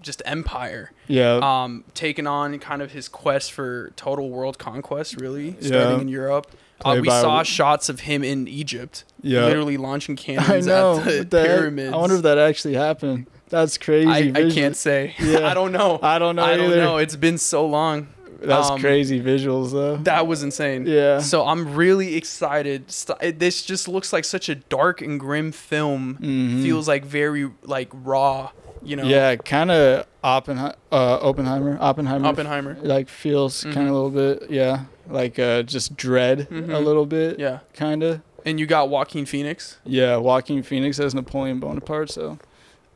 [0.00, 0.92] just empire.
[1.06, 1.40] Yeah.
[1.42, 5.66] Um, taking on kind of his quest for total world conquest, really Yeah.
[5.68, 6.46] starting in Europe.
[6.84, 9.44] Uh, we saw shots of him in Egypt, Yeah.
[9.46, 10.98] literally launching cannons know.
[10.98, 11.48] at the what the heck?
[11.48, 11.92] pyramids.
[11.92, 13.26] I wonder if that actually happened.
[13.48, 14.08] That's crazy.
[14.08, 15.14] I, I can't say.
[15.20, 15.48] Yeah.
[15.48, 15.98] I don't know.
[16.02, 16.98] I don't know I don't know.
[16.98, 18.08] It's been so long.
[18.40, 19.96] That's Um, crazy visuals though.
[19.96, 20.86] That was insane.
[20.86, 21.18] Yeah.
[21.18, 22.86] So I'm really excited.
[23.36, 26.18] This just looks like such a dark and grim film.
[26.20, 26.62] Mhm.
[26.62, 28.50] Feels like very like raw.
[28.82, 29.04] You know.
[29.04, 32.26] Yeah, kind of Oppenheimer, uh, Oppenheimer, Oppenheimer.
[32.26, 32.76] Oppenheimer.
[32.82, 36.84] Like feels kind of a little bit, yeah, like uh, just dread a Mhm.
[36.84, 37.38] little bit.
[37.38, 37.60] Yeah.
[37.74, 38.20] kind of.
[38.44, 39.78] And you got Joaquin Phoenix.
[39.84, 42.38] Yeah, Joaquin Phoenix as Napoleon Bonaparte, so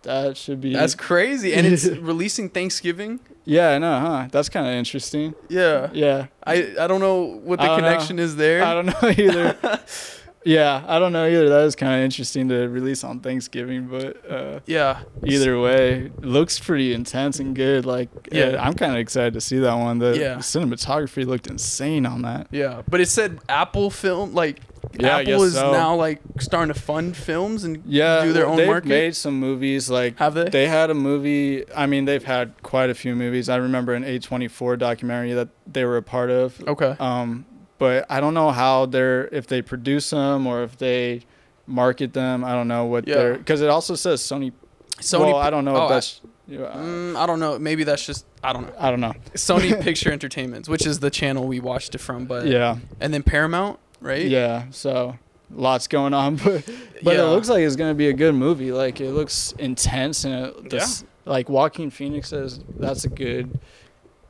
[0.03, 0.73] that should be.
[0.73, 1.53] That's crazy.
[1.55, 3.21] And it's releasing Thanksgiving.
[3.45, 4.29] yeah, I know, huh?
[4.31, 5.35] That's kind of interesting.
[5.49, 5.91] Yeah.
[5.93, 7.85] Yeah, I I don't know what the don't know.
[7.89, 8.65] connection is there.
[8.65, 9.57] I don't know either.
[10.45, 11.49] yeah, I don't know either.
[11.49, 15.01] That is kind of interesting to release on Thanksgiving, but uh, Yeah.
[15.25, 17.87] either way, looks pretty intense and good.
[17.87, 18.51] Like, Yeah.
[18.51, 19.99] yeah, I'm kind of excited to see that one.
[19.99, 20.37] The Yeah.
[20.39, 22.49] cinematography looked insane on that.
[22.51, 24.61] Yeah, but it said Apple film like
[24.99, 25.73] Yeah, Apple is so.
[25.73, 28.89] now like starting to fund films and Yeah, do their own they've market.
[28.89, 29.89] made some movies.
[29.89, 30.45] Like, Have they?
[30.51, 31.65] They had a movie.
[31.75, 33.49] I mean, they've had quite a few movies.
[33.49, 36.61] I remember an A24 documentary that they were a part of.
[36.67, 36.97] Okay.
[37.01, 37.47] Um,
[37.83, 41.23] but I don't know how they're if they produce them or if they
[41.67, 42.45] market them.
[42.45, 43.15] I don't know what Yeah.
[43.17, 44.53] they're because it also says Sony.
[44.99, 46.21] Sony Well, I don't know oh, if I- that's.
[46.47, 47.59] yeah, Mm, I don't know.
[47.59, 48.75] Maybe that's just I don't know.
[48.79, 49.15] I don't know.
[49.35, 52.77] Sony Picture Entertainment, which is the channel we watched it from, but Yeah.
[53.01, 54.25] and then Paramount, right?
[54.27, 54.65] Yeah.
[54.71, 55.17] So
[55.51, 56.65] lots going on, but
[57.03, 57.23] but Yeah.
[57.25, 58.71] it looks like it's gonna be a good movie.
[58.71, 63.59] Like it looks intense and it, this, like Joaquin Phoenix says that's a good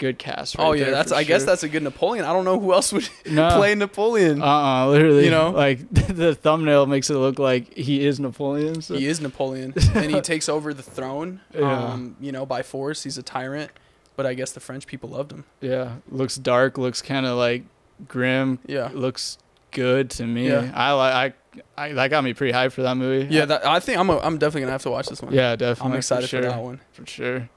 [0.03, 0.59] good cast.
[0.59, 2.25] Right oh yeah, there that's for I guess that's a good Napoleon.
[2.25, 3.57] I don't know who else would No.
[3.57, 4.43] play Napoleon.
[4.43, 5.51] Uh uh literally You know?
[5.51, 8.83] like the thumbnail makes it look like he is Napoleon.
[8.83, 8.95] So.
[8.95, 11.41] he is Napoleon, and he takes over the throne.
[11.55, 11.93] Yeah.
[11.93, 13.05] Um, you know, by force.
[13.05, 13.71] He's a tyrant,
[14.17, 15.45] but I guess the French people loved him.
[15.61, 16.77] Yeah, looks dark.
[16.79, 17.63] Looks kind of like
[18.09, 18.59] grim.
[18.67, 18.91] Yeah.
[18.93, 19.39] looks
[19.71, 20.49] good to me.
[20.49, 20.73] Yeah.
[20.75, 21.15] I like.
[21.15, 21.33] I,
[21.77, 23.33] I that got me pretty hyped for that movie.
[23.33, 25.33] Yeah, that, I think I'm a, I'm definitely gonna have to watch this one.
[25.33, 25.93] Yeah, definitely.
[25.93, 26.81] I'm excited for, for that one.
[26.93, 27.49] For sure.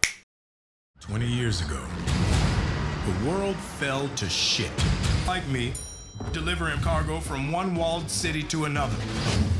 [1.02, 1.80] 20 years ago,
[3.06, 4.72] the world fell to shit.
[5.28, 5.74] Like me,
[6.32, 8.96] delivering cargo from one walled city to another.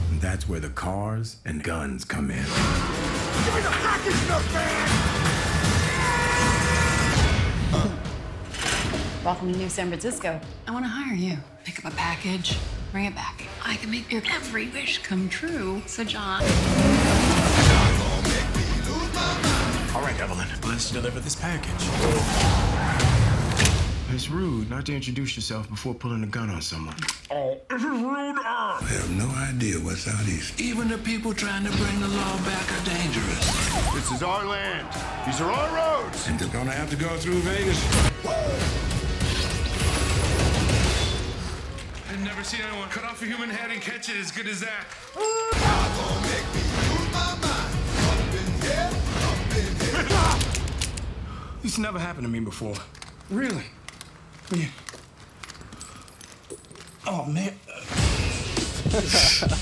[0.10, 2.38] And that's where the cars and guns come in.
[2.38, 4.90] Give me the package stuff, man!
[9.24, 10.42] Welcome to New San Francisco.
[10.68, 11.38] I want to hire you.
[11.66, 12.58] Pick up a package,
[12.92, 13.44] bring it back.
[13.64, 16.42] I can make your every wish come true, so John.
[19.94, 23.05] All right, Evelyn, let's deliver this package.
[24.16, 26.96] It's rude not to introduce yourself before pulling a gun on someone.
[27.30, 28.38] Oh, this is rude.
[28.38, 28.80] Uh.
[28.80, 30.58] I have no idea what's out east.
[30.62, 33.46] Even the people trying to bring the law back are dangerous.
[33.94, 34.88] This is our land.
[35.26, 36.30] These are our roads.
[36.30, 37.78] And they're gonna have to go through Vegas.
[42.10, 44.62] I've never seen anyone cut off a human head and catch it as good as
[44.62, 44.86] that.
[51.62, 52.76] This never happened to me before.
[53.30, 53.66] Really?
[54.52, 54.68] Yeah.
[57.08, 57.54] Oh man.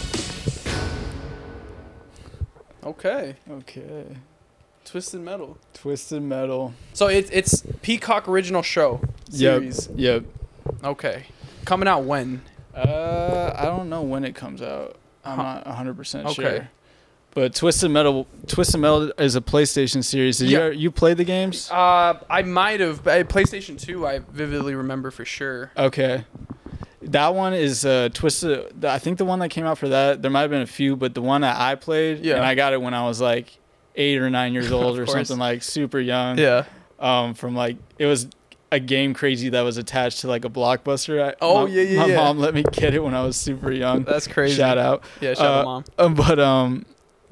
[2.83, 3.35] Okay.
[3.49, 4.05] Okay.
[4.83, 5.57] Twisted Metal.
[5.73, 6.73] Twisted Metal.
[6.93, 8.99] So it's it's Peacock original show
[9.29, 9.87] series.
[9.95, 10.25] Yep.
[10.65, 10.75] Yep.
[10.83, 11.25] Okay.
[11.63, 12.41] Coming out when?
[12.75, 14.97] Uh, I don't know when it comes out.
[15.23, 15.43] I'm Huh.
[15.65, 16.33] not 100% Okay.
[16.33, 16.69] sure.
[17.35, 20.37] But Twisted Metal, Twisted Metal is a PlayStation series.
[20.37, 20.67] Did Yeah.
[20.67, 21.69] you you play the games?
[21.71, 23.03] Uh, I might have.
[23.03, 24.05] PlayStation Two.
[24.05, 25.71] I vividly remember for sure.
[25.75, 26.25] Okay.
[27.01, 28.79] That one is uh, Twisted.
[28.79, 30.65] the- I think the one that came out for that, there might have been a
[30.67, 32.35] few, but the one that I played, Yeah.
[32.35, 33.57] and I got it when I was like
[33.95, 35.27] eight or nine years old or course.
[35.27, 36.37] something like super young.
[36.37, 36.63] Yeah.
[36.99, 38.27] Um, from like it was
[38.71, 41.21] a game crazy that was attached to like a blockbuster.
[41.21, 42.15] I, Oh, my- yeah, yeah, My yeah.
[42.15, 44.03] mom let me get it when I was super young.
[44.03, 44.55] That's crazy.
[44.55, 45.03] Shout out.
[45.19, 45.83] Yeah, shout out, Uh, mom.
[45.97, 46.85] uh, But um,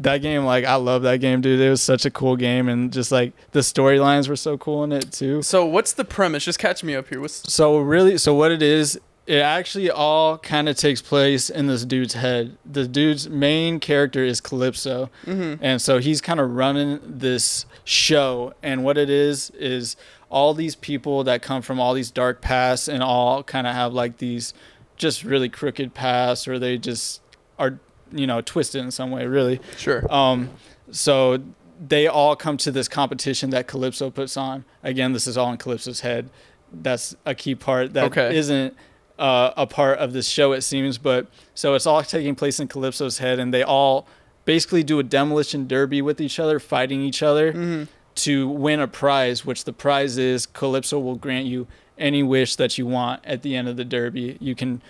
[0.04, 1.60] that game, like I love that game, dude.
[1.60, 4.92] It was such a cool game, and just like the storylines were so cool in
[4.92, 5.42] it too.
[5.42, 6.46] So what's the premise?
[6.46, 7.20] Just catch me up here.
[7.22, 11.68] What's So really, so what it is, it actually all kind of takes place in
[11.68, 12.58] this dude's head.
[12.70, 15.60] The dude's main character is Calypso, Mhm.
[15.62, 18.54] and so he's kind of running this show.
[18.64, 19.96] And what it is is
[20.30, 23.94] all these people that come from all these dark pasts and all kind of have
[23.94, 24.54] like these
[24.98, 27.22] just really crooked pasts, or they just
[27.60, 27.80] are
[28.12, 29.60] you know twisted in some way, really.
[29.78, 30.12] Sure.
[30.14, 30.50] Um,
[30.92, 31.40] so
[31.86, 34.66] they all come to this competition that Calypso puts on.
[34.84, 36.30] Again, this is all in Calypso's head.
[36.72, 38.40] That's a key part that Okay.
[38.50, 38.74] not
[39.20, 40.98] uh, a part of this show, it seems.
[40.98, 44.08] But so it's all taking place in Calypso's head, and they all
[44.46, 47.84] basically do a demolition derby with each other, fighting each other Mm-hmm.
[48.16, 49.46] to win a prize.
[49.46, 51.68] Which the prize is Calypso will grant you
[51.98, 54.38] any wish that you want at the end of the derby.
[54.40, 54.82] You can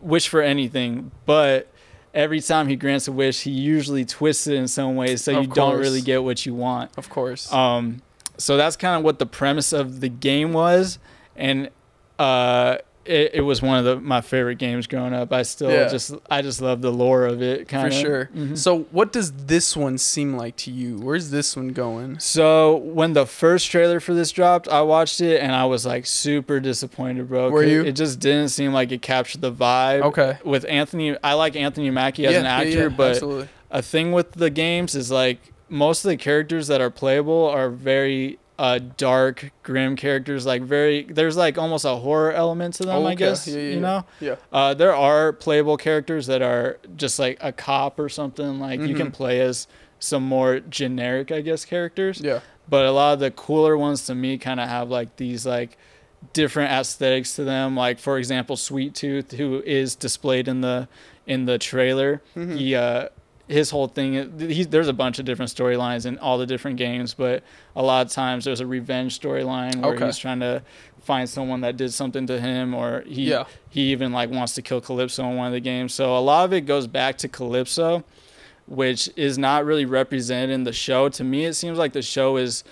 [0.00, 1.68] wish for anything, but
[2.14, 5.44] every time he grants a wish, he usually twists it in some way so Of
[5.44, 6.90] you don't really get what you want.
[6.96, 7.52] of course?
[7.52, 8.02] Um,
[8.36, 10.98] so that's kind of what the premise of the game was,
[11.36, 11.70] and
[12.18, 15.32] uh, it, it was one of the, my favorite games growing up.
[15.32, 15.88] I still Yeah.
[15.88, 17.66] just I just love the lore of it.
[17.68, 17.92] Kind of.
[17.94, 18.24] for sure.
[18.26, 18.54] Mm-hmm.
[18.56, 20.98] So what does this one seem like to you?
[20.98, 22.18] Where's this one going?
[22.20, 26.04] So when the first trailer for this dropped, I watched it and I was like
[26.06, 27.50] super disappointed, bro.
[27.50, 27.82] Were you?
[27.84, 30.02] It just didn't seem like it captured the vibe.
[30.02, 30.38] Okay.
[30.44, 33.48] With Anthony, I like Anthony Mackie as Yeah, an actor, yeah, but absolutely.
[33.70, 35.38] a thing with the games is like
[35.70, 40.44] most of the characters that are playable are very uh, dark, grim characters.
[40.44, 42.96] Like very, there's like almost a horror element to them.
[42.96, 44.04] Oh, I guess Yeah, yeah, you know.
[44.20, 44.34] Yeah.
[44.52, 48.60] Uh, there are playable characters that are just like a cop or something.
[48.60, 49.14] Like you can Mhm.
[49.14, 49.66] play as
[49.98, 52.20] some more generic, I guess, characters.
[52.22, 52.40] Yeah.
[52.68, 55.78] But a lot of the cooler ones to me kind of have like these like
[56.34, 57.74] different aesthetics to them.
[57.76, 60.86] Like for example, Sweet Tooth, who is displayed in the
[61.26, 62.20] in the trailer.
[62.36, 62.58] Mhm.
[62.58, 63.08] He uh
[63.50, 67.14] his whole thing he, there's a bunch of different storylines in all the different games
[67.14, 67.42] but
[67.74, 70.06] a lot of times there's a revenge storyline where Okay.
[70.06, 70.62] he's trying to
[71.02, 73.44] find someone that did something to him or he Yeah.
[73.68, 76.44] he even like wants to kill calypso in one of the games so a lot
[76.44, 78.04] of it goes back to calypso
[78.66, 82.36] which is not really represented in the show to me it seems like the show
[82.36, 82.62] is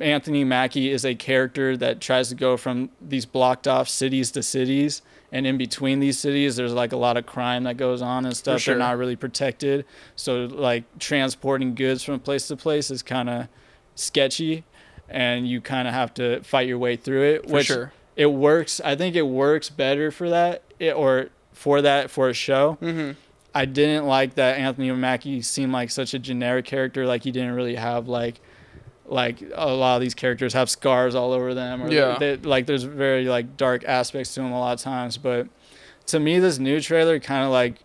[0.00, 4.42] Anthony Mackie is a character that tries to go from these blocked off cities to
[4.42, 8.24] cities, and in between these cities, there's like a lot of crime that goes on
[8.26, 8.60] and stuff.
[8.60, 8.74] sure.
[8.74, 9.84] They're not really protected,
[10.16, 13.48] so like transporting goods from place to place is kind of
[13.94, 14.64] sketchy,
[15.08, 17.46] and you kind of have to fight your way through it.
[17.46, 17.92] For which sure.
[18.16, 18.80] it works.
[18.84, 22.76] I think it works better for that, it, or for that for a show.
[22.82, 23.12] Mm-hmm.
[23.54, 27.06] I didn't like that Anthony Mackie seemed like such a generic character.
[27.06, 28.40] Like he didn't really have like
[29.08, 32.16] like a lot of these characters have scars all over them or Yeah.
[32.18, 35.46] they, like there's very like dark aspects to them a lot of times but
[36.06, 37.76] to me this new trailer kind of like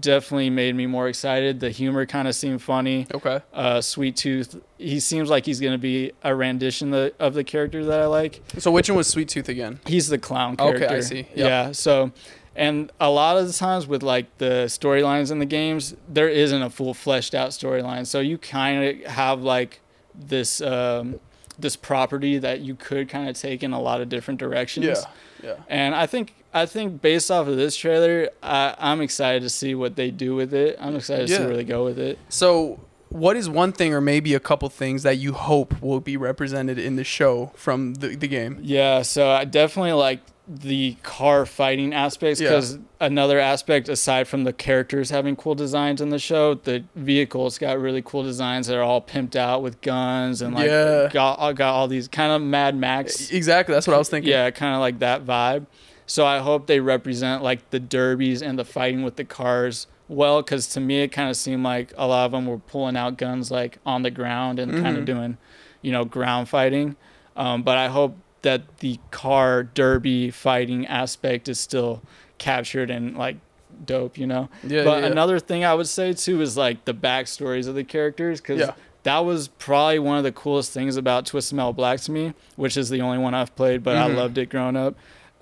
[0.00, 3.40] definitely made me more excited the humor kind of seemed funny Okay.
[3.54, 7.84] uh sweet tooth he seems like he's gonna be a rendition the, of the character
[7.84, 9.80] that i like So which one was Sweet Tooth again?
[9.86, 11.02] He's the clown Okay, I character.
[11.02, 11.16] see.
[11.18, 11.28] Yep.
[11.36, 11.72] Yeah.
[11.72, 12.10] So,
[12.56, 16.62] and a lot of the times with like the storylines in the games, there isn't
[16.62, 18.06] a full fleshed out storyline.
[18.06, 19.80] So you kind of have like
[20.18, 21.20] this um,
[21.58, 24.86] this property that you could kind of take in a lot of different directions.
[24.86, 25.04] Yeah,
[25.42, 25.54] yeah.
[25.68, 29.74] And I think I think based off of this trailer, I, I'm excited to see
[29.74, 30.76] what they do with it.
[30.80, 32.18] I'm excited to see where they go with it.
[32.30, 32.80] So,
[33.10, 36.78] what is one thing or maybe a couple things that you hope will be represented
[36.78, 38.58] in the show from the, the game?
[38.62, 42.50] Yeah, so I definitely like the car fighting aspects Yeah.
[42.50, 47.58] because another aspect aside from the characters having cool designs in the show, the vehicles
[47.58, 51.08] got really cool designs that are all pimped out with guns and like Yeah.
[51.12, 53.30] got got all these kind of Mad Max.
[53.30, 54.30] Exactly, that's what I was thinking.
[54.30, 55.66] Yeah, kind of like that vibe.
[56.06, 60.40] So I hope they represent like the derbies and the fighting with the cars well,
[60.40, 63.18] because to me it kind of seemed like a lot of them were pulling out
[63.18, 65.00] guns like on the ground and kind Mhm.
[65.00, 65.36] of doing,
[65.82, 66.94] you know, ground fighting.
[67.36, 72.02] Um, but I hope that the car derby fighting aspect is still
[72.38, 73.36] captured and like
[73.84, 74.48] dope, you know.
[74.66, 77.84] Yeah, But yeah, another thing I would say too is like the backstories of the
[77.84, 78.72] characters, because Yeah.
[79.02, 82.76] that was probably one of the coolest things about Twisted Metal Black to me, which
[82.76, 84.16] is the only one I've played, but I Mhm.
[84.16, 84.94] loved it growing up.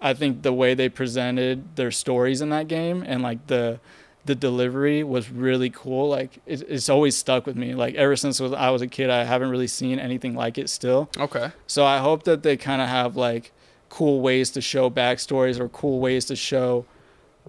[0.03, 3.81] I think the way they presented their stories in that game and like the
[4.25, 6.09] the delivery was really cool.
[6.09, 7.75] Like it, it's always stuck with me.
[7.75, 11.11] Like ever since I was a kid, I haven't really seen anything like it still.
[11.19, 11.53] Okay.
[11.67, 13.53] So I hope that they kind of have like
[13.89, 16.85] cool ways to show backstories or cool ways to show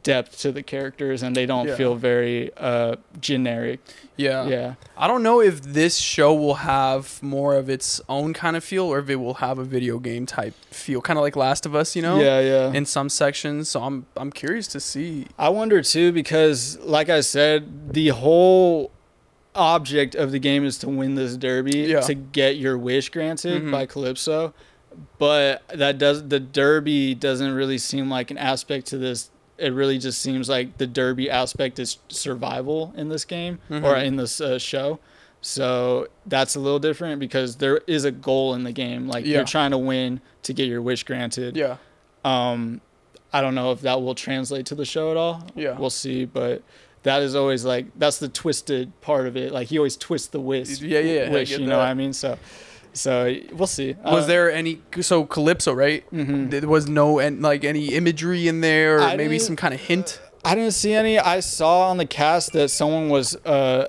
[0.03, 1.75] depth to the characters and they don't Yeah.
[1.75, 3.79] feel very uh generic.
[4.17, 4.45] Yeah.
[4.47, 4.73] Yeah.
[4.97, 8.83] I don't know if this show will have more of its own kind of feel
[8.85, 11.73] or if it will have a video game type feel, kind of like Last of
[11.75, 12.19] Us, you know?
[12.19, 12.71] Yeah, yeah.
[12.73, 15.27] In some sections, so I'm I'm curious to see.
[15.39, 18.91] I wonder too because, like I said, the whole
[19.55, 22.01] object of the game is to win this derby Yeah.
[22.01, 23.71] to get your wish granted Mhm.
[23.71, 24.53] by Calypso.
[25.17, 29.29] But that does the derby doesn't really seem like an aspect to this.
[29.57, 34.05] It really just seems like the derby aspect is survival in this game or Mhm.
[34.05, 34.99] in this uh, show.
[35.41, 39.07] So that's a little different because there is a goal in the game.
[39.07, 39.37] Like Yeah.
[39.37, 41.55] you're trying to win to get your wish granted.
[41.55, 41.77] Yeah.
[42.23, 42.81] Um,
[43.31, 45.43] I don't know if that will translate to the show at all.
[45.55, 45.77] Yeah.
[45.77, 46.25] we'll see.
[46.25, 46.63] But
[47.03, 49.51] that is always like that's the twisted part of it.
[49.51, 50.81] Like he always twists the wish.
[50.81, 51.51] Yeah, yeah, wish.
[51.51, 51.87] You know what.
[51.87, 52.13] I mean?
[52.13, 52.37] So,
[52.95, 53.95] so we'll see.
[54.03, 56.03] Was Uh, there any so Calypso, right?
[56.11, 59.79] There was no and like any imagery in there or I maybe some kind of
[59.81, 60.19] hint.
[60.43, 61.19] I didn't see any.
[61.19, 63.87] I saw on the cast that someone was uh,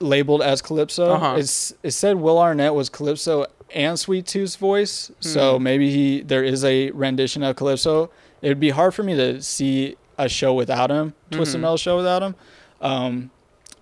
[0.00, 1.12] labeled as Calypso.
[1.12, 1.36] Uh-huh.
[1.38, 5.10] It's it said Will Arnett was Calypso and Sweet Tooth's voice.
[5.20, 5.62] So Hmm.
[5.64, 8.10] maybe he there is a rendition of Calypso.
[8.42, 11.62] It would be hard for me to see a show without him, Twisted Mhm.
[11.62, 12.34] Metal show without him.
[12.80, 13.30] Um,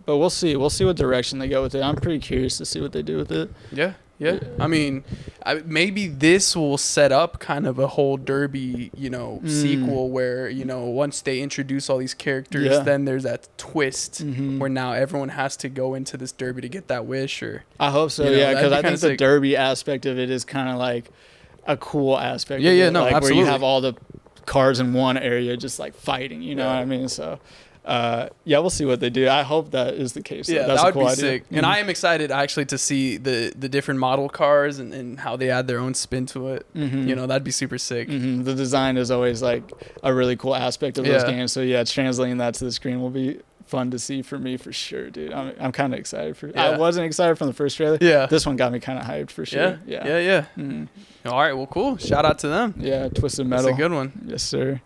[0.07, 0.55] but we'll see.
[0.57, 1.83] We'll see what direction they go with it.
[1.83, 3.51] I'm pretty curious to see what they do with it.
[3.73, 4.39] Yeah, yeah.
[4.59, 5.05] I mean,
[5.45, 9.51] I, maybe this will set up kind of a whole Derby, you know, Mm.
[9.51, 12.79] sequel where you know once they introduce all these characters, Yeah.
[12.81, 14.59] then there's that twist Mhm.
[14.59, 17.43] where now everyone has to go into this Derby to get that wish.
[17.43, 18.25] Or I hope so.
[18.25, 20.77] You know, yeah, because be I think the derby aspect of it is kind of
[20.77, 21.11] like
[21.67, 22.63] a cool aspect.
[22.63, 23.95] Yeah, yeah, it, no, like Where you have all the
[24.47, 26.41] cars in one area just like fighting.
[26.41, 26.75] You know Yeah.
[26.77, 27.09] what I mean?
[27.09, 27.39] So,
[27.87, 29.29] uh, yeah, we'll see what they do.
[29.29, 30.49] I hope that is the case.
[30.49, 31.17] yeah, that's that would cool be idea.
[31.17, 31.45] sick.
[31.53, 31.69] And Mhm.
[31.69, 35.51] I am excited actually to see the the different model cars and, and how they
[35.51, 36.67] add their own spin to it.
[36.75, 37.07] Mhm.
[37.09, 38.09] You know, that'd be super sick.
[38.09, 38.45] Mhm.
[38.45, 39.63] The design is always like
[40.03, 41.31] a really cool aspect of those Yeah.
[41.31, 41.53] games.
[41.53, 44.73] So yeah, translating that to the screen will be fun to see for me for
[44.73, 45.33] sure, dude.
[45.33, 46.51] I'm I'm kind of excited for.
[46.57, 47.99] I wasn't excited from the first trailer.
[48.01, 48.27] Yeah.
[48.27, 49.79] this one got me kind of hyped for sure.
[49.87, 50.45] Yeah, Yeah, yeah, yeah.
[50.65, 50.89] Mhm.
[51.27, 51.97] All right, well, cool.
[51.99, 52.75] Shout out to them.
[52.79, 53.75] Yeah, Twisted That's Metal.
[53.75, 54.13] a good one.
[54.27, 54.81] Yes, sir.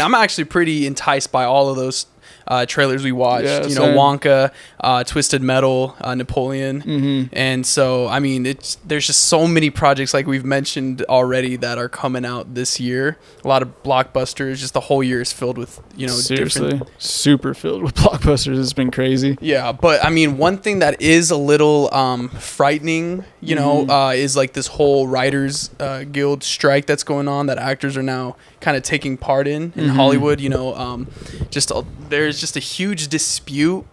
[0.00, 2.06] I'm actually pretty enticed by all of those
[2.48, 3.44] uh, trailers we watched.
[3.44, 3.94] Yeah, you know, same.
[3.96, 4.50] Wonka,
[4.80, 7.28] uh, Twisted Metal, uh, Napoleon, Mhm.
[7.34, 11.76] and so I mean, it's there's just so many projects like we've mentioned already that
[11.76, 13.18] are coming out this year.
[13.44, 14.56] A lot of blockbusters.
[14.56, 18.58] Just the whole year is filled with you know Seriously, super filled with blockbusters.
[18.58, 19.36] It's been crazy.
[19.42, 23.90] Yeah, but I mean, one thing that is a little um, frightening, you know, Mhm.
[23.90, 28.02] uh, is like this whole writers uh, guild strike that's going on that actors are
[28.02, 29.96] now kind of taking part in in Mhm.
[29.96, 30.40] Hollywood.
[30.40, 31.08] You know, um,
[31.50, 33.84] just a, there's just a huge dispute,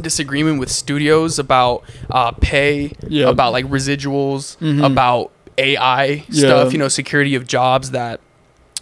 [0.00, 3.28] disagreement with studios about uh, pay, Yeah.
[3.28, 4.84] about like residuals, Mhm.
[4.84, 6.48] about AI Yeah.
[6.48, 6.72] stuff.
[6.72, 8.20] You know, security of jobs that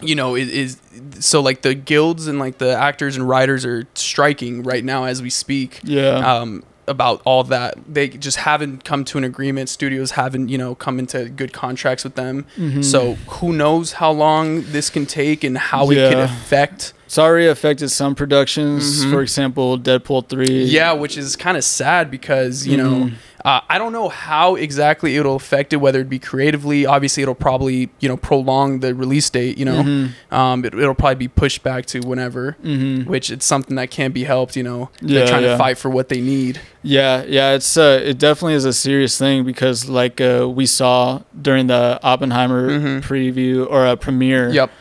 [0.01, 0.77] you know is, is
[1.19, 5.21] so like the guilds and like the actors and writers are striking right now as
[5.21, 6.17] we speak Yeah.
[6.17, 7.73] um about all that.
[7.91, 9.69] They just haven't come to an agreement.
[9.69, 12.45] Studios haven't you know come into good contracts with them.
[12.57, 12.83] Mhm.
[12.83, 17.47] so who knows how long this can take and how it can affect It's already
[17.47, 19.03] affected some productions.
[19.03, 19.11] Mhm.
[19.11, 20.63] For example, Deadpool three.
[20.63, 23.11] Yeah, which is kind of sad because you know Mhm.
[23.43, 25.81] uh, I don't know how exactly it'll affect it.
[25.81, 29.57] Whether it be creatively, obviously it'll probably you know prolong the release date.
[29.57, 30.09] You know, Mhm.
[30.31, 33.05] um, it, it'll probably be pushed back to whenever, Mhm.
[33.07, 34.55] which it's something that can't be helped.
[34.55, 35.51] You know, they're trying yeah.
[35.51, 36.61] to fight for what they need.
[36.81, 41.19] Yeah, yeah, it's uh, it definitely is a serious thing because like uh, we saw
[41.41, 44.45] during the Oppenheimer preview or a premiere.
[44.45, 44.55] Mm-hmm.
[44.55, 44.71] Yep.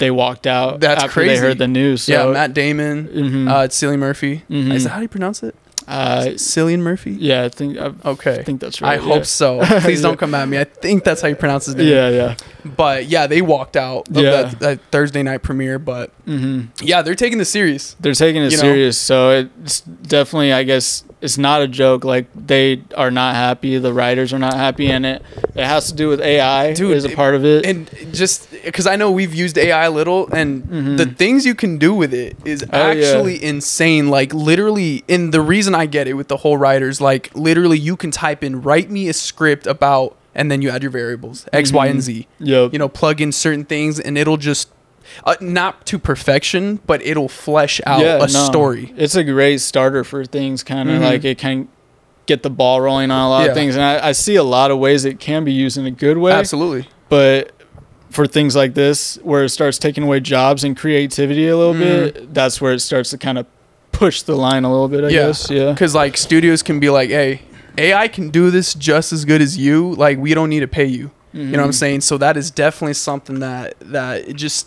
[0.00, 1.34] They walked out That's after crazy.
[1.34, 2.08] they heard the news.
[2.08, 3.48] yeah, Matt Damon, Mhm.
[3.54, 4.42] uh, it's Cillian Murphy.
[4.50, 4.72] Mhm.
[4.74, 5.54] Is that how do you pronounce it?
[5.90, 7.12] Uh, Cillian Murphy.
[7.12, 7.76] Yeah, I think.
[7.78, 8.92] I Okay, I think that's right.
[8.92, 9.04] I right.
[9.04, 9.60] hope so.
[9.80, 10.58] Please don't come at me.
[10.58, 11.88] I think that's how you pronounce his name.
[11.88, 12.36] Yeah, yeah.
[12.64, 14.30] But yeah, they walked out of Yeah.
[14.42, 15.78] that, that Thursday night premiere.
[15.78, 16.68] But Mhm.
[16.82, 17.96] yeah, they're taking the serious.
[18.00, 18.62] They're taking it You know?
[18.62, 19.30] serious, so
[19.62, 22.04] it's definitely, I guess, it's not a joke.
[22.04, 25.22] Like they are not happy, the writers are not happy, in it
[25.54, 26.72] it has to do with AI.
[26.74, 27.66] Dude, is a part of it.
[27.66, 31.76] And just because I know we've used AI a little, and the things you can
[31.78, 32.74] do with it is Mm-hmm.
[32.74, 33.06] Oh, yeah.
[33.06, 34.08] actually insane.
[34.08, 37.96] Like literally, and the reason I get it with the whole writers, like literally, you
[37.96, 41.72] can type in "write me a script about," and then you add your variables X,
[41.72, 42.02] Y, and Mhm.
[42.02, 42.26] Z.
[42.40, 42.72] Yep.
[42.72, 44.68] You know, plug in certain things, and it'll just.
[45.24, 48.92] Uh, not to perfection, but it'll flesh out a no, story.
[48.96, 51.04] It's a great starter for things, kind of Mhm.
[51.04, 51.66] like it can
[52.26, 53.48] get the ball rolling on a lot Yeah.
[53.48, 55.84] of things, and I, I see a lot of ways it can be used in
[55.84, 56.30] a good way.
[56.32, 56.86] Absolutely.
[57.08, 57.50] but
[58.10, 61.78] for things like this, where it starts taking away jobs and creativity a little Mhm.
[61.80, 63.46] bit, that's where it starts to kind of
[63.92, 65.04] push the line a little bit.
[65.04, 65.50] I guess.
[65.50, 65.72] Yeah.
[65.72, 67.42] Because like studios can be like, hey,
[67.78, 69.94] AI can do this just as good as you.
[69.94, 71.10] Like we don't need to pay you.
[71.32, 71.74] You know what I'm Mhm.
[71.74, 72.00] saying?
[72.00, 74.66] So that is definitely something that that it just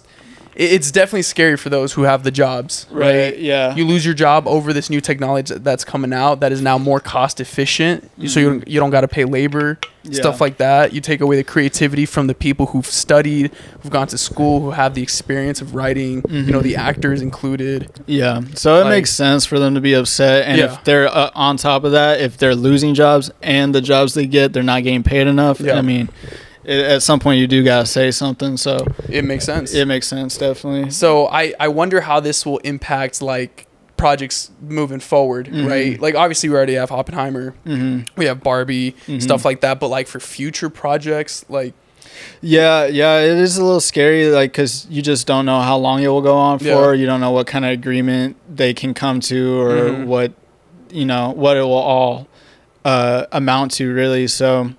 [0.55, 2.85] it's definitely scary for those who have the jobs.
[2.91, 3.75] Right, yeah.
[3.75, 6.99] You lose your job over this new technology that's coming out that is now more
[6.99, 8.09] cost efficient.
[8.27, 9.80] So you don't, you don't got to pay labor,
[10.11, 10.93] stuff like that.
[10.93, 13.51] You take away the creativity from the people who've studied,
[13.81, 16.23] who've gone to school, who have the experience of writing.
[16.30, 17.89] You know, the actors included.
[18.05, 20.73] Yeah, so it Like- makes sense for them to be upset, and Yeah.
[20.73, 24.25] if they're uh, on top of that, if they're losing jobs and the jobs they
[24.27, 25.59] get, they're not getting paid enough.
[25.59, 25.77] Yeah.
[25.77, 26.09] I mean,
[26.64, 28.57] it, at some point you do gotta say something.
[28.57, 29.73] So It makes sense.
[29.73, 30.91] it makes sense, definitely.
[30.91, 33.68] So I, I wonder how this will impact like
[33.98, 35.68] projects moving forward, Mhm.
[35.68, 35.99] right?
[36.02, 38.07] Like obviously we already have Oppenheimer, Mhm.
[38.18, 39.22] we have Barbie, Mhm.
[39.22, 39.80] stuff like that.
[39.80, 41.73] But like for future projects, like
[42.41, 46.03] Yeah, yeah, it is a little scary, like because you just don't know how long
[46.03, 46.65] it will go on for.
[46.65, 46.91] Yeah.
[46.94, 50.06] You don't know what kind of agreement they can come to, or Mhm.
[50.06, 50.31] what
[50.91, 52.27] you know what it will all
[52.85, 54.27] uh, amount to, really.
[54.27, 54.72] So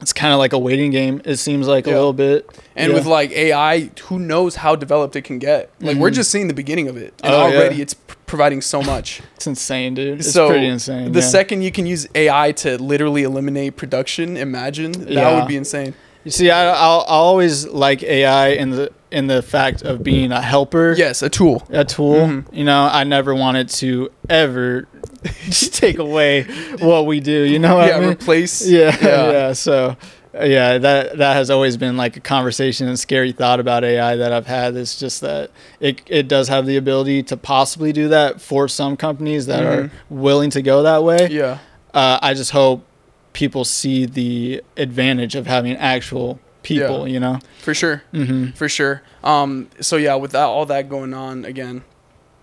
[0.00, 1.22] it's kind of like a waiting game.
[1.24, 2.48] It seems like a little bit.
[2.76, 2.98] and Yeah.
[2.98, 5.70] with like AI, who knows how developed it can get?
[5.80, 6.14] Like we're Mhm.
[6.14, 7.56] just seeing the beginning of it, and Oh, yeah.
[7.56, 9.22] already it's p- providing so much.
[9.36, 10.18] It's insane, dude.
[10.20, 11.12] It's so pretty insane.
[11.12, 11.26] The yeah.
[11.26, 15.38] second you can use AI to literally eliminate production, imagine that Yeah.
[15.38, 15.94] would be insane.
[16.24, 20.32] You see, I I'll, I'll always like AI in the in the fact of being
[20.32, 20.94] a helper.
[20.98, 21.62] Yes, a tool.
[21.70, 22.16] A tool.
[22.16, 22.44] Mhm.
[22.52, 24.88] You know, I never wanted to ever
[25.72, 26.42] take away
[26.78, 27.42] what we do.
[27.42, 28.08] You know what Yeah, I mean?
[28.10, 29.30] replace- Yeah, yeah.
[29.30, 29.52] yeah.
[29.52, 29.96] So,
[30.34, 34.32] yeah, that that has always been like a conversation and scary thought about AI that
[34.32, 34.76] I've had.
[34.76, 35.50] It's just that
[35.80, 39.66] it it does have the ability to possibly do that for some companies that Mhm.
[39.86, 41.28] are willing to go that way.
[41.30, 41.58] Yeah.
[41.94, 42.84] Uh, I just hope
[43.32, 47.06] people see the advantage of having actual people.
[47.06, 47.14] Yeah.
[47.14, 47.38] You know.
[47.62, 48.02] For sure.
[48.12, 48.54] Mhm.
[48.56, 49.02] For sure.
[49.24, 51.82] Um, so yeah, with that, all that going on again,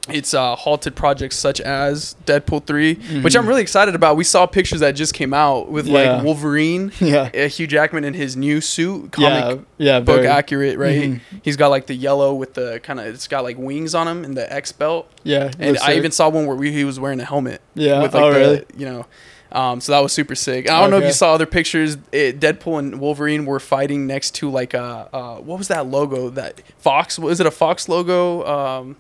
[0.10, 3.40] it's uh, halted projects such as Deadpool 3, which Mhm.
[3.40, 4.18] I'm really excited about.
[4.18, 6.16] We saw pictures that just came out with Yeah.
[6.16, 7.30] like Wolverine, Yeah.
[7.34, 10.28] uh, Hugh Jackman in his new suit, comic Yeah, yeah, book very.
[10.28, 11.02] accurate, right?
[11.14, 11.20] Mhm.
[11.42, 14.26] He's got like the yellow with the kind of it's got like wings on him
[14.26, 15.08] and the X belt.
[15.24, 15.98] Yeah, and I sick.
[15.98, 17.62] even saw one where we, he was wearing a helmet.
[17.74, 18.02] Yeah?
[18.02, 18.64] with like Oh, the, really?
[18.78, 19.06] you know.
[19.54, 20.68] Um, so that was super sick.
[20.70, 21.96] I don't know if you saw other pictures.
[22.12, 26.30] It, Deadpool and Wolverine were fighting next to like a uh, what was that logo?
[26.30, 28.44] That Fox was it a Fox logo?
[28.48, 28.96] Um,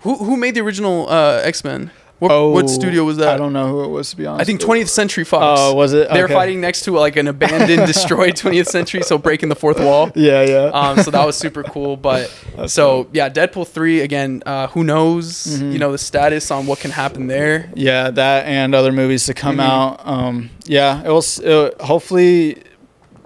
[0.00, 1.90] who who made the original uh, X Men?
[2.18, 3.30] What, Oh, what studio was that?
[3.30, 4.42] I don't know who it was to be honest.
[4.42, 5.58] I think 20th Century Fox.
[5.58, 6.10] Oh, was it?
[6.10, 6.34] They're Okay.
[6.34, 10.10] fighting next to like an abandoned, destroyed 20th Century, so breaking the fourth wall.
[10.14, 10.64] Yeah, yeah.
[10.66, 11.96] Um, so that was super cool.
[11.96, 12.26] But
[12.66, 14.42] so yeah, Deadpool three again.
[14.44, 15.46] Uh, who knows?
[15.46, 15.72] Mhm.
[15.72, 17.70] You know the status on what can happen there.
[17.74, 19.60] Yeah, that and other movies to come Mhm.
[19.70, 20.00] out.
[20.06, 21.24] Um, yeah, it will.
[21.42, 22.62] It, hopefully,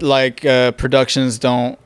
[0.01, 1.81] like uh, productions don't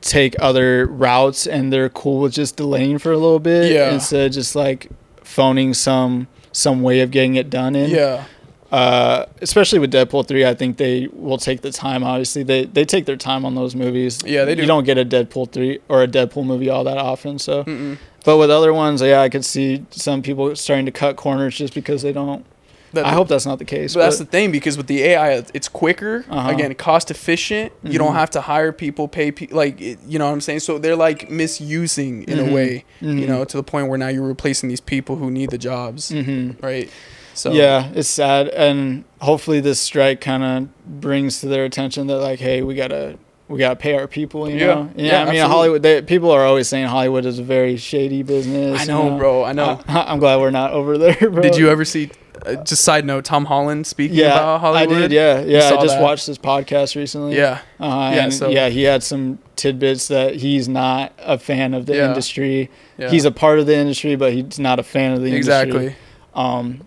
[0.00, 3.92] take other routes and they're cool with just delaying for a little bit Yeah.
[3.92, 4.88] instead of just like
[5.22, 7.90] phoning some some way of getting it done in.
[7.90, 8.24] Yeah.
[8.70, 12.04] Uh, especially with Deadpool three, I think they will take the time.
[12.04, 14.18] Obviously, they they take their time on those movies.
[14.26, 14.60] Yeah, they do.
[14.62, 17.38] You don't get a Deadpool three or a Deadpool movie all that often.
[17.38, 17.96] So, Mm-mm.
[18.26, 21.72] but with other ones, yeah, I could see some people starting to cut corners just
[21.72, 22.44] because they don't
[22.92, 23.94] that I hope that's not the case.
[23.94, 26.24] But that's the thing because with the AI, it's quicker.
[26.28, 26.50] Uh-huh.
[26.50, 27.72] Again, cost efficient.
[27.82, 28.18] You don't Mhm.
[28.18, 29.56] have to hire people, pay people.
[29.56, 30.60] Like it, you know what I'm saying.
[30.60, 32.50] So they're like misusing in Mhm.
[32.50, 32.84] a way.
[33.00, 33.28] You Mhm.
[33.28, 36.10] know, to the point where now you're replacing these people who need the jobs.
[36.10, 36.62] Mhm.
[36.62, 36.88] Right.
[37.34, 42.16] So yeah, it's sad, and hopefully this strike kind of brings to their attention that
[42.18, 43.14] like, hey, we gotta
[43.48, 44.50] we gotta pay our people.
[44.50, 44.66] You Yeah.
[44.66, 45.40] know, Yeah, I mean, absolutely.
[45.40, 45.82] Hollywood.
[45.82, 48.80] They, people are always saying Hollywood is a very shady business.
[48.80, 49.42] I you know, bro.
[49.44, 49.80] I know.
[49.88, 51.40] I, I'm glad we're not over there, bro.
[51.40, 52.10] Did you ever see?
[52.56, 54.96] Just side note, Tom Holland speaking Yeah, about Hollywood.
[54.96, 55.12] I did.
[55.12, 55.58] Yeah, yeah.
[55.68, 56.02] I just that?
[56.02, 57.36] watched his podcast recently.
[57.36, 57.60] Yeah.
[57.80, 61.86] uh, Yeah, and so- yeah, he had some tidbits that he's not a fan of
[61.86, 62.08] the Yeah.
[62.08, 62.70] industry.
[62.98, 63.10] Yeah.
[63.10, 65.76] He's a part of the industry, but he's not a fan of the Exactly.
[65.78, 65.96] industry.
[66.34, 66.80] Um,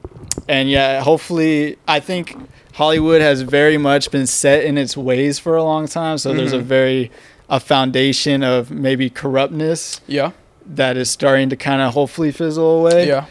[0.48, 2.36] and yeah, hopefully, I think
[2.74, 6.18] Hollywood has very much been set in its ways for a long time.
[6.18, 6.64] So there's a Mhm.
[6.64, 7.12] very
[7.50, 10.00] a foundation of maybe corruptness.
[10.08, 10.32] Yeah.
[10.66, 13.08] That is starting to kind of hopefully fizzle away.
[13.08, 13.26] Yeah.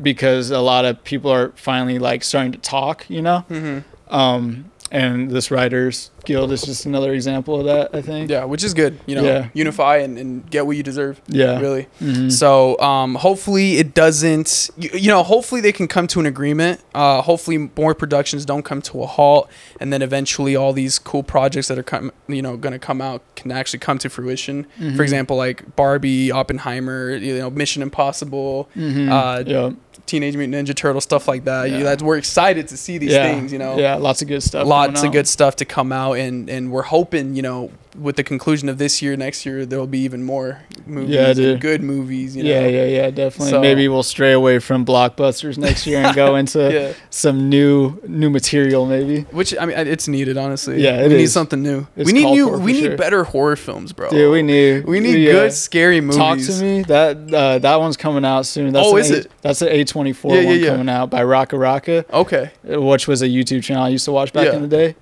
[0.00, 3.44] Because a lot of people are finally like starting to talk, you know.
[3.50, 3.84] Mhm.
[4.08, 7.94] Um, and this writers guild is just another example of that.
[7.94, 8.30] I think.
[8.30, 8.98] Yeah, which is good.
[9.06, 9.48] You know, Yeah.
[9.54, 11.20] unify and, and get what you deserve.
[11.28, 11.60] Yeah.
[11.60, 11.86] really.
[12.00, 12.30] Mhm.
[12.32, 14.70] So, um, hopefully it doesn't.
[14.76, 16.80] You, you know, hopefully they can come to an agreement.
[16.94, 19.48] Uh, hopefully more productions don't come to a halt,
[19.80, 23.00] and then eventually all these cool projects that are come, you know, going to come
[23.00, 24.66] out can actually come to fruition.
[24.80, 24.96] Mhm.
[24.96, 29.10] For example, like Barbie, Oppenheimer, you know, Mission Impossible, Mhm.
[29.10, 29.70] uh, Yeah.
[30.06, 31.70] Teenage Mutant Ninja Turtle, stuff like that.
[31.70, 31.82] You Yeah.
[31.84, 33.24] that's we're excited to see these Yeah.
[33.32, 33.52] things.
[33.52, 35.12] You know, Yeah, lots of good stuff Lots of out.
[35.12, 38.78] good stuff to come out, and and we're hoping, you know, with the conclusion of
[38.78, 41.60] this year, next year there will be even more movies, Yeah, dude.
[41.60, 42.34] good movies.
[42.34, 42.48] You know?
[42.50, 43.50] yeah, yeah, yeah, definitely.
[43.50, 46.92] So- Maybe we'll stray away from blockbusters next year and go into Yeah.
[47.10, 48.86] some new new material.
[48.86, 49.22] Maybe.
[49.30, 50.80] Which I mean, it's needed honestly.
[50.82, 51.86] Yeah, we it need something new.
[51.96, 52.48] It's we need new.
[52.48, 52.96] we for need sure.
[52.96, 54.08] better horror films, bro.
[54.08, 55.32] Dude, we need We need yeah.
[55.32, 56.16] good scary movies.
[56.16, 56.82] Talk to me.
[56.84, 58.72] That uh, that one's coming out soon.
[58.72, 59.30] That's Oh, is A- it?
[59.42, 60.66] That's an A twenty four Yeah, yeah, one yeah.
[60.70, 62.08] coming out by RackaRacka.
[62.10, 62.50] Okay.
[62.64, 64.54] Which was a YouTube channel I used to watch back Yeah.
[64.56, 64.94] in the day.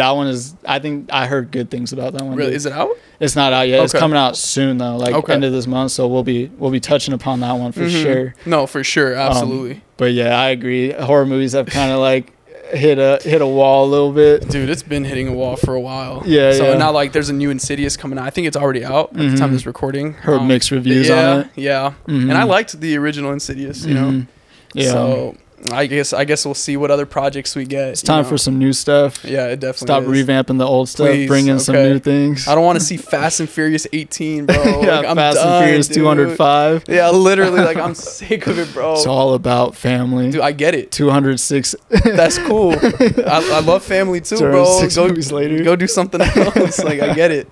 [0.00, 0.54] Th- That one is.
[0.66, 2.36] I think I heard good things about that one.
[2.36, 2.50] Really?
[2.50, 2.56] dude.
[2.56, 2.90] Is it out?
[3.20, 3.84] It's not out yet.
[3.84, 5.34] It's coming out soon though, like Okay.
[5.34, 5.92] end of this month.
[5.92, 8.02] So we'll be we'll be touching upon that one for Mhm.
[8.02, 8.34] sure.
[8.46, 9.82] No, for sure, Um, absolutely.
[9.96, 10.92] but yeah, I agree.
[10.92, 12.32] Horror movies have kind of like
[12.72, 14.48] hit a hit a wall a little bit.
[14.48, 16.22] Dude, it's been hitting a wall for a while.
[16.24, 16.78] Yeah, So yeah.
[16.78, 18.26] now like there's a new Insidious coming out.
[18.26, 19.44] I think it's already out at the time Mhm.
[19.44, 20.12] of this recording.
[20.14, 21.46] Heard mixed reviews yeah, on it.
[21.56, 21.92] Yeah.
[22.08, 22.22] Mhm.
[22.30, 23.84] And I liked the original Insidious.
[23.84, 24.10] You know.
[24.12, 24.26] Mhm.
[24.72, 24.92] Yeah.
[24.92, 25.34] So
[25.72, 27.88] I guess I guess we'll see what other projects we get.
[27.88, 29.22] It's time for some new stuff.
[29.24, 30.08] Yeah, it definitely Stop is.
[30.08, 31.08] revamping the old stuff.
[31.08, 32.48] Please, bring in some new things.
[32.48, 34.54] I don't want to see Fast and Furious 18, bro.
[34.82, 35.96] Yeah, Like, I'm Fast and Furious dude.
[35.96, 36.84] 205.
[36.88, 38.94] Yeah, literally, like I'm sick of it, bro.
[38.94, 40.30] It's all about family.
[40.30, 40.90] Dude, I get it.
[40.92, 41.74] 206.
[42.04, 42.72] That's cool.
[42.82, 44.64] I, I love family too, bro.
[44.64, 45.62] 206 Go movies later.
[45.62, 46.82] go do something else.
[46.82, 47.48] like I get it.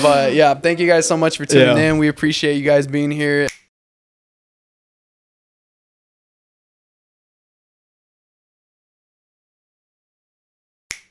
[0.00, 1.90] But yeah, thank you guys so much for tuning Yeah.
[1.90, 1.98] in.
[1.98, 3.48] We appreciate you guys being here.